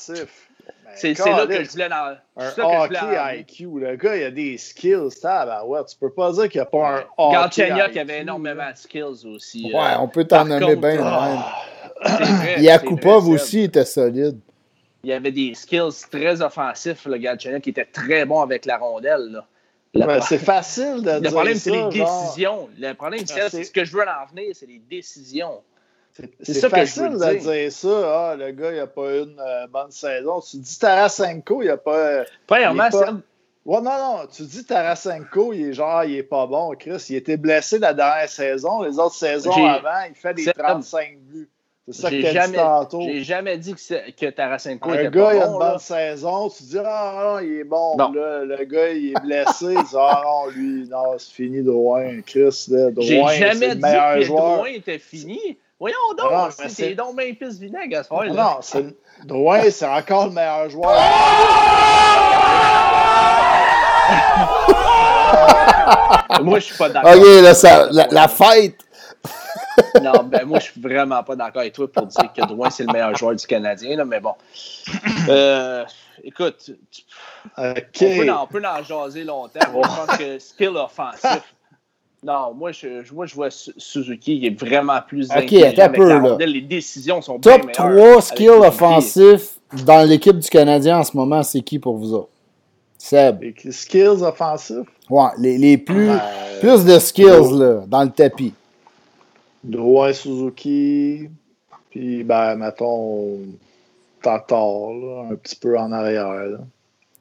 [0.95, 2.15] C'est là que je voulais dans.
[2.37, 3.39] Un ça hockey.
[3.39, 3.67] IQ.
[3.79, 4.95] Le gars, il a des skills.
[4.95, 8.71] ouais, tu peux pas dire qu'il n'y a pas un hockey Galchenyuk IQ, avait énormément
[8.71, 9.71] de skills aussi.
[9.73, 11.43] Ouais, euh, on peut t'en nommer bien de ah,
[12.43, 12.61] même.
[12.63, 14.39] Yakupov aussi était solide.
[15.03, 18.77] Il y avait des skills très offensifs, le Galchenyuk, qui était très bon avec la
[18.77, 19.41] rondelle.
[19.93, 22.69] Le, c'est facile de le dire problème, ça, c'est les décisions.
[22.79, 25.61] Le problème, c'est Ah, c'est- ce que je veux en venir, c'est les décisions.
[26.41, 27.41] C'est facile de dire.
[27.53, 28.29] dire ça.
[28.31, 30.39] Ah, le gars, il n'a pas eu une euh, bonne saison.
[30.41, 31.95] Tu dis Tarasenko, il n'a pas.
[31.97, 33.11] euh, Premièrement, est pas- c'est-
[33.63, 34.17] Ouais, non, non.
[34.35, 37.05] Tu dis Tarasenko, il est genre, il est pas bon, Chris.
[37.09, 38.81] Il était blessé la dernière saison.
[38.81, 41.47] Les autres saisons J'ai- avant, il fait des C'est- 35 buts.
[41.87, 43.01] C'est ça que j'ai tu as dit tantôt.
[43.01, 45.53] j'ai jamais dit que, Tarasenko Un était gars, pas il a bon.
[45.55, 45.69] une là.
[45.71, 46.49] bonne saison.
[46.49, 47.97] Tu dis, ah non, il est bon.
[47.97, 48.11] Non.
[48.13, 49.65] Là, le gars, il est blessé.
[49.75, 52.21] tu dis, ah non, lui, non, c'est fini, Drouin.
[52.25, 54.55] Chris, là, J'ai Drouin, c'est jamais le dit meilleur que joueur.
[54.57, 55.57] Drouin était fini.
[55.81, 58.13] Voyons donc, c'est- donc pisse vinaigre à ce.
[58.31, 60.91] Non, c'est Drouin, c'est encore le meilleur joueur.
[66.43, 67.11] Moi, je suis pas d'accord.
[67.15, 68.75] Ok, là, ça, la, la fête.
[70.01, 72.83] Non, ben moi, je suis vraiment pas d'accord avec toi pour dire que Drouin, c'est
[72.83, 74.33] le meilleur joueur du Canadien, là, mais bon.
[75.29, 75.85] Euh,
[76.23, 77.03] écoute, tu-
[77.57, 81.41] on, peut en, on peut en jaser longtemps, mais je pense que skill offensif.
[82.23, 85.83] Non, moi je, moi, je vois Su- Suzuki, il est vraiment plus Ok, intelligent attends
[85.83, 86.45] un peu, là.
[86.45, 91.03] Les décisions sont bien Top meilleures 3 avec skills offensifs dans l'équipe du Canadien en
[91.03, 92.29] ce moment, c'est qui pour vous autres?
[92.97, 93.41] Seb.
[93.41, 94.87] Les skills offensifs?
[95.09, 96.21] Ouais, les, les plus, Ben,
[96.59, 98.53] plus de skills là, dans le tapis.
[99.63, 101.27] Drouin Suzuki.
[101.89, 103.39] Puis, ben, mettons,
[104.21, 106.31] Tatar, là, un petit peu en arrière.
[106.31, 106.59] Là.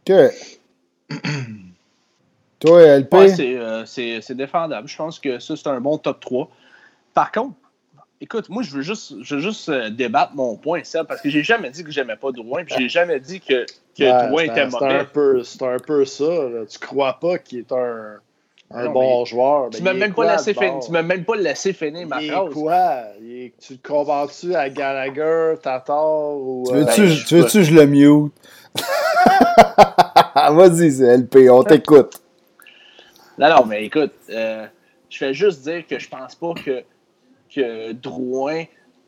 [0.06, 1.20] OK.
[2.60, 3.14] Toi, LP?
[3.14, 4.86] Ouais, c'est, euh, c'est, défendable.
[4.86, 6.48] Je pense que ça, c'est un bon top 3.
[7.14, 7.54] Par contre,
[8.20, 11.30] écoute, moi, je veux juste, je veux juste euh, débattre mon point, ça, parce que
[11.30, 13.64] j'ai jamais dit que j'aimais pas Drouin, puis j'ai jamais dit que,
[13.98, 15.04] que Ouais, Drouin était un- c'est un mauvais.
[15.12, 16.24] peu- C'est un peu ça.
[16.24, 16.66] Là.
[16.68, 18.16] Tu crois pas qu'il est un,
[18.72, 19.70] un Non, bon joueur.
[19.70, 22.26] Tu Ben, m'as même, pas laissé finir- tu m'as même pas laissé finir ma Il
[22.26, 22.52] est phrase.
[22.52, 23.02] quoi?
[23.22, 26.64] Il est- tu le compares-tu à Gallagher, Tatar ou.
[26.68, 28.32] Tu euh, veux-tu ben, tu je- veux-tu que je le mute?
[30.34, 32.20] Vas-y, c'est LP, on t'écoute.
[33.40, 34.66] Non, non, mais écoute, euh,
[35.08, 36.84] je vais juste dire que je pense pas que,
[37.54, 38.64] que Drouin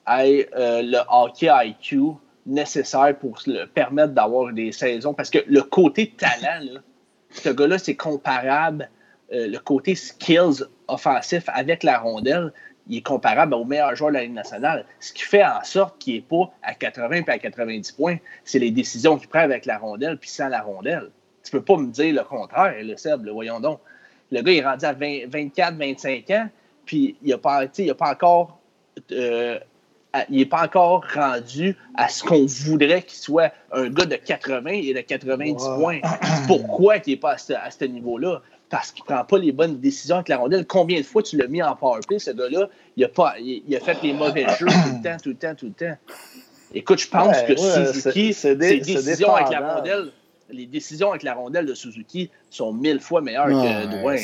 [0.09, 2.15] ait euh, le hockey IQ
[2.47, 5.13] nécessaire pour le permettre d'avoir des saisons.
[5.13, 6.81] Parce que le côté talent,
[7.31, 8.89] ce gars-là, c'est comparable.
[9.35, 12.53] euh, le côté skills offensif avec la rondelle,
[12.89, 14.87] il est comparable au meilleur joueur de la Ligue nationale.
[14.99, 18.59] Ce qui fait en sorte qu'il n'est pas à 80 puis à 90 points, c'est
[18.59, 21.11] les décisions qu'il prend avec la rondelle puis sans la rondelle.
[21.45, 23.79] Tu peux pas me dire le contraire, le Seb, le voyons donc.
[24.33, 26.49] Le gars il est rendu à 20 24, 25 ans,
[26.87, 28.59] puis il n'a pas, il a pas encore.
[29.13, 29.59] euh,
[30.15, 34.17] à- il n'est pas encore rendu à ce qu'on voudrait qu'il soit un gars de
[34.17, 35.77] 80 et de 90 Ouais.
[35.81, 36.01] points.
[36.47, 38.43] Pourquoi il n'est pas à ce, à ce niveau-là?
[38.69, 40.67] Parce qu'il ne prend pas les bonnes décisions avec la rondelle.
[40.67, 42.69] Combien de fois tu l'as mis en power play, ce gars-là?
[42.97, 45.35] Il a, pas, il, il a fait les mauvais jeux tout le temps, tout le
[45.35, 45.97] temps, tout le temps.
[46.75, 50.11] Écoute, je pense Ouais, que ouais, Suzuki, ses décisions avec la rondelle,
[50.53, 54.17] les décisions avec la rondelle de Suzuki sont mille fois meilleures Ouais, que Drouin.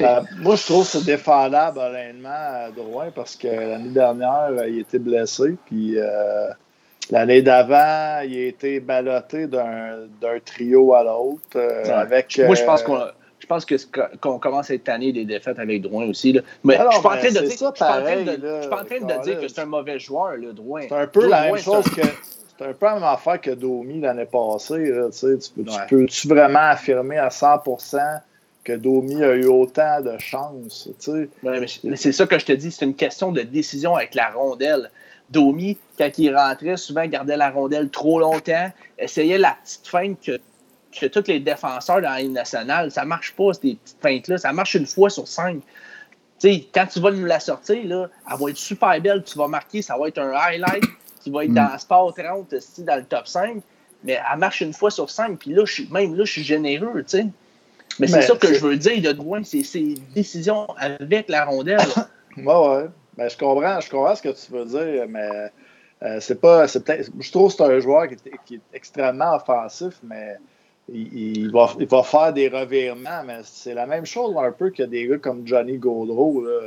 [0.00, 4.80] Euh, moi, je trouve c'est défendable, honnêtement, à Drouin, parce que l'année dernière, euh, il
[4.80, 5.56] était blessé.
[5.66, 6.48] Puis euh,
[7.10, 10.06] l'année d'avant, il a été ballotté d'un
[10.44, 11.40] trio à l'autre.
[11.56, 11.90] euh, Ouais.
[11.90, 13.00] avec, Moi, je pense qu'on
[13.38, 13.66] je pense
[14.40, 16.32] commence à être tanné des défaites avec Drouin aussi.
[16.32, 16.40] Là.
[16.64, 18.42] Mais Ah non, je suis pas en train de dire, je suis en train de-
[18.42, 19.18] là, je suis pas en train de Colin.
[19.20, 20.82] dire que c'est un mauvais joueur, le Drouin.
[20.88, 22.06] C'est un peu la Drouin, même chose un- que.
[22.58, 24.86] C'est un peu la même affaire que Domi l'année passée.
[24.90, 25.38] là, tu sais.
[25.38, 25.86] Tu peux- tu Ouais.
[25.88, 28.20] peux-tu vraiment affirmer à 100%
[28.64, 30.88] que Domi a eu autant de chance?
[30.98, 31.28] tu sais?
[31.42, 34.30] Ouais, mais c'est- ça que je te dis, c'est une question de décision avec la
[34.30, 34.90] rondelle.
[35.28, 40.38] Domi, quand il rentrait, souvent gardait la rondelle trop longtemps, essayait la petite feinte que,
[40.98, 44.52] que tous les défenseurs dans la Ligue nationale, ça marche pas, ces petites feintes-là, ça
[44.52, 45.58] marche une fois sur cinq.
[46.42, 49.82] Quand tu vas nous la sortir, là, elle va être super belle, tu vas marquer,
[49.82, 50.84] ça va être un highlight
[51.26, 51.54] qui va être Mm.
[51.54, 53.56] dans Sport 30, esti, dans le top 5,
[54.04, 56.44] mais elle marche une fois sur cinq, puis là, je suis- même là, je suis
[56.44, 57.26] généreux, tu sais.
[57.98, 61.44] Mais c'est Mais ça que je veux dire de Drouin, c'est ses décisions avec la
[61.46, 61.78] rondelle.
[62.36, 62.84] Ouais, ouais.
[63.16, 65.50] Ben, je comprends, je comprends ce que tu veux dire, mais
[66.02, 66.66] euh, c'est pas.
[66.66, 70.36] Je trouve que c'est un joueur qui est, qui est extrêmement offensif, mais
[70.92, 74.68] il, il va, il va faire des revirements, mais c'est la même chose un peu
[74.70, 76.44] que des gars comme Johnny Gaudreau.
[76.44, 76.60] Là.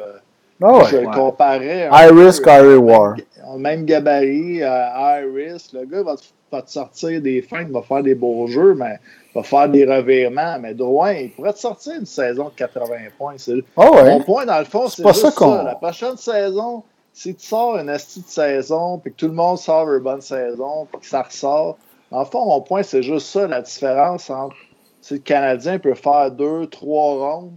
[0.62, 1.02] Ah je ouais.
[1.02, 1.14] le ouais.
[1.14, 1.90] comparais.
[1.92, 3.16] peu, Kyrie War.
[3.18, 7.82] euh, Même gabarit, euh, Iris, le gars va te, va te sortir des feintes, va
[7.82, 9.00] faire des beaux jeux, mais
[9.34, 10.58] va faire des revirements.
[10.60, 13.36] Mais Drouin, il pourrait te sortir une saison de 80 points.
[13.38, 14.04] C'est Ah ouais.
[14.10, 15.32] mon point, dans le fond, c'est ça ça.
[15.32, 16.84] qu'on- La prochaine saison,
[17.14, 20.22] si tu sors une astuce de saison, puis que tout le monde sort une bonne
[20.22, 21.78] saison, puis que ça ressort,
[22.12, 24.56] En fond, mon point, c'est juste ça, la différence entre
[25.00, 27.52] si le Canadien peut faire deux, trois rondes,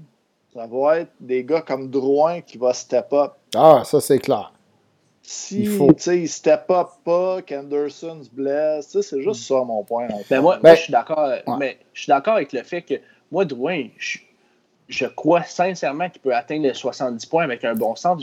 [0.54, 3.32] ça va être des gars comme Drouin qui va step up.
[3.54, 4.52] Ah, ça, c'est clair.
[5.22, 5.92] Si il, faut.
[5.92, 10.08] il step up pas, qu'Anderson se blesse, c'est juste ça mon point.
[10.28, 11.30] Ben moi, Ben, moi, je suis d'accord.
[11.58, 12.94] Mais je suis d'accord avec le fait que
[13.30, 14.18] moi, Drouin, je,
[14.88, 18.22] je crois sincèrement qu'il peut atteindre les 70 points avec un bon sens.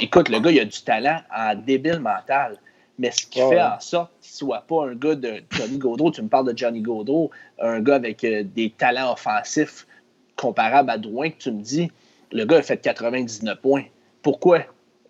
[0.00, 2.58] Écoute, le gars, il a du talent en débile mental.
[2.98, 5.78] Mais ce qui Ouais, fait en sorte qu'il ne soit pas un gars de Johnny
[5.78, 7.30] Gaudreau, tu me parles de Johnny Gaudreau,
[7.60, 9.86] un gars avec euh, des talents offensifs
[10.42, 11.90] comparables à Drouin, que tu me dis,
[12.32, 13.84] le gars a fait 99 points.
[14.22, 14.60] Pourquoi?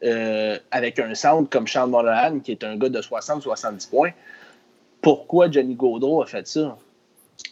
[0.05, 4.11] Euh, avec un centre comme Sean Monahan, qui est un gars de 60-70 points,
[5.01, 6.77] pourquoi Johnny Gaudreau a fait ça?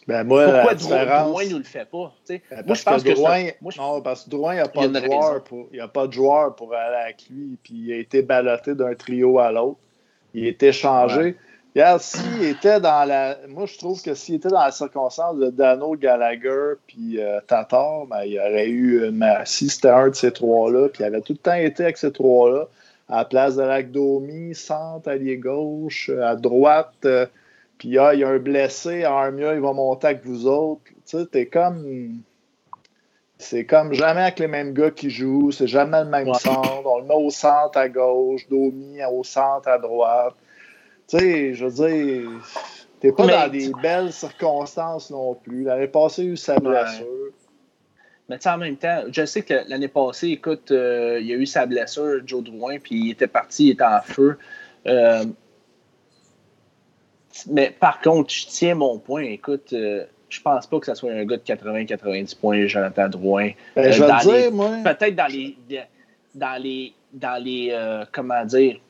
[0.07, 2.13] Ben moi, Pourquoi Drouin, Drouin nous le fait pas?
[2.29, 4.55] Ben, moi, je pense que que, Drouin, ça- moi, je- non, parce que Drouin, il
[4.57, 7.57] n'y a pas de joueur pour, il a pas de joueur pour aller avec lui,
[7.61, 9.79] puis il a été ballotté d'un trio à l'autre.
[10.33, 11.35] Il a été changé.
[11.77, 13.37] Regarde, s'il était dans la.
[13.47, 18.07] Moi, je trouve que s'il était dans la circonstance de Dano, Gallagher, puis euh, Tatar,
[18.07, 19.07] ben, il y aurait eu.
[19.07, 21.97] une- si c'était un de ces trois-là, puis il avait tout le temps été avec
[21.97, 22.65] ces trois-là,
[23.07, 26.95] à la place de Lagdomi, centre, allié gauche, à droite.
[27.05, 27.27] euh,
[27.77, 30.81] puis ah, il y a un blessé, Armia, il va monter avec vous autres.
[30.85, 32.23] Tu sais, t'es comme.
[33.37, 36.87] C'est comme jamais avec les mêmes gars qui jouent, c'est jamais le même centre.
[36.87, 40.33] On le met au centre à gauche, Domi au centre à droite.
[41.07, 42.29] Tu sais, je veux dire,
[42.99, 45.63] t'es pas Mais- dans des belles circonstances non plus.
[45.63, 47.05] L'année passée, il y a eu sa blessure.
[48.29, 51.33] Mais tu sais, en même temps, je sais que l'année passée, écoute, euh, il y
[51.33, 54.37] a eu sa blessure, Joe Drouin, puis il était parti, il était en feu.
[54.85, 55.23] Euh,
[57.49, 59.21] mais par contre, je tiens mon point.
[59.23, 63.51] Écoute, euh, je pense pas que ça soit un gars de 80-90 points, Jonathan Drouin.
[63.77, 64.71] Ben, je vais les- dire, moi.
[64.83, 65.55] Peut-être dans les.
[66.35, 66.93] Dans les.
[67.13, 68.05] Dans les.
[68.11, 68.81] comment dire.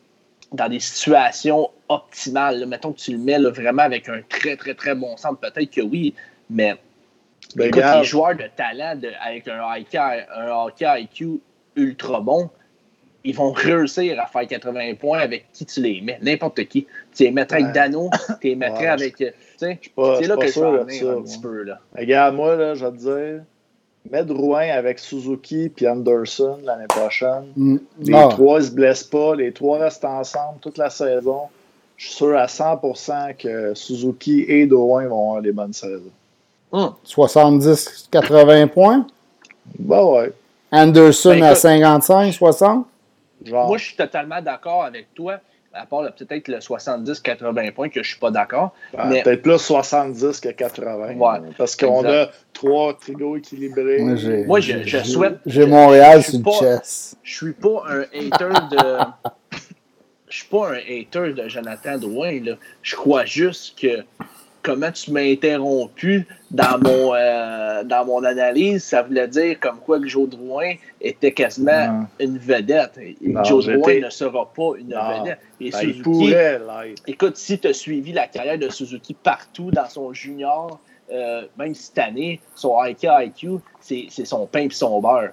[0.53, 2.59] Dans des situations optimales.
[2.61, 2.65] là.
[2.65, 5.39] mettons que tu le mets là, vraiment avec un très, très, très bon centre.
[5.39, 6.13] Peut-être que oui,
[6.49, 6.75] mais
[7.55, 11.39] Ben, Écoute, les joueurs de talent de- avec un hockey, un hockey IQ
[11.75, 12.49] ultra bon,
[13.23, 16.87] ils vont réussir à faire 80 points avec qui tu les mets, n'importe qui.
[17.15, 17.63] Tu les mettrais Ouais.
[17.63, 18.09] avec Dano,
[18.41, 19.15] tu les mettrais Ouais, avec.
[19.17, 21.63] c'est suis là que je ça, un petit peu.
[21.63, 21.79] Là.
[21.97, 23.43] Regarde, moi, là, je vais te dire,
[24.11, 27.45] mets Drouin avec Suzuki puis Anderson l'année prochaine.
[27.55, 27.77] Mm.
[27.99, 28.29] Les Non.
[28.29, 31.41] trois ne se blessent pas, les trois restent ensemble toute la saison.
[31.97, 36.11] Je suis sûr à 100% que Suzuki et Drouin vont avoir les bonnes saisons.
[36.71, 39.05] 70-80 points?
[39.79, 40.31] Bah ouais.
[40.71, 42.85] Anderson Ben, à écoute- 55, 60.
[43.45, 45.37] Genre, Moi, je suis totalement d'accord avec toi,
[45.79, 48.73] à part peut-être le 70-80 points que je suis pas d'accord.
[48.93, 51.15] ben, mais- peut-être plus 70 que 80.
[51.15, 53.99] Ouais, parce qu'on a trois trigos équilibrés.
[54.45, 57.15] Moi, je- je souhaite- J'ai je- Montréal sur suis le pas- chess.
[57.23, 58.77] Je suis pas un hater de.
[60.29, 62.39] Je suis pas un hater de Jonathan Drouin.
[62.43, 62.55] Là.
[62.81, 64.03] Je crois juste que
[64.67, 69.99] comment tu m'as interrompu dans mon euh, dans mon analyse, ça voulait dire comme quoi
[69.99, 72.97] que Joe Drouin était quasiment une vedette.
[73.01, 75.19] Et Non, Joe Drouin ne sera pas une Non.
[75.23, 75.39] vedette.
[75.61, 77.03] Et Ben, il Suzuki, pourrait l'être.
[77.07, 80.79] écoute, si tu as suivi la carrière de Suzuki partout dans son junior,
[81.11, 83.47] euh, même cette année, son IQ, IQ
[83.79, 85.29] c'est c'est son pain et son beurre.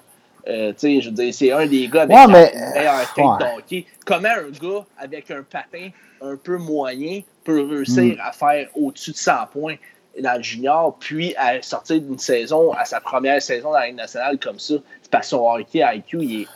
[0.46, 3.24] Euh, tu sais, je veux dire, c'est un des gars avec Ouais, la mais- ouais.
[3.38, 3.86] de hockey.
[4.06, 5.88] Comment un gars avec un patin
[6.20, 9.74] un peu moyen peut réussir à faire au-dessus de 100 points
[10.22, 13.96] dans le junior, puis à sortir d'une saison, à sa première saison dans la Ligue
[13.96, 14.74] nationale comme ça?
[15.10, 16.46] Parce que son hockey IQ, il est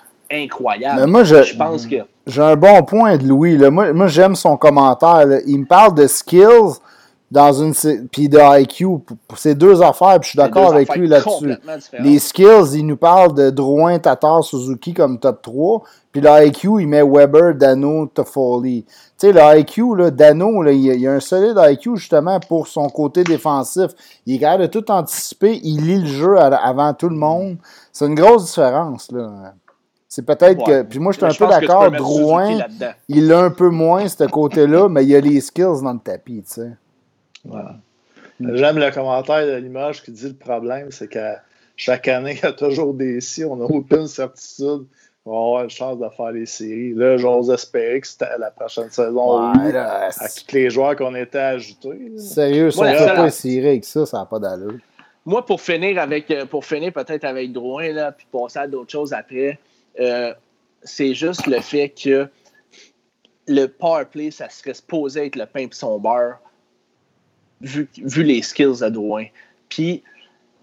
[0.44, 1.00] incroyable.
[1.00, 1.96] Mais moi, je- je pense que
[2.26, 3.56] J'ai un bon point de Louis.
[3.56, 3.70] Là.
[3.70, 5.24] Moi, moi j'aime son commentaire.
[5.26, 5.38] là.
[5.46, 6.74] Il me parle de skills
[7.30, 7.74] dans une
[8.10, 9.00] puis de IQ.
[9.36, 11.54] C'est deux affaires, puis je suis d'accord avec lui là-dessus.
[11.98, 15.82] Les skills, il nous parle de Drouin, Tatar, Suzuki comme top 3.
[16.10, 18.84] Puis le IQ, il met Weber, Dano, Toffoli.
[18.84, 22.40] Tu sais, le IQ, là, Dano, là, il, a, il a un solide IQ justement
[22.40, 23.90] pour son côté défensif.
[24.24, 25.60] Il est capable de tout anticiper.
[25.62, 27.58] Il lit le jeu avant tout le monde.
[27.92, 29.12] C'est une grosse différence.
[29.12, 29.52] Là.
[30.08, 30.82] C'est peut-être que.
[30.82, 31.90] Puis moi, je suis un peu d'accord.
[31.90, 32.58] Drouin,
[33.08, 35.98] il l'a un peu moins, ce côté-là, mais il y a les skills dans le
[35.98, 36.70] tapis, tu sais.
[37.44, 37.76] Voilà.
[38.40, 41.42] J'aime le commentaire de l'image qui dit le problème, c'est qu'à
[41.76, 44.86] chaque année, il y a toujours des si, on n'a aucune certitude
[45.24, 46.94] qu'on va avoir une chance de faire les séries.
[46.94, 49.52] Là, j'ose espérer que c'était la prochaine saison.
[49.52, 52.12] Ouais, là, à tous les joueurs qu'on était ajoutés.
[52.16, 54.78] sérieux, si on ne fait pas essayer avec ça, ça n'a pas d'allure.
[55.24, 58.90] Moi, pour finir avec, euh, pour finir peut-être avec Drouin, là, puis passer à d'autres
[58.90, 59.58] choses après,
[60.00, 60.32] euh,
[60.82, 62.28] c'est juste le fait que
[63.46, 66.38] le power play, ça serait supposé être le pain et son beurre,
[67.60, 69.26] vu, vu les skills de Drouin.
[69.68, 70.02] Puis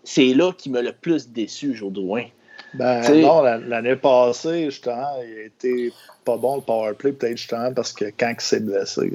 [0.04, 2.26] c'est là qui m'a le plus déçu, Joe Drouin.
[2.74, 5.94] Ben T'sais- non, la- l'année passée, justement, il a été
[6.26, 9.12] pas bon le powerplay, peut-être justement parce que quand il s'est blessé.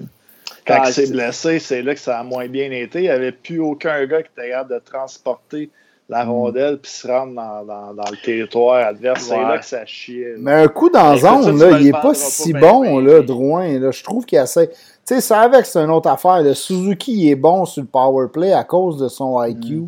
[0.67, 3.01] Quand Ah, il s'est blessé, c'est là que ça a moins bien été.
[3.01, 5.71] Il n'y avait plus aucun gars qui était capable de transporter
[6.11, 6.31] la Mm.
[6.31, 9.23] rondelle puis se rendre dans, dans- dans le territoire adverse.
[9.23, 10.33] C'est là que ça chiait.
[10.33, 10.39] là.
[10.39, 13.21] Mais un coup dans zone, là, il est vendras pas pas si bon, là.
[13.23, 13.79] Drouin.
[13.79, 13.91] Là.
[13.91, 14.69] Je trouve qu'il essaie.
[14.69, 16.43] Tu sais, ça avec, c'est une autre affaire.
[16.43, 19.85] Le Suzuki, il est bon sur le power play à cause de son IQ.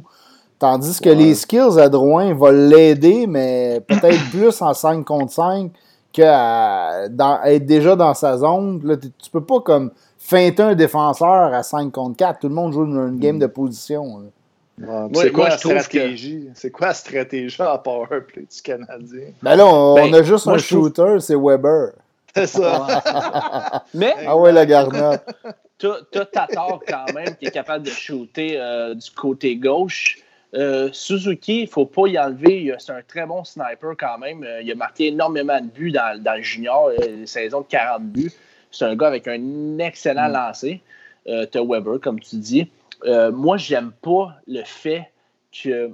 [0.59, 1.15] Tandis que Ouais.
[1.17, 5.73] les skills à Drouin vont l'aider, mais peut-être plus en 5 contre 5
[6.13, 8.81] qu'à dans- être déjà dans sa zone.
[8.85, 12.41] Là, tu peux pas comme feinter un défenseur à 5 contre 4.
[12.41, 14.05] Tout le monde joue une, une game de position.
[14.21, 14.27] là.
[14.79, 16.49] Ouais, c'est quoi la que- stratégie?
[16.55, 19.27] C'est quoi la stratégie en power play du Canadien?
[19.43, 21.91] Ben là, on, Ben, on a juste moi, un trouve- shooter, c'est Weber.
[22.35, 23.85] C'est ça.
[23.95, 25.23] Mais Ah ouais, la garnotte.
[25.79, 30.19] t'as Tatar quand même qui est capable de shooter euh, du côté gauche.
[30.55, 32.75] Euh, Suzuki, il ne faut pas y enlever.
[32.79, 34.45] C'est un très bon sniper quand même.
[34.45, 38.03] Euh, il a marqué énormément de buts dans, dans le junior, une saison de 40
[38.05, 38.33] buts.
[38.71, 40.33] C'est un gars avec un excellent Mm.
[40.33, 40.81] lancer.
[41.29, 42.71] Euh, t'as Weber, comme tu dis.
[43.05, 45.11] Euh, moi, j'aime pas le fait
[45.53, 45.91] que,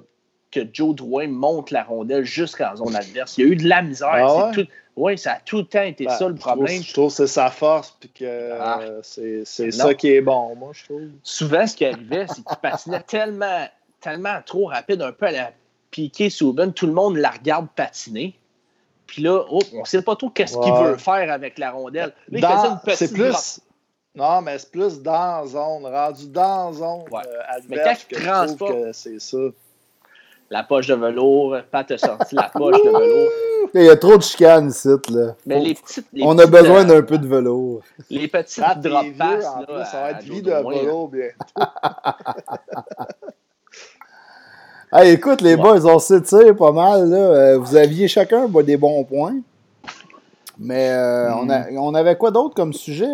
[0.51, 3.37] que Joe Drouin monte la rondelle jusqu'en zone adverse.
[3.39, 4.09] Il y a eu de la misère.
[4.13, 4.69] Ah ouais?
[4.97, 6.83] oui, ça a tout le temps été Ben, ça le problème.
[6.83, 8.81] Je trouve que c'est sa force puis que Ah.
[9.03, 11.03] c'est ça qui est bon, moi, je trouve.
[11.23, 13.67] souvent, ce qui arrivait, c'est qu'il patinait tellement,
[14.01, 15.53] tellement trop rapide, un peu à la
[15.91, 16.73] piqué Souben.
[16.73, 18.39] Tout le monde la regarde patiner.
[19.07, 22.13] Puis là, oh, on ne sait pas trop qu'est-ce qu'il veut faire avec la rondelle.
[22.29, 23.61] Là, Dans- une petite C'est plus.
[24.19, 27.21] Non, mais c'est plus dans la zone, rendu dans la zone Ouais.
[27.27, 29.39] euh, Mais adverse quand il que je transporte- trouve que c'est ça.
[30.51, 33.31] La poche de velours, Pat a sorti la poche de velours.
[33.75, 35.35] Il y a trop de chicanes ici, là.
[35.45, 36.07] Mais les petites.
[36.15, 37.83] les On a petites, besoin euh, d'un peu de velours.
[38.09, 39.45] Les petites t'es drop vieux, passes.
[39.45, 40.81] là, plus, ça va à être vie de Drouin, là.
[40.81, 41.29] volo bien.
[44.91, 45.61] Hey, écoute, les Ouais.
[45.61, 47.11] boys, on s'étire pas mal.
[47.11, 47.17] Là.
[47.19, 49.37] Euh, vous aviez chacun bah, des bons points.
[50.59, 53.13] Mais euh, on, a- on avait quoi d'autre comme sujet?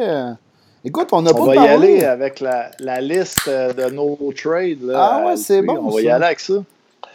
[0.85, 4.17] Écoute, on n'a pas On va y aller avec la, la liste euh, de nos
[4.37, 4.83] trades.
[4.83, 6.53] Là, Ah ouais, c'est bon, On va y aller avec ça.
[6.55, 6.65] Ouais,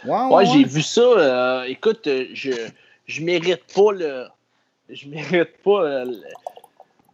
[0.04, 1.00] ouais, Ouais, j'ai vu ça.
[1.02, 2.50] euh, écoute, euh, je,
[3.06, 4.24] je mérite pas le.
[4.88, 6.20] Je mérite pas le-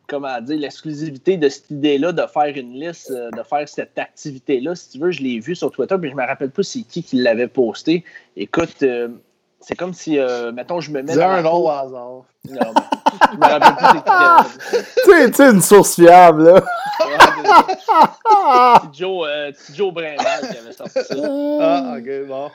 [0.08, 4.74] comment dire l'exclusivité de cette idée-là de faire une liste, de faire cette activité-là.
[4.76, 7.02] Si tu veux, je l'ai vu sur Twitter, puis je me rappelle pas c'est qui
[7.02, 8.04] qui l'avait posté.
[8.36, 9.08] Écoute, euh,
[9.66, 11.98] c'est comme si, euh, mettons, je me mets Dis dans un la nom au hasard.
[11.98, 12.60] Non, mais
[13.32, 14.86] je me rappelle plus c'est
[15.26, 15.32] qui.
[15.34, 16.62] Tu une source fiable, là.
[17.00, 21.14] Ouais, Joe, euh, Joe Brimbal qui avait sorti ça.
[21.60, 22.50] Ah, ok, bon.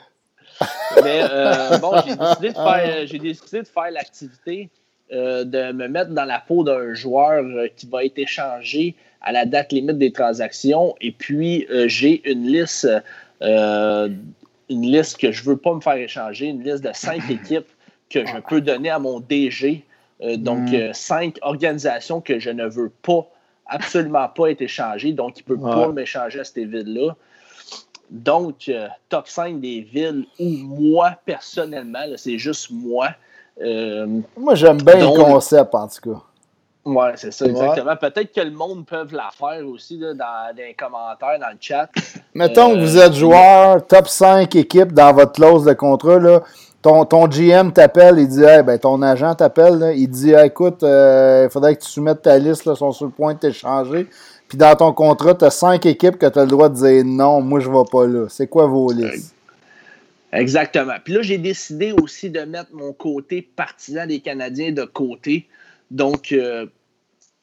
[1.04, 4.70] Mais euh, bon, j'ai décidé de faire, j'ai décidé de faire l'activité
[5.12, 9.32] euh, de me mettre dans la peau d'un joueur euh, qui va être échangé à
[9.32, 10.94] la date limite des transactions.
[11.02, 12.88] Et puis, euh, j'ai une liste,
[13.42, 14.08] euh,
[14.68, 17.68] une liste que je ne veux pas me faire échanger, une liste de cinq équipes
[18.10, 19.84] que je peux donner à mon DG.
[20.22, 20.74] Euh, donc, Mm.
[20.74, 23.26] euh, cinq organisations que je ne veux pas,
[23.66, 25.12] absolument pas être échangées.
[25.12, 27.16] Donc, il ne peut pas m'échanger à ces villes-là.
[28.10, 33.08] Donc, euh, top 5 des villes où moi, personnellement, c'est juste moi.
[33.58, 36.22] Moi, j'aime bien Donc- le concept, en tout cas.
[36.84, 37.50] Ouais, c'est ça, Ouais.
[37.52, 37.96] exactement.
[37.96, 41.56] Peut-être que le monde peut la faire aussi là, dans, dans les commentaires, dans le
[41.60, 41.88] chat.
[42.34, 46.42] Mettons Euh, que vous êtes joueur, top 5 équipes dans votre clause de contrat, là.
[46.82, 50.78] Ton, ton GM t'appelle, il dit hey, ben, ton agent t'appelle, il dit Hey, écoute,
[50.82, 54.08] il faudrait que tu soumettes ta liste, là, ils sont sur le point de t'échanger.
[54.48, 57.04] Puis dans ton contrat, tu as 5 équipes que tu as le droit de dire
[57.06, 58.26] non, moi je vais pas là.
[58.28, 59.32] C'est quoi vos listes?
[60.32, 60.94] Exactement.
[61.04, 65.46] Puis là, j'ai décidé aussi de mettre mon côté partisan des Canadiens de côté.
[65.92, 66.66] Donc, euh,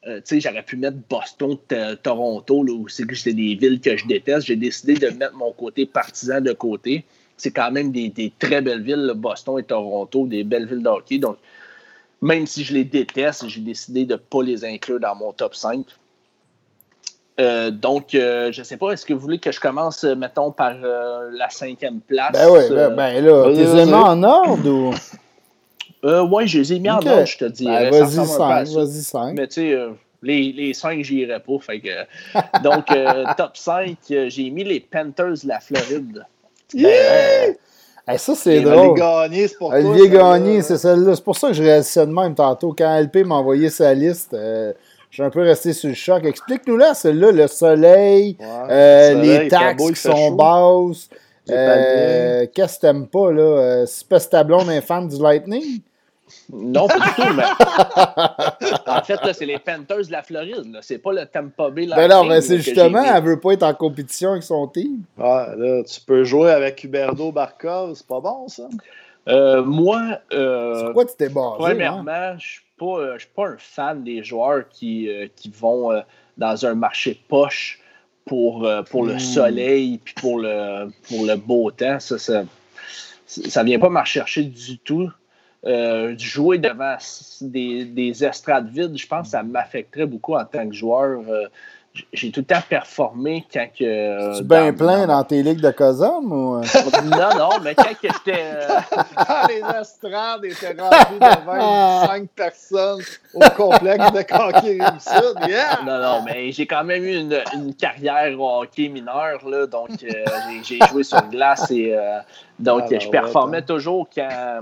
[0.07, 1.57] euh, tu sais, j'aurais pu mettre Boston,
[2.03, 4.47] Toronto, là, où c'est que c'est des villes que je déteste.
[4.47, 7.05] J'ai décidé de mettre mon côté partisan de côté.
[7.37, 10.83] C'est quand même des, des très belles villes, là, Boston et Toronto, des belles villes
[10.83, 11.19] de hockey.
[11.19, 11.37] Donc,
[12.21, 15.55] même si je les déteste, j'ai décidé de ne pas les inclure dans mon top
[15.55, 15.85] 5.
[17.39, 20.51] Euh, donc, euh, je ne sais pas, est-ce que vous voulez que je commence, mettons,
[20.51, 22.33] par euh, la cinquième place?
[22.33, 23.79] Ben oui, Euh, ben, ben là, t'es vas-y.
[23.83, 24.93] aimés en ordre ou?
[26.05, 27.45] Euh, ouais, je les ai mis en ordre, je te.
[27.45, 28.79] Ben, Ça vas-y ressemble un peu à 5, ça.
[28.79, 29.33] vas-y 5.
[29.35, 29.89] Mais tu sais, euh,
[30.23, 31.59] les, les 5, j'y irais pas.
[31.59, 36.25] Fait que, donc, euh, top 5, euh, j'ai mis les Panthers de la Floride.
[38.07, 38.77] Hey, ça, c'est drôle.
[38.77, 39.69] Olivier Gagné, c'est pour.
[39.73, 40.09] Olivier.
[40.09, 41.15] Gagné, c'est celle-là.
[41.15, 42.73] C'est pour ça que je réalisais de même tantôt.
[42.77, 44.73] Quand LP m'a envoyé sa liste, euh,
[45.11, 46.23] je suis un peu resté sur le choc.
[46.25, 50.35] Explique-nous là, celle-là, le soleil, Ouais, euh, le soleil, les taxes beau, qui sont chaud.
[50.35, 51.09] basses.
[51.51, 53.41] Euh, Qu'est-ce que t'aimes pas, là?
[53.41, 55.81] Euh, c'est que ta blonde du Lightning?
[56.51, 57.43] Non, pas du tout, mais.
[58.87, 60.71] en fait, là, c'est les Panthers de la Floride.
[60.73, 60.79] là.
[60.81, 61.85] C'est pas le Tampa Bay.
[61.87, 65.03] Ben non, mais c'est justement, elle veut pas être en compétition avec son team.
[65.17, 68.67] Ouais, là, tu peux jouer avec Huberdo Barkov, c'est pas bon, ça?
[69.27, 71.39] Euh, moi, euh, Sur quoi tu t'es basé?
[71.39, 71.55] hein?
[71.59, 75.49] premièrement, je suis pas, euh, je suis pas un fan des joueurs qui, euh, qui
[75.55, 75.99] vont euh,
[76.37, 77.79] dans un marché poche
[78.25, 79.19] pour, euh, pour le Mm.
[79.19, 81.99] soleil puis pour le, pour le beau temps.
[81.99, 82.43] Ça, ça,
[83.27, 85.09] ça vient pas me rechercher du tout.
[85.65, 86.95] Euh, jouer devant
[87.41, 91.21] des, des estrades vides, je pense que ça m'affecterait beaucoup en tant que joueur.
[91.27, 91.47] Euh,
[92.13, 93.83] j'ai tout le temps performé quand que.
[93.83, 96.55] euh, Tu bien dans- plein dans tes ligues de Cosum ou.
[96.57, 96.61] euh?
[97.03, 98.41] Non, non, mais quand que j'étais.
[98.43, 98.67] euh,
[99.15, 103.01] Quand les estrades étaient remplies de 25 personnes
[103.33, 105.47] au complexe de Conquer Sud.
[105.47, 105.79] Yeah!
[105.85, 109.89] Non, non, mais j'ai quand même eu une, une carrière au hockey mineur, là, donc
[110.03, 110.25] euh,
[110.63, 112.19] j'ai joué sur glace et euh,
[112.59, 114.61] donc Ah, ben, je performais ouais, toujours quand,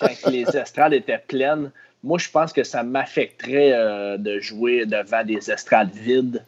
[0.00, 1.70] quand les estrades étaient pleines.
[2.02, 6.42] Moi, je pense que ça m'affecterait euh, de jouer devant des estrades vides.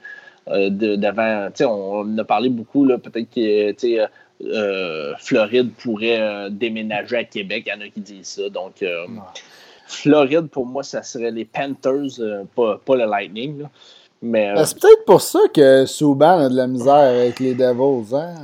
[0.49, 4.09] euh, de, devant, on, en a parlé beaucoup, là, peut-être que
[4.45, 7.65] euh, Floride pourrait déménager à Québec.
[7.67, 8.49] Il y en a qui disent ça.
[8.49, 8.85] Donc,
[9.87, 13.63] Floride, pour moi, ça serait les Panthers, pas, pas le Lightning.
[13.63, 13.71] là.
[14.21, 18.15] Mais, Ben, c'est peut-être pour ça que Souban a de la misère avec les Devils.
[18.15, 18.35] Hein?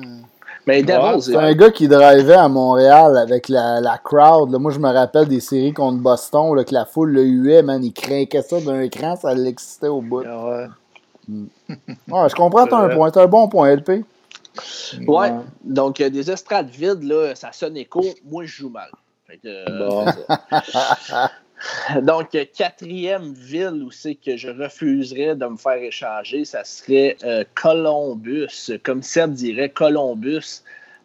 [0.66, 4.50] Mais Devils, C'est un gars qui drivait à Montréal avec la, la crowd.
[4.50, 4.58] là.
[4.58, 7.82] Moi, je me rappelle des séries contre Boston, là, que la foule le huait, man.
[7.82, 10.22] Il craquait ça d'un écran, ça l'excitait au bout.
[10.26, 10.66] Ah Ouais.
[12.08, 13.10] Ouais, je comprends ton point.
[13.12, 14.04] C'est un bon point, LP.
[15.06, 15.30] Ouais.
[15.64, 18.02] Donc, euh, des estrades vides, là, ça sonne écho.
[18.28, 18.90] Moi, je joue mal.
[19.26, 20.04] Fait que, euh, Bon.
[22.02, 27.44] Donc, quatrième ville où c'est que je refuserais de me faire échanger, ça serait euh,
[27.54, 28.70] Columbus.
[28.82, 30.62] Comme Seb dirait, Columbus.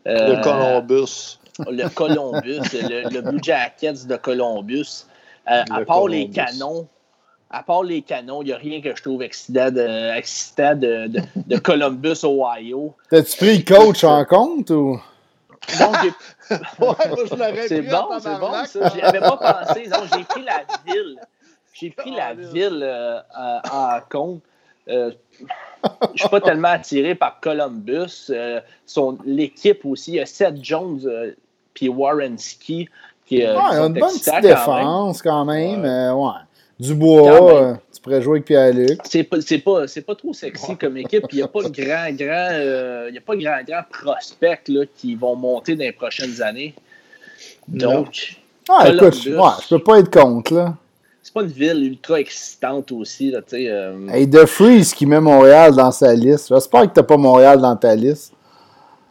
[0.08, 1.40] Euh, Le Columbus.
[1.70, 5.06] le Columbus, le, le Blue Jackets de Columbus.
[5.50, 6.88] Euh, à part les canons,
[7.50, 11.08] à part les canons, il n'y a rien que je trouve excitant de, excitant de,
[11.08, 12.94] de- de Columbus, Ohio.
[13.10, 15.00] T'as-tu pris le coach en compte ou?
[15.80, 18.90] Donc, j'ai- Ouais, moi, je l'aurais c'est pris bon, c'est bon ça.
[18.94, 19.88] J'y avais pas pensé.
[19.88, 21.18] Non, j'ai pris la ville.
[21.74, 23.60] J'ai pris la Oh, ville euh, en
[23.98, 24.42] en compte.
[24.88, 25.12] Euh,
[26.14, 28.28] je suis pas tellement attiré par Columbus.
[28.30, 31.32] Euh, son L'équipe aussi, il y a Seth Jones euh,
[31.74, 32.88] puis Warren Ski
[33.26, 34.42] qui, euh, Ouais, qui sont une bonne petite quand même.
[34.44, 35.86] défense quand même.
[35.86, 36.32] Euh, ouais.
[36.80, 39.00] Dubois, Pourrais jouer avec Pierre-Luc.
[39.04, 41.26] C'est pas, c'est pas, c'est pas trop sexy comme équipe.
[41.32, 44.68] Il n'y a pas de grand, grand, euh, il y a pas grand, grand prospects
[44.68, 46.76] là, qui vont monter dans les prochaines années.
[47.68, 48.38] Donc,
[48.70, 50.76] Ah, écoute, je- ouais, je peux pas être contre, là.
[51.24, 53.32] c'est pas une ville ultra excitante aussi.
[53.32, 56.50] Là, tu sais, euh, Hey, The Freeze qui met Montréal dans sa liste.
[56.50, 58.34] J'espère que t'as pas Montréal dans ta liste.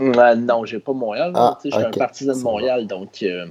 [0.00, 1.32] euh, non, j'ai pas Montréal.
[1.34, 2.86] Ah, je suis un partisan de Montréal.
[2.86, 3.46] Donc, euh,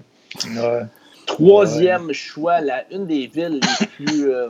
[0.55, 0.83] Ouais.
[1.25, 4.49] troisième choix, la, une des villes les plus, euh,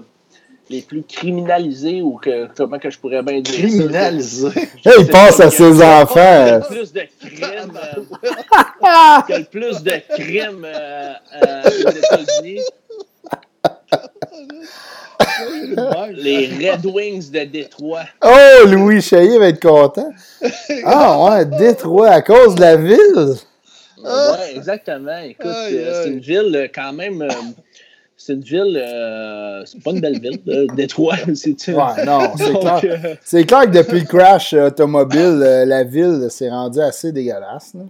[0.74, 3.62] les plus criminalisées ou que, comment que je pourrais bien dire ça?
[3.62, 4.48] Criminalisé.
[4.86, 6.16] Hey, il pense à ses a- enfants.
[6.16, 7.78] Il y a le plus de crimes.
[7.78, 8.02] euh,
[9.30, 11.14] il y a le plus de crimes euh,
[11.46, 12.62] euh, aux États-Unis.
[16.14, 18.04] Les Red Wings de Détroit.
[18.24, 20.12] Oh, Louis Chaillé va être content.
[20.86, 23.36] Ah, ouais, Détroit, à cause de la ville?
[24.04, 25.18] Ouais, exactement.
[25.20, 27.26] Écoute, euh, c'est une ville euh, quand même.
[28.26, 28.78] C'est une ville.
[28.82, 31.18] euh, c'est pas une belle ville, euh, Détroit.
[31.36, 32.82] C'est Ouais, non, c'est clair.
[32.86, 37.74] euh, C'est clair que depuis le crash automobile, euh, la ville s'est rendue assez dégueulasse.
[37.74, 37.84] là.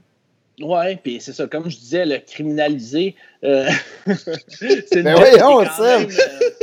[0.62, 3.16] Ouais, puis c'est ça, comme je disais, le criminalisé.
[3.44, 3.68] euh,
[4.48, 6.10] c'est une Ben voyons, Seb.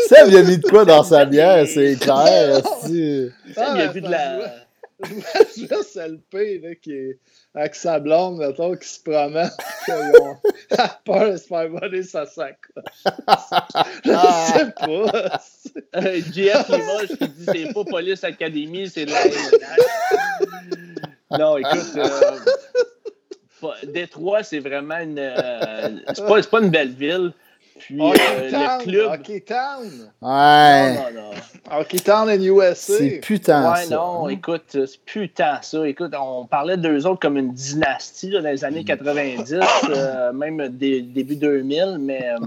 [0.08, 2.60] Seb, il a mis de quoi dans sa bière, c'est clair.
[2.86, 4.38] Seb, il a vu de la.
[5.56, 7.18] Juste LP là, qui est
[7.54, 9.50] avec sa blonde, mettons, qui se promène.
[9.84, 10.36] Qu'ils ont
[10.78, 13.04] a peur de se faire voler sa sacoche.
[14.04, 14.46] Je Ah.
[14.54, 15.40] sais pas.
[15.96, 20.48] Euh, JF Limoges qui dit c'est pas Police Academy, c'est de la LNH.
[21.38, 22.38] Non, écoute, euh,
[23.86, 25.18] Détroit, c'est vraiment une.
[25.18, 27.32] euh, c'est pas, c'est pas une belle ville.
[27.80, 28.12] Puis euh,
[28.44, 28.82] le Town.
[28.82, 29.10] club.
[29.12, 30.10] Hockey Town.
[30.22, 31.78] Ouais, Non, non, non.
[31.80, 32.74] Hockey Town in USA.
[32.98, 33.94] c'est putain Ouais, ça.
[33.96, 34.28] non, hein.
[34.30, 35.88] écoute, c'est putain ça.
[35.88, 39.54] Écoute, on parlait d'eux autres comme une dynastie là, dans les années 90,
[39.90, 42.44] euh, même dé- début 2000, mais, euh,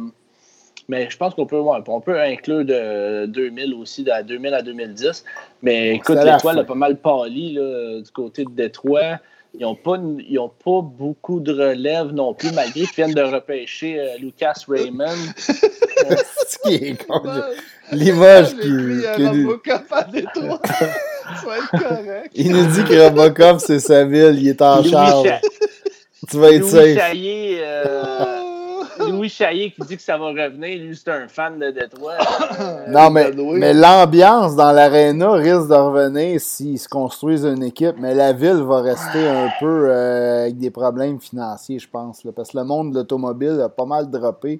[0.87, 4.61] mais je pense qu'on peut, ouais, on peut inclure de 2000 aussi, de 2000 à
[4.61, 5.23] 2010.
[5.61, 9.19] Mais écoute, l'étoile a pas mal pâli là, du côté de Détroit.
[9.55, 9.97] Ils n'ont pas,
[10.27, 14.53] ils ont pas beaucoup de relève non plus, malgré qu'ils viennent de repêcher euh, Lucas
[14.67, 15.05] Raymond.
[15.37, 17.21] C'est qui est con.
[17.91, 20.59] Limoges qui, Robocop à Détroit.
[20.69, 22.31] Ça va être correct.
[22.33, 25.27] Il nous dit que Robocop, c'est sa ville, il est en Louis, charge.
[25.27, 25.41] Cha-
[26.29, 26.97] Tu vas être Louis safe.
[26.97, 28.25] Chaillé, euh.
[29.29, 30.77] Louis qui dit que ça va revenir.
[30.83, 32.13] Lui, c'est un fan de Détroit.
[32.59, 33.59] Euh, Non, mais, Louis.
[33.59, 38.61] mais l'ambiance dans l'aréna risque de revenir s'ils se construisent une équipe, mais la ville
[38.63, 42.23] va rester un peu euh, avec des problèmes financiers, je pense.
[42.23, 44.59] là, parce que le monde de l'automobile a pas mal droppé.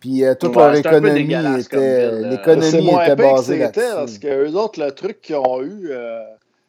[0.00, 2.10] Puis euh, toute Ouais, leur économie était.
[2.10, 2.28] là.
[2.30, 4.20] L'économie moins était basée c'était, parce là-dessus.
[4.20, 6.20] que eux autres, le truc qu'ils ont eu, euh,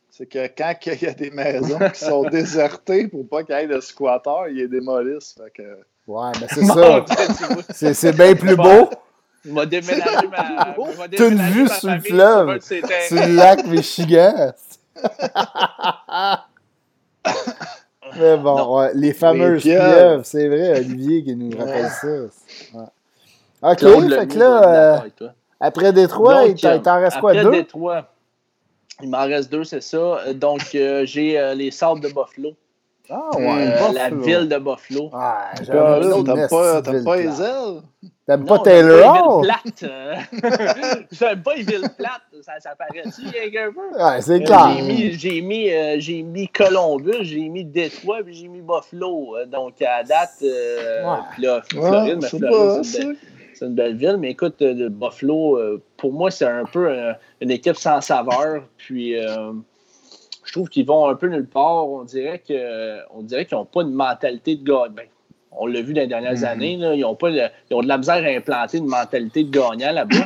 [0.09, 3.59] c'est que quand il y a des maisons qui sont désertées pour pas qu'il y
[3.59, 5.35] ait de squatteurs, ils les démolissent.
[5.35, 5.63] Fait que...
[6.07, 7.05] Ouais, mais c'est Mon ça.
[7.73, 8.89] C'est c'est bien plus beau.
[9.45, 10.75] Il m'a déménagé ma.
[11.15, 12.59] T'as une vue sur le fleuve.
[12.61, 12.77] sur
[13.27, 14.51] le lac Michigan.
[18.19, 19.85] Mais bon, ouais, les fameuses Les pieuvres.
[19.95, 22.07] pieuvres, c'est vrai, Olivier qui nous rappelle ça.
[22.07, 22.83] Ouais.
[23.63, 25.27] Ok, Claude fait Lemieux que là, euh,
[25.59, 27.51] après Détroit, Donc, il t'en- reste quoi, après deux?
[27.51, 28.11] Détroit,
[29.01, 29.97] il m'en reste deux, c'est ça.
[29.97, 32.51] Euh, Donc, euh, j'ai euh, les Sables de Buffalo.
[33.09, 34.21] Ah Euh, ouais, la Buffalo.
[34.23, 35.09] ville de Buffalo.
[35.13, 35.51] Ah,
[36.23, 37.81] t'aimes pas, pas les ailes?
[38.25, 39.41] T'aimes pas j'aime Taylor les Hall?
[39.41, 39.83] villes plates.
[39.83, 40.15] euh.
[41.11, 42.21] J'aime pas les villes plates.
[42.41, 43.23] Ça, ça paraît-tu,
[43.73, 44.01] peu?
[44.01, 44.69] Ouais, c'est Euh, clair.
[44.77, 49.35] J'ai mis, j'ai mis, euh, j'ai mis Columbus, j'ai mis Détroit, puis j'ai mis Buffalo.
[49.35, 51.17] Euh, donc, à date, euh, Ouais.
[51.33, 53.21] puis là, Ouais, Floride, mais c'est Floride, pas c'est une, belle- ça.
[53.55, 54.17] c'est une belle ville.
[54.17, 57.11] Mais écoute, euh, le Buffalo, euh, pour moi, c'est un peu euh,
[57.41, 58.63] une équipe sans saveur.
[58.77, 59.51] Puis, euh,
[60.43, 61.87] je trouve qu'ils vont un peu nulle part.
[61.87, 64.89] On dirait que, on dirait qu'ils n'ont pas une mentalité de gagnant.
[64.95, 65.05] Ben,
[65.51, 66.43] on l'a vu dans les dernières Mhm.
[66.45, 69.43] années, là, ils, ont pas le- ils ont de la misère à implanter une mentalité
[69.43, 70.15] de gagnant là-bas.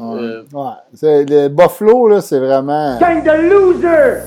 [0.00, 0.16] Ouais.
[0.18, 2.98] Euh, Ouais, c'est- le Buffalo, là, c'est vraiment...
[2.98, 4.22] Kind of loser!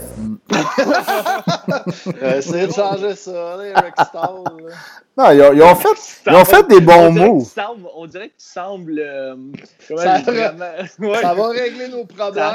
[2.21, 3.57] Euh, essayez de changer ça,
[4.03, 4.43] Stahl.
[4.45, 4.73] là.
[5.17, 8.33] Non, ils ont, ils ont fait, ils ont fait des bons sembles- on dirait que
[8.37, 8.99] tu sembles.
[8.99, 9.35] euh,
[9.79, 10.65] Ça vraiment.
[10.99, 12.45] Ouais, Ça va régler nos problèmes.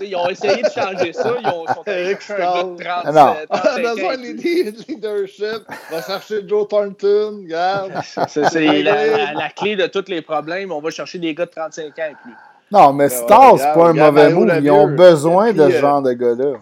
[0.00, 1.34] Ils ont essayé de changer ça.
[1.42, 3.34] Ils ont, sont un gars de Ah 30, non.
[3.40, 3.94] euh, On a 35 ans.
[3.94, 5.62] besoin de lead- de leadership.
[5.90, 7.92] On va chercher Joe Thornton, regarde.
[8.28, 10.70] C'est la, la- la clé de tous les problèmes.
[10.70, 12.34] On va chercher des gars de 35 ans et plus.
[12.70, 14.48] Non, mais Star, c'est pas un mauvais move.
[14.62, 16.52] Ils ont besoin Puis, de ce euh, genre de gars-là.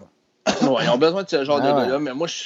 [0.69, 1.81] Ouais, ils ont besoin de ce genre Ah de ouais.
[1.85, 2.45] gars-là, mais moi, je,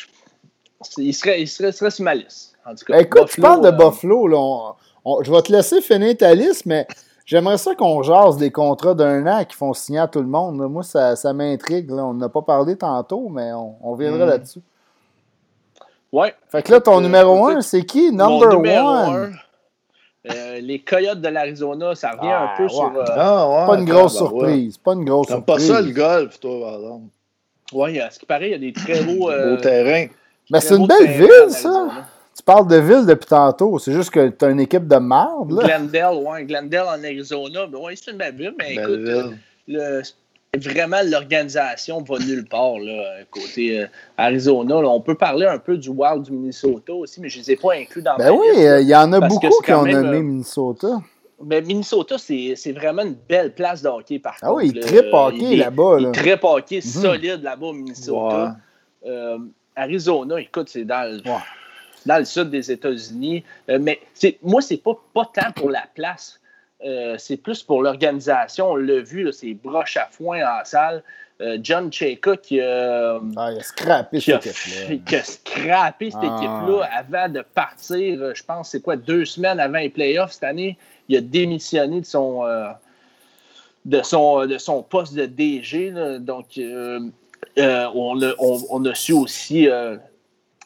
[0.98, 2.54] il, serait, il, serait, il serait sur ma liste.
[2.70, 4.28] En tout cas, écoute, tu parles de euh, Buffalo.
[4.28, 4.74] Là, on-
[5.06, 6.86] on- je vais te laisser finir ta liste, mais
[7.26, 10.60] j'aimerais ça qu'on jase des contrats d'un an qui font signer à tout le monde.
[10.60, 10.68] là.
[10.68, 11.90] Moi, ça, ça m'intrigue.
[11.92, 12.04] là.
[12.06, 14.30] On n'a pas parlé tantôt, mais on, on viendra Mm.
[14.30, 14.62] là-dessus.
[16.12, 18.12] Ouais, Fait que là, ton Euh, numéro 1, c'est qui?
[18.12, 19.34] Mon Number numéro one.
[20.26, 22.70] un, euh, les Coyotes de l'Arizona, ça revient Ah, un peu ouais.
[22.70, 22.92] sur.
[22.96, 24.46] euh, Ah, ouais, Pas une grosse tabarouette.
[24.50, 24.78] surprise.
[24.78, 25.68] Pas une grosse T'aimes pas surprise.
[25.76, 27.04] ça, le golf, toi, par exemple?
[27.74, 29.30] ouais, à ce qui paraît, il y a des très beaux.
[29.30, 30.08] euh, Beau terrain.
[30.50, 31.88] Mais c'est une beaux belle terrains ville, ça.
[32.38, 33.80] Tu parles de ville depuis tantôt.
[33.80, 35.64] C'est juste que t'as une équipe de marde, là.
[35.78, 37.66] Glendale, ouais, Glendale en Arizona.
[37.66, 39.38] Ben ouais, c'est une belle ville, mais Belle écoute, euh, ville.
[39.68, 40.02] le-
[40.60, 43.88] vraiment, l'organisation va nulle part, là, côté euh,
[44.18, 44.82] Arizona.
[44.82, 44.88] là.
[44.88, 47.56] On peut parler un peu du Wild du Minnesota aussi, mais je ne les ai
[47.56, 50.18] pas inclus dans Ben ma oui, euh, il y en a beaucoup qui ont nommé
[50.18, 50.88] euh, Minnesota.
[51.44, 54.58] Mais Minnesota, c'est c'est vraiment une belle place de hockey, par Ah contre.
[54.64, 54.86] oui, ils là.
[54.88, 55.96] trippent hockey Il est- là-bas.
[56.00, 56.10] Il Là.
[56.10, 58.56] est très hockey solide là-bas au Minnesota.
[59.76, 61.22] Arizona, écoute, c'est dans, le-.
[62.08, 63.44] Dans le sud des États-Unis.
[63.70, 64.00] Euh, mais
[64.42, 66.40] moi, c'est pas, pas tant pour la place.
[66.86, 68.72] Euh, c'est plus pour l'organisation.
[68.72, 71.04] On l'a vu, là, c'est broche à foin en salle.
[71.40, 74.96] Euh, John Cheka qui, a- Ah, il a scrappé qui, a, cette équipe-là.
[75.06, 76.38] qui a scrappé cette Ah.
[76.38, 78.34] équipe-là avant de partir.
[78.36, 80.78] Je pense, c'est quoi, deux semaines avant les playoffs cette année.
[81.10, 82.70] Il a démissionné de son, euh,
[83.86, 85.92] de son, de son poste de DG.
[85.92, 86.18] là.
[86.20, 87.12] Donc, on,
[88.22, 89.68] a, on- on a su aussi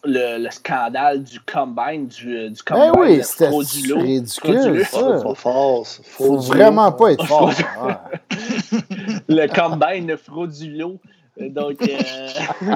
[0.03, 3.48] le, le scandale du combine, du, euh, du Ben combine oui, de c'était
[3.94, 4.84] ridicule, Frauduleux.
[4.84, 5.36] ça.
[5.36, 5.84] Faut.
[6.03, 7.52] Faut vraiment pas être fort.
[9.28, 10.98] Le combine frauduleux.
[11.41, 12.76] Euh, Donc, euh,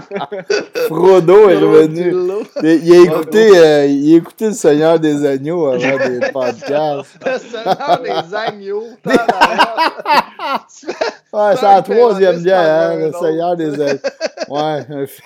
[0.87, 2.11] Frodo est revenu.
[2.11, 2.43] lot.
[2.63, 5.77] Il a écouté, euh, il a écouté le Seigneur des Agneaux avant
[6.07, 7.17] des podcasts.
[7.25, 8.83] Le Seigneur des agneaux.
[11.33, 12.59] Ouais, c'est la troisième bière,
[12.91, 13.11] hein, le.
[13.19, 13.99] Seigneur des Agneaux.
[14.47, 15.21] Ouais, un fi-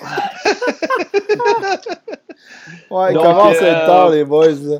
[2.89, 4.47] Ouais, il Donc, commence à être euh, tard, les boys.
[4.49, 4.77] là?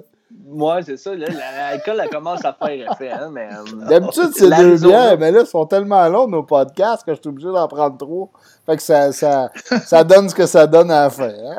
[0.52, 1.12] Moi, c'est ça.
[1.16, 3.12] L'alcool, elle commence à faire effet.
[3.12, 7.04] Hein, mais, euh, D'habitude, c'est deux bières, mais là, ils sont tellement longs, nos podcasts,
[7.06, 8.30] que je suis obligé d'en prendre trois.
[8.66, 9.50] Fait que ça, ça,
[9.86, 11.30] ça donne ce que ça donne à la fin.
[11.30, 11.58] hein.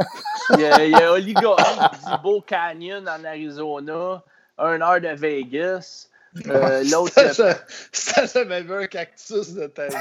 [0.55, 4.23] Il y a, il y a Oligori qui dit Beau Canyon en Arizona,
[4.59, 6.07] un heure de Vegas.
[6.47, 7.55] Euh, L'autre, Ça, ça,
[7.93, 9.95] ça, jamais vu un cactus de ta vie.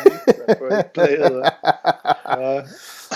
[0.48, 1.42] Ça peut être plaisir.
[2.28, 2.62] Non,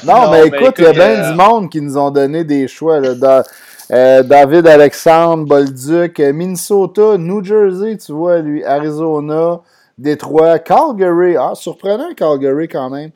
[0.03, 2.67] Non, mais écoute, il y a bien euh, du monde qui nous ont donné des
[2.67, 2.99] choix.
[2.99, 3.43] Là,
[3.91, 9.61] euh, David Alexandre, Bolduc, euh, Minnesota, New Jersey, tu vois, lui, Arizona,
[9.97, 11.35] Détroit, Calgary.
[11.37, 13.11] Ah, surprenant, Calgary quand même.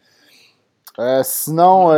[0.99, 1.89] Euh, sinon,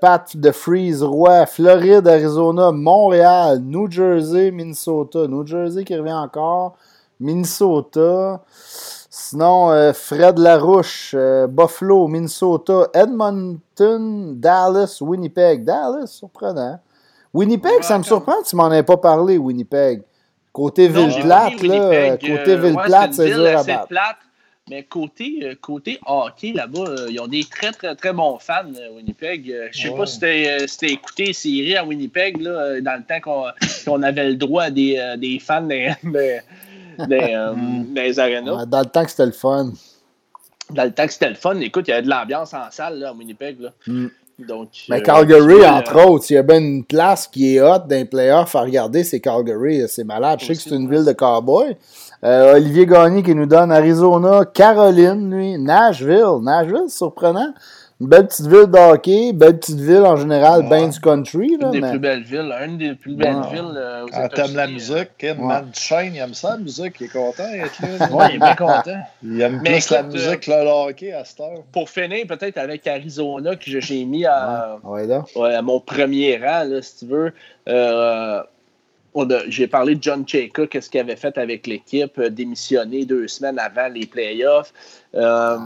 [0.00, 5.26] Pat de Freeze Roy, Floride, Arizona, Montréal, New Jersey, Minnesota.
[5.28, 6.76] New Jersey qui revient encore.
[7.20, 8.42] Minnesota.
[9.10, 11.14] Sinon, Fred Larouche,
[11.48, 15.64] Buffalo, Minnesota, Edmonton, Dallas, Winnipeg.
[15.64, 16.80] Dallas, surprenant.
[17.36, 20.02] Winnipeg, ça me surprend tu m'en aies pas parlé, Winnipeg.
[20.52, 23.88] Côté ville-plate, là, côté euh, ville-plate, c'est dur à battre.
[24.70, 28.62] mais côté, euh, côté hockey, là-bas, euh, ils ont des très, très, très bons fans,
[28.80, 29.54] euh, Winnipeg.
[29.70, 29.98] Je sais Ouais.
[29.98, 33.52] pas si t'as si écouté les séries à Winnipeg, là, dans le temps
[33.84, 35.92] qu'on avait le droit à des, des fans des,
[36.98, 38.64] des, arénas.
[38.64, 39.72] Dans le temps que c'était le fun.
[40.70, 42.98] Dans le temps que c'était le fun, écoute, il y avait de l'ambiance en salle
[42.98, 43.60] là, à Winnipeg.
[43.60, 43.72] Là.
[43.86, 44.06] Mm.
[44.38, 47.60] Donc, Mais euh, Calgary, entre euh, autres, il y a bien une place qui est
[47.62, 49.84] hot dans les playoffs à regarder, c'est Calgary.
[49.88, 50.40] C'est malade.
[50.40, 51.74] Je sais que c'est une ville de cowboys.
[52.22, 56.40] Euh, Olivier Gagné qui nous donne Arizona, Caroline, lui, Nashville.
[56.42, 57.54] Nashville, surprenant.
[57.98, 60.68] Une belle petite ville de hockey, belle petite ville en général, Ouais.
[60.68, 61.56] bien du country.
[61.58, 63.50] Là, Une des mais- plus belles villes, une des plus belles Ouais.
[63.54, 65.46] villes euh, aux Ah, t'aimes la États-Unis, musique, Kim, Ouais.
[65.46, 67.88] Matt Duchesne, il aime ça, la musique, il est content d'être là.
[68.06, 68.14] euh.
[68.14, 68.82] Ouais, il est bien content.
[69.22, 71.62] Il aime Mais plus la musique que le hockey à cette heure.
[71.72, 75.24] Pour finir, peut-être avec Arizona, que j'ai mis à, Ouais, là.
[75.34, 77.32] ouais, à mon premier rang, là, si tu veux.
[77.66, 78.42] Euh,
[79.14, 83.06] on a- J'ai parlé de John Chayka, qu'est-ce qu'il avait fait avec l'équipe, euh, démissionné
[83.06, 84.74] deux semaines avant les playoffs.
[85.14, 85.56] Euh,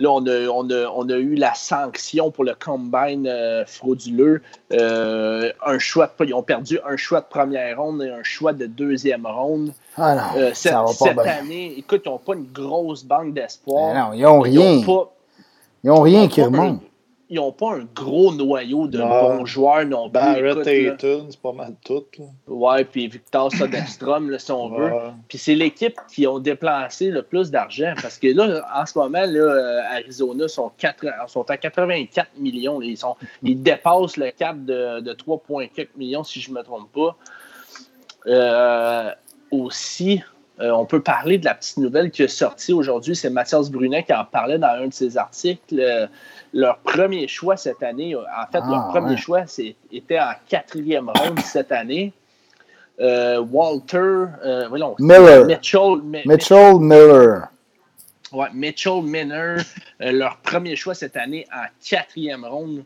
[0.00, 4.40] Là, on a, on, a, on a eu la sanction pour le combine euh, frauduleux.
[4.72, 8.52] Euh, un choix de- ils ont perdu un choix de première ronde et un choix
[8.52, 9.72] de deuxième ronde.
[9.96, 11.24] Ah non, Euh, cette ça va pas cette bien.
[11.40, 13.92] année, écoute, ils n'ont pas une grosse banque d'espoir.
[13.92, 14.60] Non, ils ont rien.
[14.62, 14.84] Ils
[15.84, 16.80] n'ont rien ils ont qui remonte.
[17.30, 19.08] Ils ont pas un gros noyau de Non.
[19.36, 20.12] bons joueurs non plus.
[20.20, 20.72] Barrett là.
[20.72, 22.04] Ayton, c'est pas mal tout.
[22.18, 22.24] Là.
[22.46, 24.90] Ouais, puis Victor Soderstrom, là, si on veut.
[25.28, 27.92] Puis c'est l'équipe qui ont déplacé le plus d'argent.
[28.00, 32.80] Parce que là, en ce moment, là, euh, Arizona sont, quatre- sont à 84 millions.
[32.80, 36.90] Ils, sont, ils dépassent le cap de, de 3,4 millions, si je ne me trompe
[36.92, 37.16] pas.
[38.26, 39.10] Euh,
[39.50, 40.22] aussi,
[40.60, 43.14] euh, on peut parler de la petite nouvelle qui est sortie aujourd'hui.
[43.16, 45.78] C'est Mathias Brunet qui en parlait dans un de ses articles.
[45.78, 46.06] Euh,
[46.58, 48.20] leur premier choix cette année, en
[48.52, 49.16] fait, Ah, leur premier ouais.
[49.16, 49.44] choix
[49.92, 52.12] était en quatrième ronde cette année.
[53.00, 54.68] Euh, Walter, euh,
[54.98, 55.46] Miller.
[55.46, 57.46] Mitchell, Mi- Mitchell Miller.
[58.32, 59.56] Ouais, Mitchell Miner,
[60.02, 62.82] euh, leur premier choix cette année en quatrième ronde.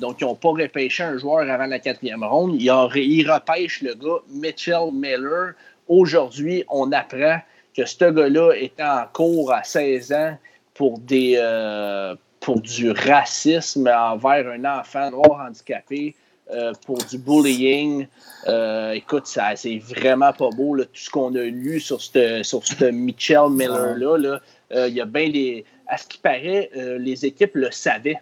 [0.00, 2.54] Donc, ils n'ont pas repêché un joueur avant la quatrième ronde.
[2.54, 5.52] Ils, ils repêchent le gars Mitchell Miller.
[5.86, 7.38] Aujourd'hui, on apprend
[7.76, 10.38] que ce gars-là était en cours à 16 ans
[10.72, 16.16] pour, des, euh, pour du racisme envers un enfant noir handicapé,
[16.52, 18.08] euh, pour du bullying.
[18.48, 22.42] Euh, écoute, ça, c'est vraiment pas beau, là, tout ce qu'on a lu sur ce
[22.42, 22.62] sur
[22.92, 24.18] Mitchell Miller-là.
[24.18, 24.40] là.
[24.72, 25.64] Euh, Il y a bien des.
[25.86, 28.20] À ce qui paraît, les équipes le savaient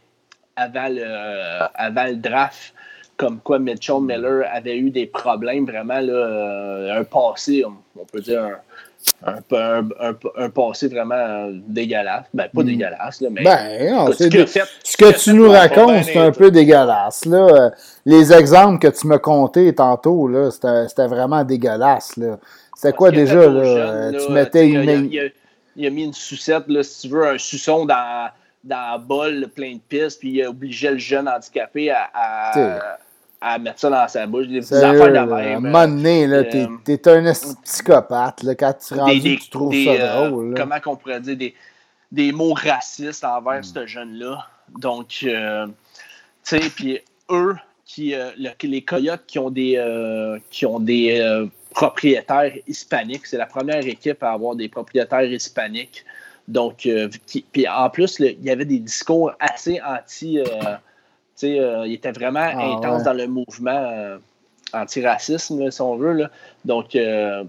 [0.56, 1.04] avant le,
[1.74, 2.74] avant le draft,
[3.16, 8.42] comme quoi Mitchell Miller avait eu des problèmes vraiment, là, un passé, on peut dire,
[8.42, 8.58] un,
[9.24, 12.24] un, un- un- un passé vraiment euh, dégueulasse.
[12.34, 12.66] Ben, pas Mm.
[12.66, 13.42] dégueulasse, là, mais.
[13.42, 14.28] Ben, non, ce fait-
[14.98, 17.24] que tu nous racontes, c'est un peu dégueulasse.
[17.24, 17.38] Là.
[17.46, 17.70] Euh,
[18.06, 22.16] Les exemples que tu m'as comptés tantôt, c'était vraiment dégueulasse.
[22.16, 22.38] Là.
[22.76, 23.34] C'était quoi déjà?
[23.34, 23.60] Là?
[23.60, 24.82] Euh, là, tu mettais une.
[24.82, 25.30] il, a, il a-
[25.76, 28.28] il a mis une sucette, là, si tu veux, un suçon dans,
[28.64, 32.08] dans un bol plein de pistes, puis il a obligé le jeune handicapé à,
[33.40, 34.48] à mettre ça dans sa bouche.
[34.48, 35.60] Des Sérieux, affaires de là, à un même.
[35.62, 36.44] moment donné, là, euh,
[36.84, 37.32] t'es t'es un
[37.62, 38.42] psychopathe.
[38.42, 40.50] Là, quand tu, rendu, des, tu trouves des, ça euh, drôle.
[40.54, 40.60] là.
[40.62, 41.54] comment qu'on pourrait dire, des,
[42.10, 43.38] des mots racistes Hmm.
[43.38, 44.46] envers ce jeune-là.
[44.78, 45.66] Donc, euh,
[46.44, 47.00] tu sais, puis
[47.30, 52.52] eux, qui, euh, le- les Coyotes qui ont des, euh, qui ont des euh, propriétaires
[52.66, 56.04] hispaniques, c'est la première équipe à avoir des propriétaires hispaniques.
[56.48, 57.08] Donc, euh,
[57.52, 60.40] puis en plus, il y avait des discours assez anti.
[61.44, 63.04] Euh, euh, il était vraiment Ah, intense ouais.
[63.04, 64.18] dans le mouvement euh,
[64.72, 66.12] antiracisme, là, si on veut.
[66.12, 66.30] Là.
[66.64, 67.44] Donc, euh,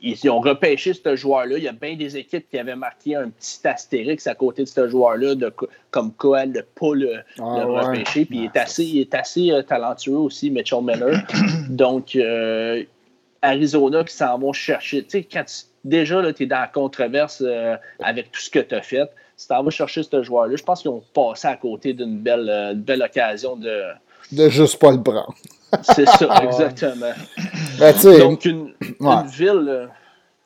[0.00, 1.58] ils, ils ont repêché ce joueur-là.
[1.58, 4.68] Il y a bien des équipes qui avaient marqué un petit astérix à côté de
[4.68, 7.82] ce joueur-là, de, co- comme quoi de ne pas le, Ah, le ouais.
[7.84, 8.24] repêcher.
[8.24, 11.22] Puis il est Ah, assez, il est assez euh, talentueux aussi, Mitchell Miller.
[11.68, 12.82] Donc, euh,
[13.42, 15.02] Arizona qui s'en vont chercher.
[15.04, 18.60] Tu sais, quand tu- déjà, tu es dans la controverse euh, avec tout ce que
[18.60, 19.08] tu as fait,
[19.42, 22.48] si tu vas chercher ce joueur-là, je pense qu'ils ont passé à côté d'une belle,
[22.48, 23.80] euh, belle occasion de.
[24.32, 25.34] De juste pas le prendre.
[25.82, 27.12] C'est ça, exactement.
[27.78, 29.14] Ben, tu sais, Donc, une, Ouais.
[29.22, 29.66] une ville.
[29.68, 29.86] euh,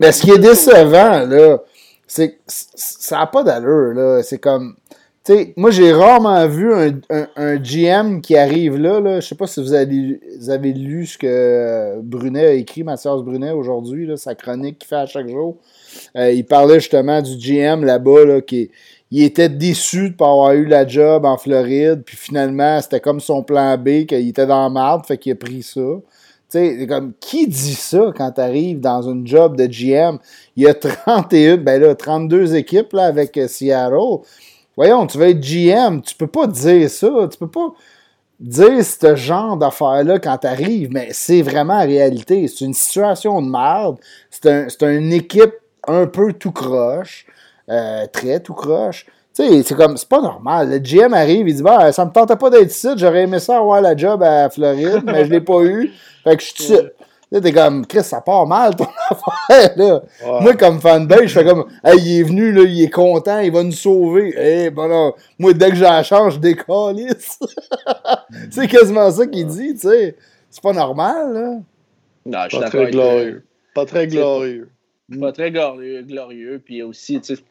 [0.01, 1.59] Mais ce qui est décevant, là,
[2.06, 4.23] c'est que ça n'a pas d'allure, là.
[4.23, 4.77] C'est comme.
[5.24, 9.18] Tu sais, moi, j'ai rarement vu un, un- un GM qui arrive là, là.
[9.20, 13.20] Je sais pas si vous avez, vous avez lu ce que Brunet a écrit, Mathias
[13.23, 15.56] Brunet, aujourd'hui, là, sa chronique qu'il fait à chaque jour.
[16.16, 18.70] Euh, il parlait justement du GM là-bas, là, qui
[19.10, 23.20] il était déçu de pas avoir eu la job en Floride, puis finalement, c'était comme
[23.20, 25.81] son plan B, qu'il était dans la marde, fait qu'il a pris ça.
[26.51, 30.18] Tu sais, comme, qui dit ça quand tu arrives dans une job de GM?
[30.56, 34.23] Il y a 31, ben là, 32 équipes là, avec euh, Seattle.
[34.77, 37.28] Voyons, tu veux être GM, tu peux pas dire ça.
[37.31, 37.73] Tu peux pas
[38.39, 42.47] dire ce genre d'affaires-là quand tu arrives, mais c'est vraiment la réalité.
[42.48, 43.97] C'est une situation de merde.
[44.31, 45.55] C'est un, une équipe
[45.86, 47.26] un peu tout croche,
[47.68, 49.06] euh, très tout croche.
[49.34, 50.70] Tu sais, c'est comme, c'est pas normal.
[50.70, 53.58] Le GM arrive, il dit, bah, ça me tentait pas d'être ici, j'aurais aimé ça
[53.58, 55.92] avoir la job à Floride, mais je l'ai pas eu.
[56.24, 56.74] Fait que je suis
[57.32, 60.02] Là, t'es comme, Chris, ça part mal ton affaire, là.
[60.40, 63.50] Moi, comme fanbase, je fais comme, hey, il est venu, là, il est content, il
[63.50, 64.32] va nous sauver.
[64.38, 67.40] Eh, bon, là, moi, dès que j'ai la chance, je décalisse.
[68.50, 70.16] c'est quasiment ça qu'il dit, tu sais.
[70.48, 71.50] C'est pas normal, là.
[72.26, 73.44] Non, je suis pas très glorieux.
[73.74, 74.70] Pas très glorieux.
[75.20, 76.61] Pas très glorieux, glorieux.
[76.65, 77.43] Puis aussi, tu sais,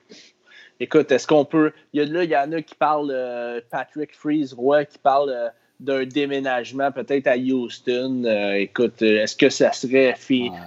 [0.80, 1.72] écoute, est-ce qu'on peut.
[1.94, 4.98] Il y a, là, il y en a qui parlent, euh, Patrick Freeze Roy, qui
[4.98, 5.30] parle.
[5.30, 8.23] Euh, d'un déménagement peut-être à Houston.
[8.26, 10.15] Euh, écoute, est-ce que ça serait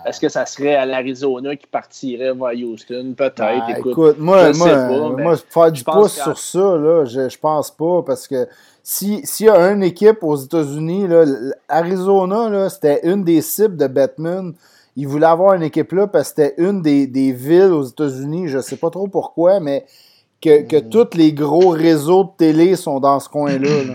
[0.06, 3.14] est-ce que ça serait à l'Arizona qui partirait vers Houston?
[3.16, 3.38] Peut-être.
[3.38, 8.02] Ben, écoute, moi, moi, moi, faire du pouce sur ça, là, je, je pense pas
[8.02, 8.46] parce que
[8.82, 11.06] s'il y a une équipe aux États-Unis,
[11.68, 14.52] Arizona, c'était une des cibles de Batman.
[14.98, 18.48] Il voulait avoir une équipe là parce que c'était une des, des, villes aux États-Unis,
[18.48, 19.86] je sais pas trop pourquoi, mais
[20.42, 20.88] que, que mm.
[20.90, 23.84] tous les gros réseaux de télé sont dans ce coin-là.
[23.84, 23.94] là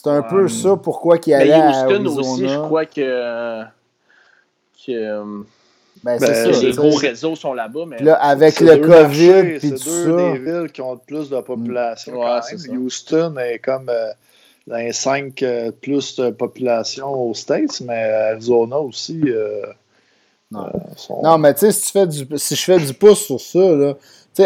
[0.00, 3.64] c'est un peu ça pourquoi qu'il allait à Houston aussi, je crois que.
[4.86, 5.44] que
[6.04, 7.84] ben, c'est ben, ça, les gros réseaux sont là-bas.
[7.88, 12.20] Mais là, avec le COVID C'est deux des villes qui ont le plus de population.
[12.70, 14.12] Houston est comme euh,
[14.68, 19.20] dans les cinq euh, plus de population aux States, mais Arizona aussi.
[19.26, 19.66] Euh,
[20.50, 20.66] non.
[21.22, 21.38] non.
[21.38, 23.94] mais tu sais, si, tu fais du, si je fais du pouce sur ça, là,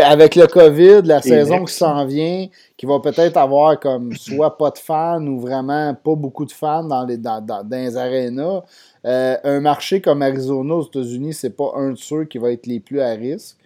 [0.01, 4.71] avec le COVID, la saison qui s'en vient, qui va peut-être avoir comme soit pas
[4.71, 8.63] de fans ou vraiment pas beaucoup de fans dans les, dans, les arénas,
[9.05, 12.67] euh, un marché comme Arizona aux États-Unis, c'est pas un de ceux qui va être
[12.67, 13.57] les plus à risque.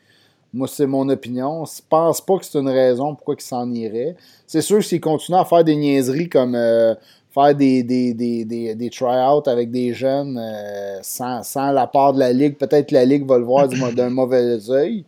[0.53, 1.65] Moi, c'est mon opinion.
[1.67, 4.17] Je pense pas que c'est une raison pourquoi ils s'en iraient.
[4.47, 6.95] C'est sûr que s'ils continuent à faire des niaiseries comme euh,
[7.37, 12.19] faire des, des, des, des, try-outs avec des jeunes euh, sans, sans, la part de
[12.19, 15.05] la Ligue, peut-être que la Ligue va le voir d'un mauvais œil.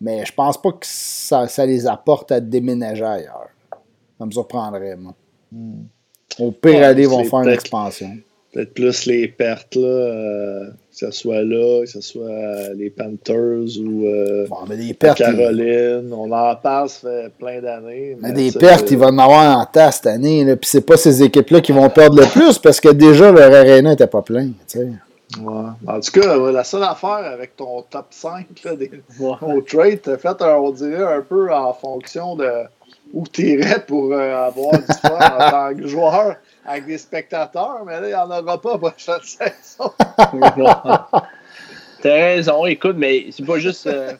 [0.00, 3.48] Mais je pense pas que ça, ça, les apporte à déménager ailleurs.
[4.18, 5.14] Ça me surprendrait, moi.
[5.52, 5.84] Hmm.
[6.38, 8.10] Au pire, aller, ils vont faire une expansion.
[8.52, 13.78] Peut-être plus les pertes, là, euh, que ce soit là, que ce soit les Panthers
[13.78, 14.46] ou euh,
[15.14, 16.10] Caroline.
[16.10, 18.16] On en parle, ça fait plein d'années.
[18.20, 20.56] Mais, des pertes, ils vont en avoir en tas cette année.
[20.56, 23.90] Puis c'est pas ces équipes-là qui vont perdre le plus parce que déjà, leur arena
[23.90, 24.48] n'était pas plein.
[24.66, 24.88] sais.
[25.44, 28.90] En tout cas, la seule affaire avec ton top 5 là, des,
[29.20, 32.48] au trade, t'as fait, on dirait, un peu en fonction de
[33.12, 37.82] où tu irais pour euh, avoir du fun en tant que joueur avec des spectateurs,
[37.86, 39.90] mais là, il n'y en aura pas pour prochaine saison.
[42.02, 43.86] T'as raison, écoute, mais c'est pas juste.
[43.86, 44.12] Euh,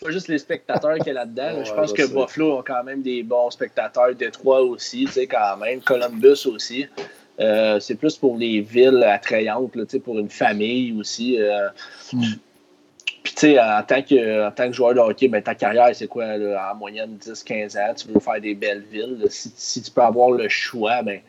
[0.00, 1.64] pas juste les spectateurs qui est là-dedans.
[1.64, 4.14] je pense que Buffalo a quand même des bons spectateurs.
[4.14, 5.80] Détroit aussi, tu sais, quand même.
[5.80, 6.86] Columbus aussi.
[7.38, 9.72] Euh, c'est plus pour les villes attrayantes,
[10.04, 11.40] pour une famille aussi.
[11.40, 11.68] Euh.
[12.12, 12.22] Hmm.
[13.22, 15.90] Puis, tu sais, en, tant que, en tant que joueur de hockey, ben, ta carrière,
[15.94, 17.94] c'est quoi, en moyenne 10-15 ans?
[17.94, 19.26] Tu veux faire des belles villes.
[19.28, 21.20] Si, si, tu peux avoir le choix, ben,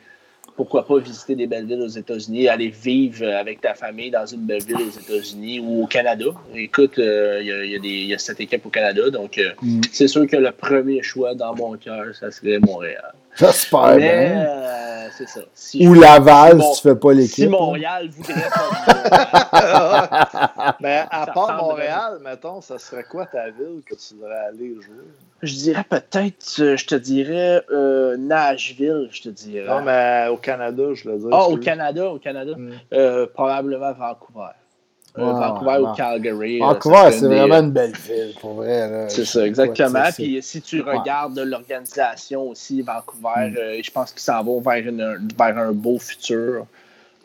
[0.58, 4.42] pourquoi pas visiter des belles villes aux États-Unis, aller vivre avec ta famille dans une
[4.42, 6.26] belle ville aux États-Unis ou au Canada.
[6.56, 9.82] Écoute, euh, il y, a cette équipe au Canada, donc hmm.
[9.92, 13.14] c'est sûr que le premier choix dans mon cœur, ça serait Montréal.
[13.38, 14.46] J'espère bien.
[14.48, 15.42] Euh, c'est ça.
[15.80, 17.34] Ou Laval, si, tu fais pas l'équipe.
[17.36, 18.50] Si Montréal voudrait
[19.52, 20.78] pas.
[20.80, 25.06] Mais à part Montréal, mettons, ça serait quoi ta ville que tu voudrais aller jouer?
[25.44, 29.68] Je dirais peut-être, euh, je te dirais euh, Nashville, je te dirais.
[29.68, 31.28] Non, mais au Canada, je le dis.
[31.32, 32.54] Ah, au Canada, au Canada.
[32.58, 33.28] Mm.
[33.34, 34.54] probablement Vancouver.
[35.18, 36.60] Euh, Vancouver ou Calgary.
[36.60, 39.08] Vancouver, c'est vraiment une belle ville, pour vrai.
[39.10, 40.04] C'est ça, exactement.
[40.14, 43.58] Puis si tu regardes l'organisation aussi, Vancouver, mm.
[43.58, 46.68] euh, je pense qu'ils s'en vont vers, vers, un beau futur.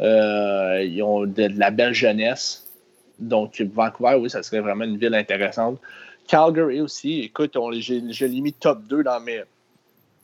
[0.01, 2.65] Euh, ils ont de, la belle jeunesse.
[3.19, 5.79] Donc, Vancouver, oui, ça serait vraiment une ville intéressante.
[6.27, 9.43] Calgary aussi, écoute, je l'ai mis top 2 dans mes.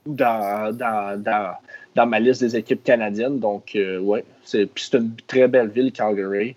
[0.07, 1.55] Dans, dans, dans,
[1.95, 3.41] dans, ma liste des équipes canadiennes.
[3.41, 6.57] Donc, ouais, c'est une très belle ville, Calgary.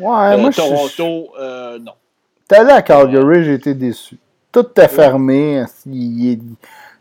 [0.00, 1.92] Ouais, euh, moi, Toronto, euh, non.
[2.46, 4.16] T'es allé à Calgary, j'ai été déçu.
[4.50, 5.64] Tout était fermé.
[5.86, 6.40] Il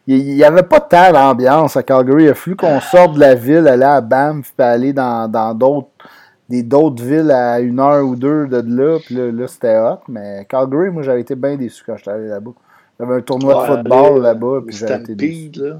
[0.07, 2.25] n'y avait pas tant d'ambiance à Calgary.
[2.25, 5.89] Il a fallu qu'on sorte de la ville, aller à Banff, puis aller dans d'autres
[6.49, 8.99] des d'autres villes à une heure ou deux de là.
[9.05, 9.99] Puis là, c'était hot.
[10.07, 12.51] Mais Calgary, moi, j'avais été bien déçu quand j'étais allé là-bas.
[12.99, 15.51] J'avais un tournoi de football aller, là-bas, puis j'ai été déçu.
[15.55, 15.77] Là.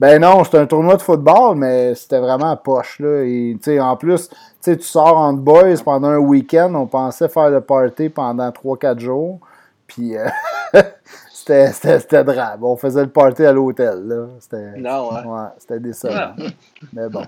[0.00, 3.22] Ben non, c'était un tournoi de football, mais c'était vraiment poche, là.
[3.22, 4.30] Et, en plus,
[4.62, 9.40] tu sors entre boys pendant un week-end, on pensait faire le party pendant 3-4 jours,
[9.86, 10.26] puis euh,
[11.28, 12.64] c'était drabe.
[12.64, 14.26] On faisait le party à l'hôtel, là.
[14.40, 15.22] C'était Non, ouais.
[15.22, 16.32] ouais, c'était décevant.
[16.94, 17.26] Mais bon.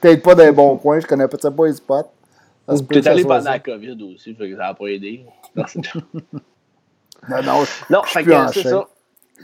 [0.00, 2.10] Peut-être pas dans les bons coins, je connais peut-être pas les spots.
[2.88, 5.26] T'es allé pendant la COVID aussi, fait que ça n'a pas aidé.
[5.54, 5.80] Non, c'est-
[7.28, 8.86] Non, non, non Je fait en que c'est ça.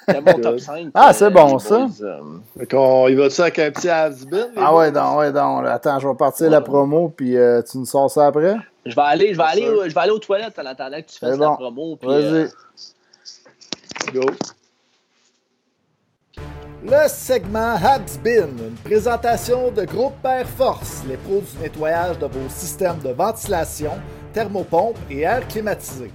[0.06, 0.88] C'était mon top 5.
[0.94, 1.86] Ah, c'est bon, ça.
[2.02, 2.20] euh,
[2.58, 4.48] Fait qu'on y va-tu avec un petit has-been?
[4.54, 5.60] les Ah ouais, non, ouais, non.
[5.60, 8.56] là, Attends, je vais partir la promo, puis euh, tu nous sors ça après?
[8.86, 11.18] Je vais aller, je vais aller, je vais aller aux toilettes en attendant que tu
[11.18, 11.96] fasses la promo.
[11.96, 12.24] puis, Vas-y.
[12.24, 12.48] euh,
[14.14, 14.20] Go.
[16.84, 22.48] Le segment Habsbin, une présentation de Groupe Air Force, les pros du nettoyage de vos
[22.48, 23.92] systèmes de ventilation,
[24.32, 26.12] thermopompe et air climatisé.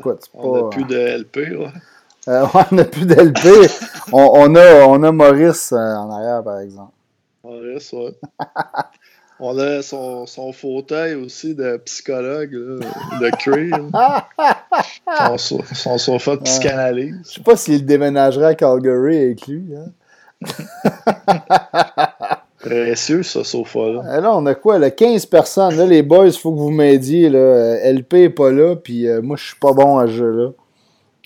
[0.00, 1.68] Écoute, On n'a plus de LP, ouais.
[2.28, 3.70] Euh, ouais, on n'a plus d'LP.
[4.12, 6.92] on, on, a, on a Maurice euh, en arrière, par exemple.
[7.44, 8.14] Maurice, ouais.
[9.42, 12.86] On a son, son fauteuil aussi de psychologue, là,
[13.20, 14.28] de là.
[15.28, 17.16] son, so- son sofa de psychanalyse.
[17.26, 19.64] Je sais pas s'il déménagerait à Calgary avec lui.
[19.74, 20.46] Hein.
[22.60, 24.02] Précieux, ce sofa-là.
[24.06, 24.78] Euh, là, on a quoi?
[24.78, 25.76] Là, 15 personnes.
[25.76, 27.30] Là, les boys, il faut que vous m'aidiez.
[27.30, 27.38] là.
[27.38, 30.50] Euh, LP est pas là, puis euh, moi, je suis pas bon à ce jeu-là.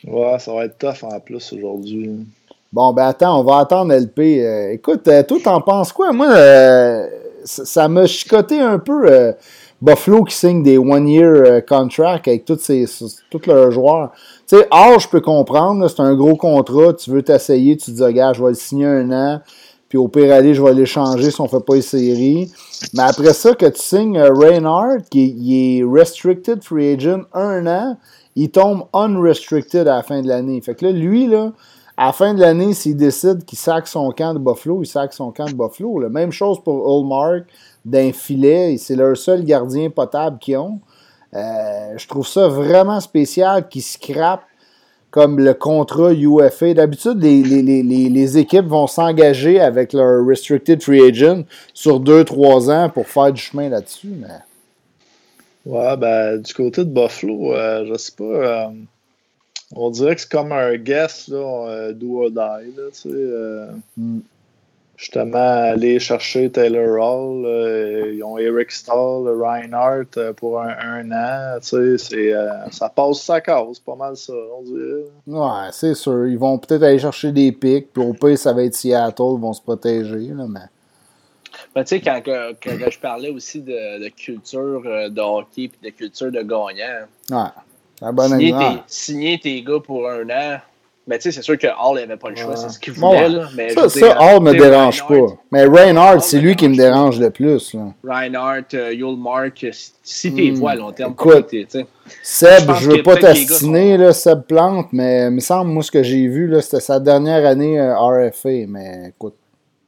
[0.06, 2.24] Ouais, ça va être tough en plus aujourd'hui.
[2.72, 4.18] Bon, ben attends, on va attendre LP.
[4.18, 6.12] Euh, écoute, euh, toi, t'en penses quoi?
[6.12, 6.28] Moi,
[7.44, 9.34] ça ça m'a chicoté un peu
[9.82, 12.70] Buffalo qui signe des one-year contracts avec tous,
[13.46, 14.12] leurs joueurs.
[14.46, 17.96] Tu sais, or, je peux comprendre, c'est un gros contrat, tu veux t'essayer, tu te
[17.96, 19.40] dis, regarde, je vais le signer un an,
[19.94, 22.50] puis au pire aller, je vais l'échanger si on fait pas les séries.
[22.94, 27.64] Mais après ça, que tu signes euh, Reinhardt, qui il est restricted free agent un
[27.68, 27.96] an,
[28.34, 30.60] il tombe unrestricted à la fin de l'année.
[30.62, 31.52] Fait que là, lui, là,
[31.96, 35.12] à la fin de l'année, s'il décide qu'il sac son camp de Buffalo, il sac
[35.12, 36.00] son camp de Buffalo.
[36.00, 37.44] La même chose pour Hallmark
[37.84, 38.76] d'un filet.
[38.78, 40.80] C'est leur seul gardien potable qu'ils ont.
[41.36, 44.42] Euh, je trouve ça vraiment spécial qu'ils scrapent
[45.14, 46.74] comme le contrat UFA.
[46.74, 52.90] D'habitude, les, les, les, équipes vont s'engager avec leur restricted free agent sur 2-3 ans
[52.90, 54.08] pour faire du chemin là-dessus.
[54.08, 54.26] Mais...
[55.66, 58.24] Ouais, ben, du côté de Buffalo, euh, je sais pas.
[58.24, 58.66] euh,
[59.76, 62.36] on dirait que c'est comme un guess, là, euh, do or die,
[62.76, 63.08] là, tu sais.
[63.12, 63.66] euh,
[63.96, 64.18] Mm.
[64.96, 65.38] Justement,
[65.72, 71.58] aller chercher Taylor Hall, euh, ils ont Eric Stahl, Reinhardt euh, pour un, un an,
[71.60, 75.04] tu sais, c'est, euh, ça passe sa cause, pas mal ça, on dirait.
[75.26, 76.28] Ouais, c'est sûr.
[76.28, 79.40] Ils vont peut-être aller chercher des pics, puis au pire, ça va être Seattle, ils
[79.40, 80.28] vont se protéger.
[80.32, 80.60] Là, mais...
[81.74, 84.80] Ben, tu sais, quand, quand je parlais aussi de, de culture
[85.10, 87.50] de hockey et de culture de gagnant, Ouais,
[87.98, 88.76] c'est un bon signer, exemple.
[88.76, 90.58] tes, signer tes gars pour un an,
[91.06, 92.56] ben, tu sais, c'est sûr que Hall n'avait pas le choix, Ouais.
[92.56, 93.18] c'est ce qu'il voulait.
[93.22, 93.28] ouais.
[93.28, 95.34] là, mais Ça, ça dire, Hall me tu sais, dérange Reinhardt- pas.
[95.52, 97.74] Mais Reinhardt, c'est me lui qui me dérange le plus.
[97.74, 97.92] Là.
[98.02, 101.54] Reinhardt, euh, Yulmark, si, si t'es vois à long terme, écoute.
[102.22, 105.90] Seb, Je je veux pas t'assiner, là, Seb Plante, mais il me semble, moi, ce
[105.90, 108.66] que j'ai vu, c'était sa dernière année euh, RFA.
[108.68, 109.34] Mais écoute,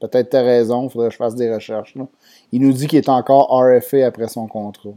[0.01, 1.95] peut-être t'as raison, il faudrait que je fasse des recherches.
[1.97, 2.07] Là.
[2.53, 4.91] Il nous dit qu'il est encore RFA après son contrat.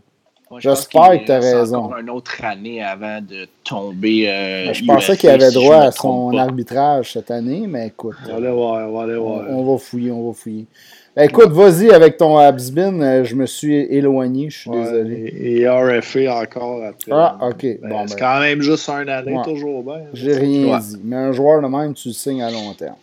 [0.57, 1.91] Je J'espère que t'as reste raison.
[1.95, 4.25] une autre année avant de tomber.
[4.27, 6.41] euh, Ben, je pensais qu'il avait droit à son pas.
[6.41, 9.45] arbitrage cette année, mais écoute, On va aller voir, on va aller voir.
[9.49, 10.65] on va fouiller, on va fouiller.
[11.15, 15.15] Ben, écoute, vas-y avec ton Habsbin, euh, je me suis éloigné, je suis Ouais, désolé.
[15.39, 17.11] Et, et RFA encore après.
[17.11, 17.61] Ah, ok.
[17.81, 19.43] Ben, bon, c'est ben, quand même juste un année, Ouais.
[19.43, 20.01] toujours bien.
[20.13, 20.79] j'ai rien Ouais.
[20.79, 20.97] dit.
[21.03, 22.95] Mais un joueur de même, tu le signes à long terme.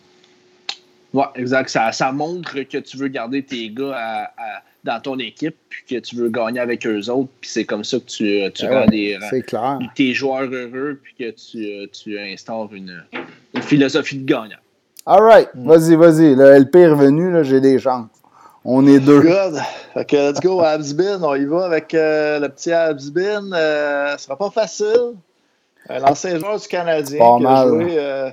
[1.13, 1.69] Ouais, exact.
[1.69, 5.83] Ça, ça montre que tu veux garder tes gars à- à- dans ton équipe, puis
[5.87, 8.73] que tu veux gagner avec eux autres, puis c'est comme ça que tu, tu Ben
[8.73, 9.77] rends ouais, des- C'est clair.
[9.95, 13.03] tes joueurs heureux, puis que tu, tu instaures une,
[13.53, 14.57] une philosophie de gagnant.
[15.05, 16.35] All right, vas-y, vas-y.
[16.35, 18.07] Le LP est revenu, là, j'ai des chances.
[18.65, 19.21] On est deux.
[19.21, 19.59] Good.
[19.93, 21.23] Fait que let's go, Habsbin.
[21.23, 23.49] On y va avec euh, le petit Habsbin.
[23.53, 25.13] Euh, ce sera pas facile.
[25.87, 27.55] Un ancien joueur du Canadien Pas qui mal.
[27.55, 27.95] a joué.
[27.97, 28.29] euh,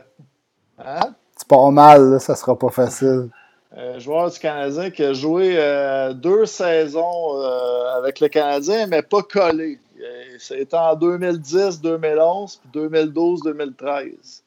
[0.85, 1.15] hein?
[1.37, 3.29] C'est pas mal, là, ça sera pas facile.
[3.77, 9.03] Un joueur du Canadien qui a joué euh, deux saisons euh, avec le Canadien, mais
[9.03, 9.79] pas collé.
[10.01, 14.45] Euh, C'était en 2010, 2011, puis 2012, 2013.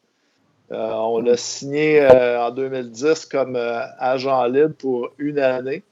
[0.71, 5.83] Euh, on l'a signé euh, en 2010 comme euh, agent libre pour une année.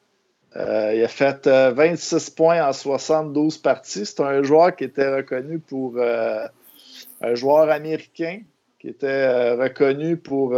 [0.56, 4.06] Euh, il a fait euh, 26 points en 72 parties.
[4.06, 6.46] C'est un joueur qui était reconnu pour euh,
[7.22, 8.40] un joueur américain,
[8.80, 10.54] qui était euh, reconnu pour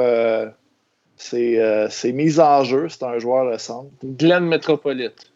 [1.17, 2.87] euh, ses, euh, ses mises en jeu.
[2.89, 3.89] C'est un joueur de centre.
[4.03, 5.31] Glenn Metropolite.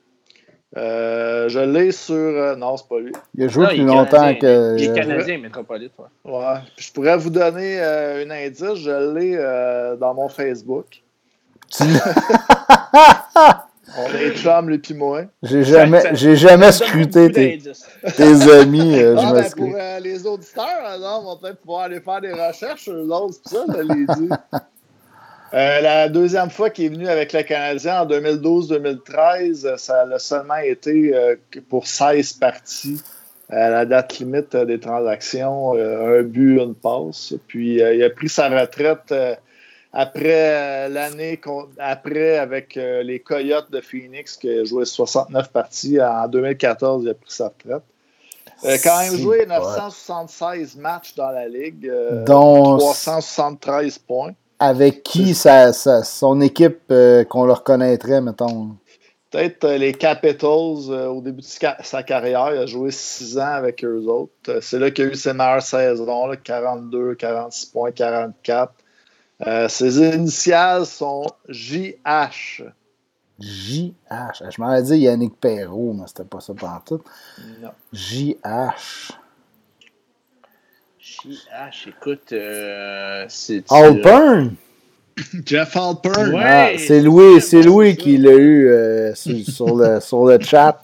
[0.78, 2.16] Euh, je l'ai sur.
[2.16, 3.12] euh, non, c'est pas lui.
[3.36, 4.78] Il a joué Non, plus longtemps que.
[4.80, 5.92] Il est canadien, métropolite.
[6.24, 6.44] Ouais.
[6.78, 8.76] Je pourrais vous donner euh, un indice.
[8.76, 10.86] Je l'ai euh, dans mon Facebook.
[11.70, 11.84] Tu-
[13.98, 15.24] On est chum, lui pis moi.
[15.44, 17.60] J'ai jamais, j'ai jamais scruté tes,
[18.16, 18.98] tes amis.
[18.98, 22.94] euh, ben, pour euh, les auditeurs, non, vont peut-être pouvoir aller faire des recherches sur
[22.94, 24.30] l'autre, c'est ça, je l'ai dit.
[25.54, 30.20] Euh, la deuxième fois qu'il est venu avec le Canadien en 2012-2013, euh, ça a
[30.20, 31.36] seulement été euh,
[31.70, 33.02] pour 16 parties
[33.50, 37.34] à la date limite euh, des transactions, euh, un but, une passe.
[37.48, 39.36] Puis euh, il a pris sa retraite euh,
[39.92, 41.40] après euh, l'année
[41.78, 46.02] après avec euh, les Coyotes de Phoenix qui a joué 69 parties.
[46.02, 47.84] En 2014, il a pris sa retraite.
[48.84, 49.46] Quand même joué ouais.
[49.48, 54.34] 976 matchs dans la Ligue, euh, Dont 373 points.
[54.62, 58.76] Avec qui son équipe euh, qu'on le reconnaîtrait, mettons.
[59.32, 63.54] Peut-être euh, les Capitals, euh, au début de sa carrière, il a joué 6 ans
[63.54, 64.60] avec eux autres.
[64.62, 68.72] C'est là qu'il a eu ses meilleures saisons, là, 42, 46 points, 44.
[69.48, 72.64] Euh, ses initiales sont JH.
[73.40, 74.44] JH.
[74.52, 77.04] Je m'en allais dire Yannick Perrault, mais c'était pas ça pantoute.
[77.62, 77.72] Non.
[77.94, 79.14] JH.
[81.24, 83.64] JH, écoute, euh, c'est.
[83.70, 84.56] Alpern?
[85.46, 86.34] Jeff Alpern.
[86.34, 86.42] Ouais.
[86.44, 90.82] Ah, c'est Louis, c'est Louis qui l'a eu euh, sur, sur le, sur le chat.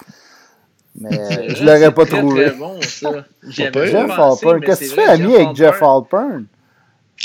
[0.99, 2.45] Mais C'est je vrai, l'aurais pas très, trouvé.
[2.45, 3.25] Très bon, ça.
[3.47, 4.61] Jeff Alpern.
[4.61, 6.45] Qu'est-ce que tu fais, ami, avec Jeff Alpern?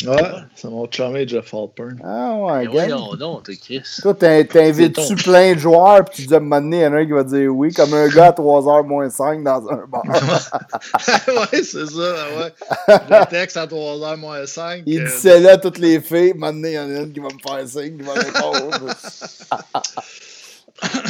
[0.06, 0.16] Ouais,
[0.56, 2.00] c'est mon chumé Jeff Alpern.
[2.02, 2.72] Ah ouais, Mais gang.
[2.72, 3.82] voyons donc, t'es Chris.
[4.00, 6.86] Toi, t'in- t'invites-tu plein de joueurs, puis tu dis à un moment donné, il y
[6.86, 9.68] en a un qui va dire oui, comme un gars à 3h moins 5 dans
[9.68, 10.02] un bar.
[10.08, 12.52] ouais, c'est ça, ouais.
[12.88, 14.82] Je texte à 3h moins 5.
[14.86, 17.28] Il dit c'est là toutes les filles, un il y en a une qui va
[17.28, 18.86] me faire signe, qui va répondre.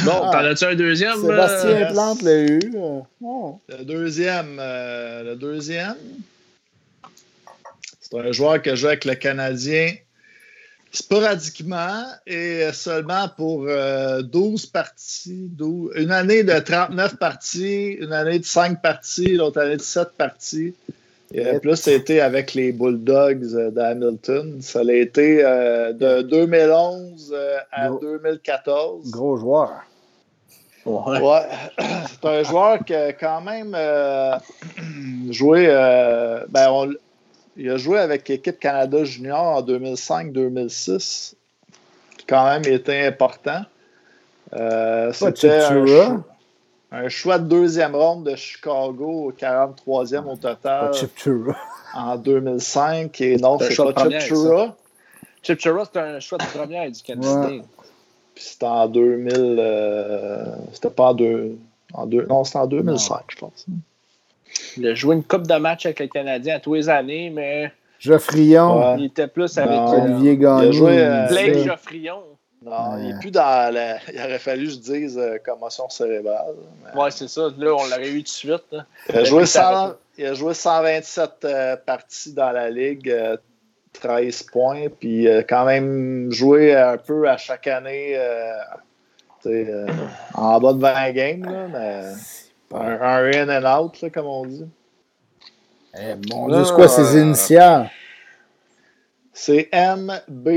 [0.05, 1.19] Bon, t'en as-tu un deuxième?
[1.19, 1.91] Sébastien euh?
[1.91, 2.59] Plante l'a eu.
[2.75, 3.59] euh, oh.
[3.69, 5.95] Le deuxième, euh, le deuxième,
[8.13, 9.91] c'est un joueur que joue avec le Canadien
[10.91, 15.49] sporadiquement et seulement pour euh, 12 parties.
[15.51, 20.09] 12 une année de 39 parties, une année de 5 parties, l'autre année de 7
[20.17, 20.75] parties.
[21.33, 24.61] Et euh, plus, c'était avec les Bulldogs euh, d'Hamilton.
[24.61, 27.99] Ça a été euh, de 2011 euh, à Gros.
[27.99, 29.09] 2014.
[29.09, 29.71] Gros joueur.
[30.85, 31.19] Ouais.
[31.19, 31.39] Ouais,
[32.21, 34.35] c'est un joueur qui a quand même euh,
[35.31, 35.65] joué.
[35.69, 36.93] euh, ben, on-
[37.57, 41.33] il a joué avec l'équipe Canada Junior en 2005-2006,
[42.17, 43.61] qui quand même était important.
[44.53, 46.23] Euh, C'était un, cho-
[46.91, 50.57] un choix de deuxième ronde de Chicago, au 43e au total
[50.91, 51.55] Pas Chip Chura.
[51.95, 53.19] en 2005.
[53.21, 54.75] Et non, C'est un c'est choix pas de première, Chipchura.
[55.41, 57.41] Chip Chara, c'est un choix de première du Canadien.
[57.49, 57.61] Ouais.
[58.35, 59.33] Puis c'était en 2000.
[59.59, 61.57] euh, c'était pas en deux.
[61.93, 63.65] En deux non, c'était en 2005, je pense.
[64.77, 67.71] Il a joué une coupe de match avec le Canadien à tous les années, mais
[67.99, 68.79] Geoffrion.
[68.79, 68.95] Ouais.
[68.99, 69.93] il était plus avec Non.
[69.93, 70.73] euh, Olivier Gagné.
[70.73, 71.57] joué, euh, Blake.
[71.59, 72.21] Geoffrion.
[72.65, 73.97] Non, il est plus dans la.
[74.13, 76.55] Il aurait fallu que je dise euh, commotion cérébrale.
[76.95, 77.49] mais- Ouais, c'est ça.
[77.57, 78.63] Là, on l'aurait eu tout de suite.
[78.71, 78.85] là.
[79.09, 83.09] Il, a joué Puis ça 100 il a joué 127 euh, parties dans la ligue,
[83.09, 83.35] euh,
[83.93, 88.53] 13 points, puis euh, quand même joué un peu à chaque année euh,
[89.41, 89.87] tu sais, euh,
[90.33, 92.01] en bas de 20 games, là, mais
[92.73, 94.65] un, un in and out, là, comme on dit.
[95.95, 97.89] Eh, mon Dieu, c'est quoi ses initiales?
[99.31, 100.49] C'est MB.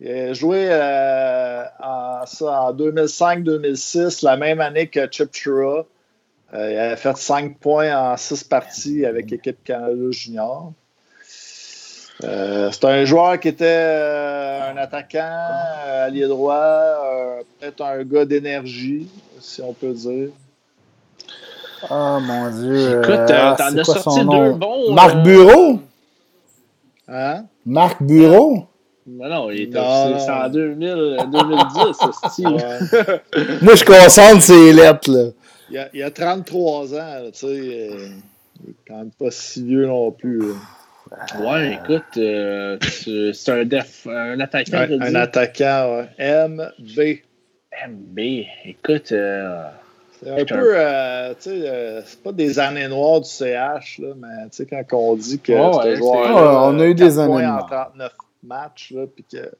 [0.00, 5.86] Il a joué euh, en, ça, en 2005-2006, la même année que Chip Chura.
[6.54, 10.72] Euh, il avait fait 5 points en 6 parties avec l'équipe Canada Junior.
[12.24, 15.18] Euh, c'est un joueur qui était euh, un attaquant,
[15.86, 19.08] euh, allié droit, euh, peut-être un gars d'énergie,
[19.40, 20.28] si on peut dire.
[21.90, 22.98] Oh mon Dieu.
[23.00, 24.92] Écoute, euh, euh, ah, t'en c'est as sorti deux bons.
[24.92, 25.78] Marc euh, Bureau?
[27.08, 27.44] Hein?
[27.66, 28.66] Marc Bureau?
[29.06, 32.48] Non, non, il était en 2000, euh, 2010, ce style.
[33.62, 35.30] Moi, je concentre ses lettres, là.
[35.70, 37.46] Il, a, il a 33 ans, là, tu sais.
[37.46, 38.08] euh,
[38.64, 40.38] il est quand même pas si vieux non plus.
[40.40, 40.54] là.
[41.40, 44.86] Ouais, écoute, euh, c'est un, def, un attaquant.
[45.00, 46.48] Un, attaquant, ouais.
[46.48, 47.18] MB.
[47.88, 48.18] MB,
[48.66, 49.64] écoute, euh,
[50.22, 54.14] C'est un peu, euh, tu sais, euh, c'est pas des années noires du CH, là,
[54.16, 57.18] mais tu sais, quand on dit que ce ouais, joueur Ouais, on a eu des
[57.18, 57.90] années en noires.
[57.90, 58.12] 39
[58.44, 59.50] matchs, là, puis que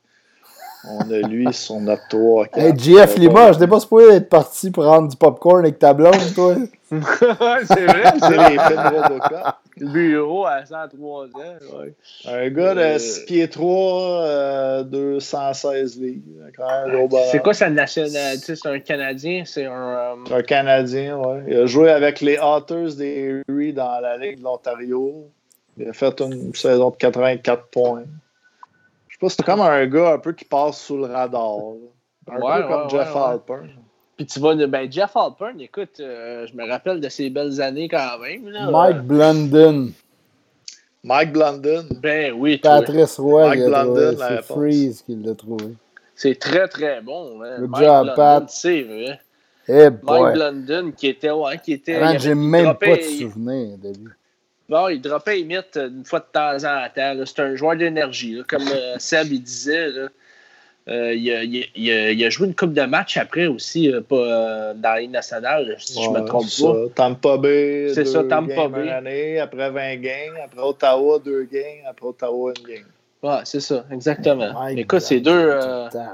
[0.88, 2.46] On a lui sur notre 3.
[2.54, 6.14] Hey, GF Lima, je n'étais pas supposé être parti prendre du popcorn avec ta blonde,
[6.34, 6.56] toi.
[6.90, 8.12] c'est vrai.
[8.20, 8.56] C'est les.
[9.78, 11.28] Le bureau à 103 ans.
[11.78, 11.94] Ouais.
[12.26, 16.20] Un gars de Euh, 6 pieds 3, euh, 216 livres.
[16.56, 17.26] Quand même, gros bonhomme.
[17.30, 18.54] C'est quoi sa nationalité?
[18.56, 19.44] C'est un Canadien?
[19.46, 19.72] C'est un.
[19.72, 21.42] euh, C'est un Canadien, ouais.
[21.48, 25.28] Il a joué avec les Otters des Erie dans la Ligue de l'Ontario.
[25.78, 28.02] Il a fait une saison de 84 points.
[29.22, 31.58] Pas, c'est comme un gars un peu qui passe sous le radar.
[32.28, 33.26] Un Ouais, peu comme ouais, Jeff ouais, ouais.
[33.28, 33.68] Alpern.
[34.16, 34.54] Puis tu vas.
[34.66, 38.48] Ben, Jeff Alpern, écoute, euh, je me rappelle de ses belles années quand même.
[38.48, 38.68] Là.
[38.68, 39.92] Mike Blunden.
[41.04, 41.86] Mike Blunden.
[42.00, 42.58] Ben oui.
[42.58, 43.64] Patrice Roy, Mike.
[43.64, 44.46] Blunden, C'est réponse.
[44.46, 45.66] Freeze qui l'a trouvé.
[46.16, 47.40] C'est très très bon.
[47.42, 47.60] Hein.
[47.60, 48.44] Good Mike job, Blunden, Pat.
[48.50, 49.20] C'est vrai.
[49.68, 50.32] Eh Mike boy.
[50.32, 51.30] Blunden qui était.
[51.30, 54.10] Ouais, qui était j'ai même pas de souvenir de lui.
[54.72, 57.14] Bon, il les mythes une fois de temps en temps.
[57.26, 58.42] C'est un joueur d'énergie.
[58.48, 60.08] Comme euh, Seb il disait, là.
[60.88, 63.46] Euh, il, a, il a- il a- il a joué une coupe de match après
[63.46, 66.72] aussi, euh, pas dans la Ligue nationale, si je me trompe c'est pas.
[66.72, 66.78] ça.
[66.96, 68.88] Tampa Bay, C'est ça, Tampa Bay.
[68.90, 72.84] année, après 20 games, après Ottawa, deux games, après Ottawa, une game.
[73.22, 74.52] Ouais, c'est ça, exactement.
[74.54, 75.54] Mike Écoute, c'est deux,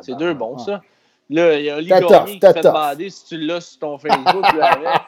[0.03, 0.83] c'est deux bons, ça.
[1.31, 4.45] Là, il y a Gagné tough, qui fait demander si tu l'as sur ton Facebook.
[4.59, 4.79] là.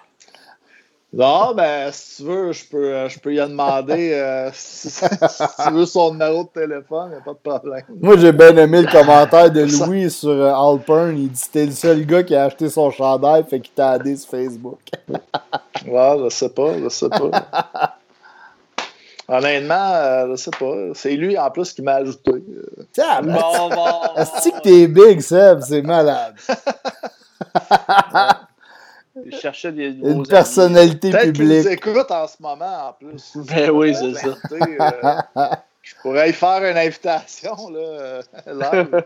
[1.13, 5.05] Non, ben, si tu veux, je peux, euh, je peux y demander euh, si, si
[5.05, 7.83] tu veux son numéro de téléphone, il n'y a pas de problème.
[8.01, 11.19] Moi, j'ai bien aimé le commentaire de Louis sur euh, Alpern.
[11.19, 14.17] Il dit T'es le seul gars qui a acheté son chandail, fait qu'il t'a aidé
[14.17, 14.79] sur Facebook.
[15.87, 17.97] Ouais, je sais pas, je sais pas.
[19.27, 20.75] Honnêtement, euh, je sais pas.
[20.93, 22.33] C'est lui, en plus, qui m'a ajouté.
[22.93, 24.01] Tiens, Bon, bon.
[24.17, 25.61] Est-ce que t'es big, Seb?
[25.63, 26.35] C'est malade.
[29.31, 30.29] Je cherchais des nouveaux Une amis.
[30.29, 31.67] personnalité Peut-être publique.
[31.67, 33.37] écoute en ce moment, en plus.
[33.49, 34.29] Ben oui, c'est ça.
[34.53, 35.47] Euh,
[35.83, 39.03] je pourrais y faire une invitation, là, euh, live.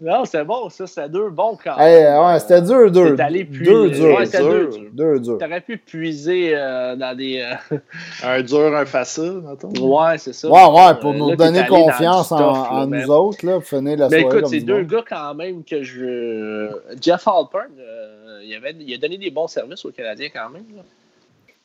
[0.00, 2.24] Non, c'est bon, ça, c'est deux bons quand Hey, même.
[2.24, 3.14] ouais, c'était dur, dur.
[3.16, 4.18] C'est allé Deux dur.
[4.18, 4.50] Ouais, c'était dur.
[4.50, 4.90] deux dur.
[4.92, 5.38] Deux, dur.
[5.38, 7.40] T'aurais pu puiser euh, dans des.
[7.70, 7.76] euh,
[8.24, 9.68] Un dur, un facile, mettons.
[9.80, 10.48] Ouais, c'est ça.
[10.48, 13.46] Ouais, ouais, Euh, pour nous là, donner confiance en, tough, là, en mais- nous autres,
[13.46, 16.68] là, pour finir la Mais soirée écoute, c'est deux gars quand même que je.
[17.00, 18.11] Jeff Alpern, euh,
[18.52, 20.64] il, avait, il a donné des bons services aux Canadiens quand même.
[20.76, 20.82] là.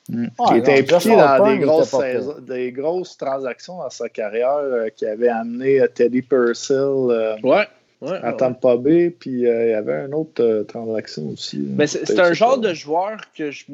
[0.09, 4.55] Ouais, qui était impliqué dans des il grosses, saisons- des grosses transactions dans sa carrière
[4.59, 7.67] euh, qui avait amené euh, Teddy Purcell euh, Ouais.
[7.99, 8.37] ouais, à ouais.
[8.37, 11.57] Tampa Bay, puis euh, il y avait une autre euh, transaction aussi.
[11.57, 13.65] Mais c'est un genre de joueur que je.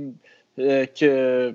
[0.57, 1.53] euh, que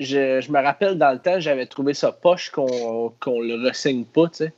[0.00, 4.04] je, je me rappelle dans le temps, j'avais trouvé ça poche qu'on qu'on le ressigne
[4.04, 4.50] pas, tu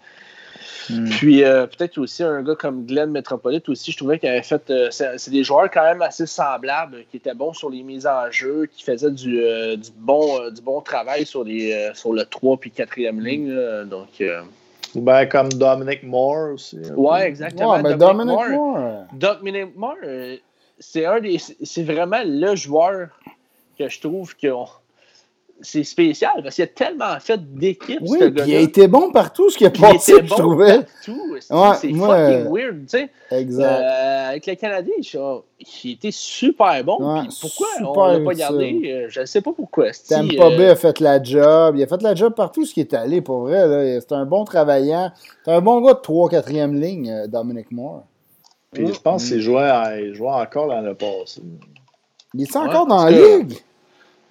[0.91, 1.09] Hmm.
[1.11, 4.63] Puis euh, peut-être aussi un gars comme Glenn Metropolite aussi, je trouvais qu'il avait fait.
[4.71, 8.31] euh, c'est des joueurs quand même assez semblables, qui étaient bons sur les mises en
[8.31, 12.13] jeu, qui faisaient du, euh, du, bon, euh, du bon travail sur, les, euh, sur
[12.13, 13.51] le 3 puis 4e ligne.
[13.53, 13.85] là.
[13.85, 14.43] donc, euh,
[14.95, 16.79] Ou bien comme Dominic Moore aussi.
[16.97, 17.73] ouais, exactement.
[17.75, 18.79] Ouais, mais Dominic Dominic Moore.
[18.79, 19.05] Moore.
[19.13, 19.97] Dominic Moore,
[20.79, 21.39] c'est un des.
[21.39, 23.09] C'est vraiment le joueur
[23.79, 24.67] que je trouve que on-
[25.63, 28.49] c'est spécial parce qu'il a tellement fait d'équipes, Oui, ce puis gars-là.
[28.53, 30.79] il a été bon partout ce qu'il a il passé, je trouvais.
[30.81, 31.37] partout.
[31.41, 33.11] C'est Ouais, c'est moi, fucking euh, weird, tu sais.
[33.31, 33.65] Exact.
[33.83, 35.45] Euh, avec le Canadien, je suis, oh,
[35.85, 36.97] il était super bon.
[37.01, 39.87] Ouais, puis pourquoi super on l'a pas gardé Euh, Je ne sais pas pourquoi.
[40.09, 41.77] Tampa euh, Bay a fait la job.
[41.77, 43.67] Il a fait la job partout ce qui est allé, pour vrai.
[43.67, 44.01] là.
[44.01, 45.11] C'est un bon travaillant.
[45.45, 48.03] C'est un bon gars de 3-4e ligne, euh, Dominic Moore.
[48.73, 51.43] Puis je pense qu'il jouait, à- il jouait encore l'année passée.
[52.35, 53.59] Il est Ouais, encore dans la que- ligue?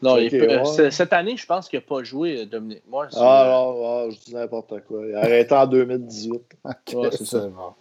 [0.02, 0.92] Non, il ouais.
[0.92, 2.60] cette année, je pense qu'il n'a pas joué, euh,
[2.90, 3.12] Moore.
[3.12, 5.02] sur- Ah non, ah, je dis n'importe quoi.
[5.08, 6.42] Il a arrêté en 2018.
[6.66, 7.40] Ok, Ouais, c'est ça.
[7.40, 7.74] bon.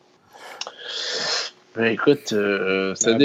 [1.77, 3.19] Ben, écoute, euh, c'était Ben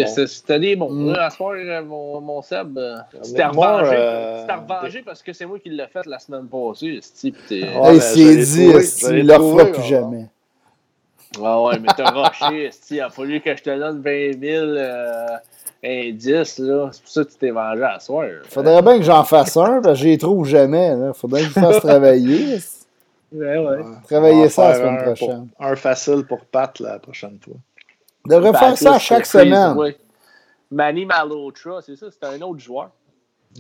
[0.62, 0.92] des, bons.
[0.92, 1.14] Mm.
[1.14, 3.96] Là, à ce soir, euh, mon, mon Seb, euh, c'était revengé.
[3.96, 7.02] euh, C'était revengé parce que c'est moi qui l'ai fait la semaine passée.
[7.22, 9.88] Ouais, Hey, ben, s'il je est l'ai dit, il le trouvé, refera plus ouais.
[9.88, 10.26] jamais.
[11.40, 12.70] Ouais, ouais, mais t'as rushé.
[12.92, 14.66] Il a fallu que je te donne 20 000
[15.86, 16.90] indices, là.
[16.92, 18.26] C'est pour ça que tu t'es vengé à soir.
[18.50, 20.96] Faudrait bien que j'en fasse un, parce que je les trouve jamais.
[20.96, 21.14] Là.
[21.14, 22.54] Faudrait que je fasse travailler.
[22.56, 22.86] esti.
[23.32, 23.82] Ouais, ouais.
[24.08, 25.48] Travailler ça la semaine un prochaine.
[25.58, 27.56] pour- un facile pour Pat la prochaine fois.
[28.28, 29.76] Devrait faire ça chaque semaine.
[29.78, 29.98] ouais.
[30.72, 32.90] Manny Malotra, c'est ça, c'était un autre joueur.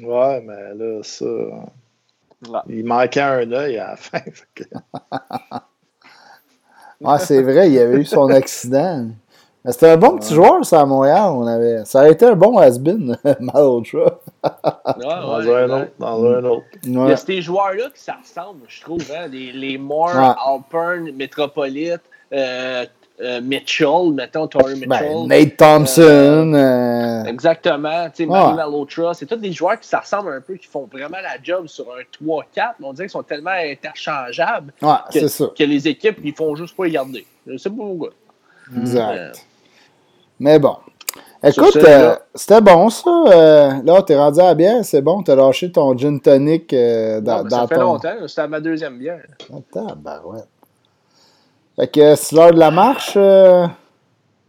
[0.01, 1.25] Ouais, mais là, ça.
[1.25, 2.59] Ouais.
[2.69, 4.19] Il manquait un œil à la fin.
[4.53, 4.63] que-
[7.03, 9.09] Ah, c'est vrai, il avait eu son accident.
[9.65, 11.31] Mais c'était un bon petit joueur, ça, à Montréal.
[11.33, 11.83] On avait...
[11.85, 14.19] Ça aurait été un bon has-been, Malotra.
[14.43, 14.51] Ouais,
[15.01, 15.91] Dans ouais, un autre.
[15.99, 16.63] Dans un autre.
[16.83, 19.01] Il y a ces joueurs-là qui ça ressemble, je trouve.
[19.11, 19.27] Hein?
[19.31, 20.35] Les, les Moore, Ouais.
[20.53, 22.01] Alpern, Metropolite,
[22.31, 22.85] euh,
[23.21, 24.87] euh, Mitchell, mettons, Torrey Mitchell.
[24.89, 26.53] Ben, Nate Thompson.
[26.53, 28.09] euh, Exactement.
[28.09, 31.17] Tu sais, Malhotra, c'est tous des joueurs qui ça ressemble un peu, qui font vraiment
[31.23, 32.43] la job sur un 3-4,
[32.79, 36.85] mais on dirait qu'ils sont tellement interchangeables ouais, que, les équipes, ils font juste pas
[36.87, 37.25] y garder.
[37.47, 38.09] Je sais pas pourquoi.
[38.77, 39.45] Exact.
[40.39, 40.75] Mais bon.
[41.43, 43.09] Écoute, euh, c'était bon ça.
[43.27, 45.21] euh, là, t'es rendu à la bière, c'est bon.
[45.21, 47.81] T'as lâché ton gin tonic euh, dans, Non, mais dans ça fait ton.
[47.81, 49.21] longtemps, c'était ma deuxième bière.
[49.55, 50.39] Attends, ben ouais.
[51.75, 53.13] Fait que c'est l'heure de la marche.
[53.15, 53.67] euh,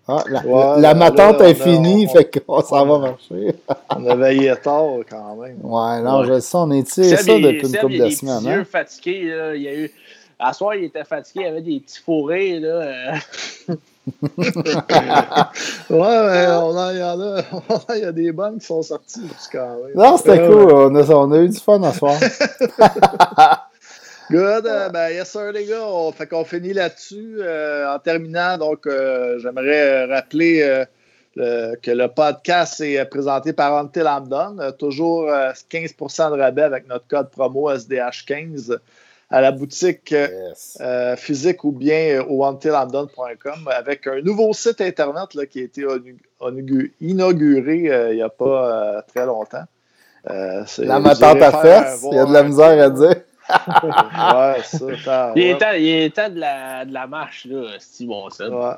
[0.08, 3.56] Ah, la, Ouais, la matante là, est a- finie, on- fait qu'on s'en va marcher.
[3.94, 5.58] On a veillé tard quand même.
[5.64, 6.26] Ouais, non, Ouais.
[6.28, 8.46] je sais, on est tiré ça depuis une couple a de des semaines.
[8.46, 8.64] Hein?
[8.72, 9.54] Là.
[9.54, 9.90] Il y a eu...
[10.38, 12.60] À soir, il était fatigué, il avait des petits fourrés.
[12.60, 13.14] Là.
[14.36, 14.48] Ouais,
[15.90, 17.42] mais on a, il y en a,
[17.96, 19.92] il y a des bonnes qui sont sorties même.
[19.94, 20.72] Non, c'était cool.
[20.72, 22.14] On a, on a eu du fun à soir.
[24.30, 24.66] Good.
[24.66, 25.86] euh, ben, yes, sir, les gars.
[25.86, 27.36] On, fait qu'on finit là-dessus.
[27.40, 30.84] Euh, en terminant, donc, euh, j'aimerais rappeler
[31.36, 34.72] le- que le podcast est présenté par Until I'm Done.
[34.78, 38.76] Toujours euh, 15% de rabais avec notre code promo SDH15
[39.30, 40.78] à la boutique euh, Yes.
[40.80, 45.84] euh, physique ou bien euh, au avec un nouveau site internet là, qui a été
[47.00, 49.64] inauguré euh, il n'y a pas euh, très longtemps.
[50.30, 53.16] Euh, La irez à fesses, il y a de la misère à dire.
[53.48, 54.60] ouais,
[55.04, 55.32] ça.
[55.36, 58.48] Il, est temps, il est temps de la, de la marche, là, si bon ça.
[58.48, 58.74] Ouais,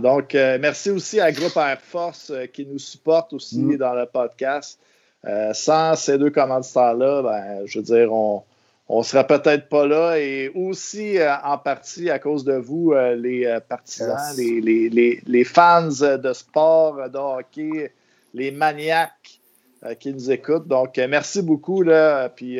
[0.00, 3.78] donc, euh, merci aussi à Groupe Air Force euh, qui nous supporte aussi Mm.
[3.78, 4.78] dans le podcast.
[5.26, 8.42] Euh, sans ces deux commanditaires-là, ben, je veux dire, on
[8.88, 13.14] on serait peut-être pas là et aussi euh, en partie à cause de vous, euh,
[13.14, 14.36] les euh, partisans, Yes.
[14.36, 17.92] les, les, les, les fans de sport, de hockey,
[18.34, 19.40] les maniaques
[19.84, 20.68] euh, qui nous écoutent.
[20.68, 21.82] Donc, merci beaucoup.
[21.82, 22.58] Là, puis,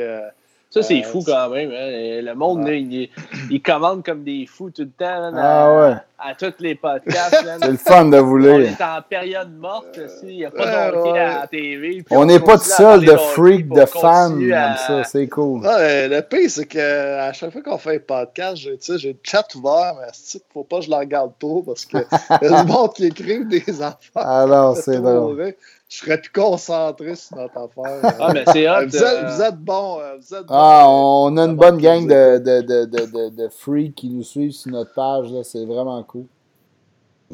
[0.75, 1.71] Ça, c'est Euh, fou quand même.
[1.71, 2.21] hein.
[2.23, 2.81] Le monde, Ouais.
[2.81, 3.09] il,
[3.49, 5.97] il commande comme des fous tout le temps là, Ah à, ouais.
[6.19, 7.37] à tous les podcasts.
[7.63, 8.71] C'est le fun de vous On lire.
[8.79, 11.19] est en période morte, s'il n'y a pas ouais, de ouais.
[11.21, 12.05] à la TV.
[12.11, 15.05] On n'est pas tout seul de freaks, de on fans comme à- ça.
[15.05, 15.61] C'est cool.
[15.65, 19.95] Ouais, le pire, c'est qu'à chaque fois qu'on fait un podcast, j'ai, le chat ouvert,
[20.01, 21.99] mais c'est faut pas que je le regarde trop parce que
[22.43, 23.97] y a du monde qui des affaires.
[24.17, 25.55] Alors, c'est trop drôle.
[25.95, 28.15] Je serais plus concentré sur notre affaire.
[28.21, 28.87] Ah, mais c'est hot.
[28.89, 30.01] vous, êtes, euh, vous êtes bons.
[30.01, 31.27] euh, Vous êtes Ah, bons.
[31.33, 34.23] on a une bonne bon, gang de, de, de, de, de, de freaks qui nous
[34.25, 35.31] suivent sur notre page.
[35.31, 35.45] là.
[35.45, 36.25] C'est vraiment cool.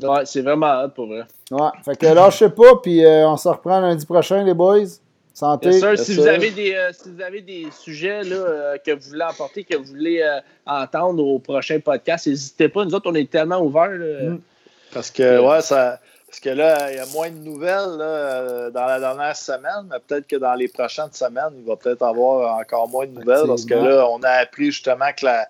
[0.03, 1.24] Ouais, c'est vraiment hot pour vrai.
[1.51, 4.85] Ouais, fait que lâchez pas, puis euh, on se reprend lundi prochain, les boys.
[5.32, 5.73] Santé.
[5.73, 9.09] Sûr, si, vous avez des, euh, si vous avez des sujets là, euh, que vous
[9.11, 12.85] voulez apporter, que vous voulez euh, entendre au prochain podcast, n'hésitez pas.
[12.85, 13.91] Nous autres, on est tellement ouverts.
[13.93, 14.31] là.
[14.31, 14.41] Mm.
[14.93, 15.99] Parce que, ouais, ça.
[16.31, 19.89] Parce que là, il y a moins de nouvelles là, euh, dans la dernière semaine,
[19.90, 23.47] mais peut-être que dans les prochaines semaines, il va peut-être avoir encore moins de nouvelles
[23.48, 25.48] parce que là, on a appris justement que la,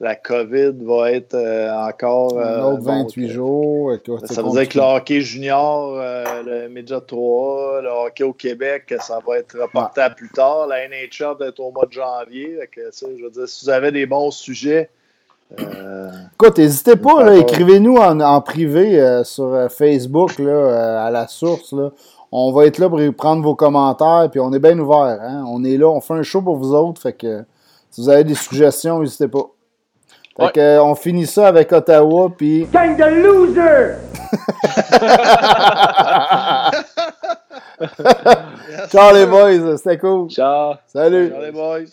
[0.00, 2.38] la COVID va être euh, encore.
[2.38, 3.92] Un euh, autre donc, 28 jours.
[3.92, 8.32] écoute, Ça veut dire que le hockey junior, euh, le Midget 3, le hockey au
[8.32, 10.66] Québec, ça va être reporté à plus tard.
[10.66, 12.58] La NHL va être au mois de janvier.
[12.72, 14.88] Que, je veux dire, si vous avez des bons sujets,
[15.58, 21.26] Écoute, n'hésitez pas, écrivez-nous en, en privé euh, sur euh, Facebook, là, euh, à la
[21.26, 21.72] source.
[21.72, 21.90] Là.
[22.32, 25.18] On va être là pour prendre vos commentaires, puis on est bien ouvert.
[25.20, 25.44] Hein?
[25.48, 27.00] On est là, on fait un show pour vous autres.
[27.02, 27.44] Fait que
[27.90, 29.46] si vous avez des suggestions, n'hésitez pas.
[30.36, 30.52] Fait Ouais.
[30.52, 33.96] que, euh, on finit ça avec Ottawa, puis Gang de losers!
[38.90, 40.28] ciao les boys, c'était cool.
[40.30, 40.74] Ciao.
[40.86, 41.30] Salut.
[41.30, 41.84] ciao les boys.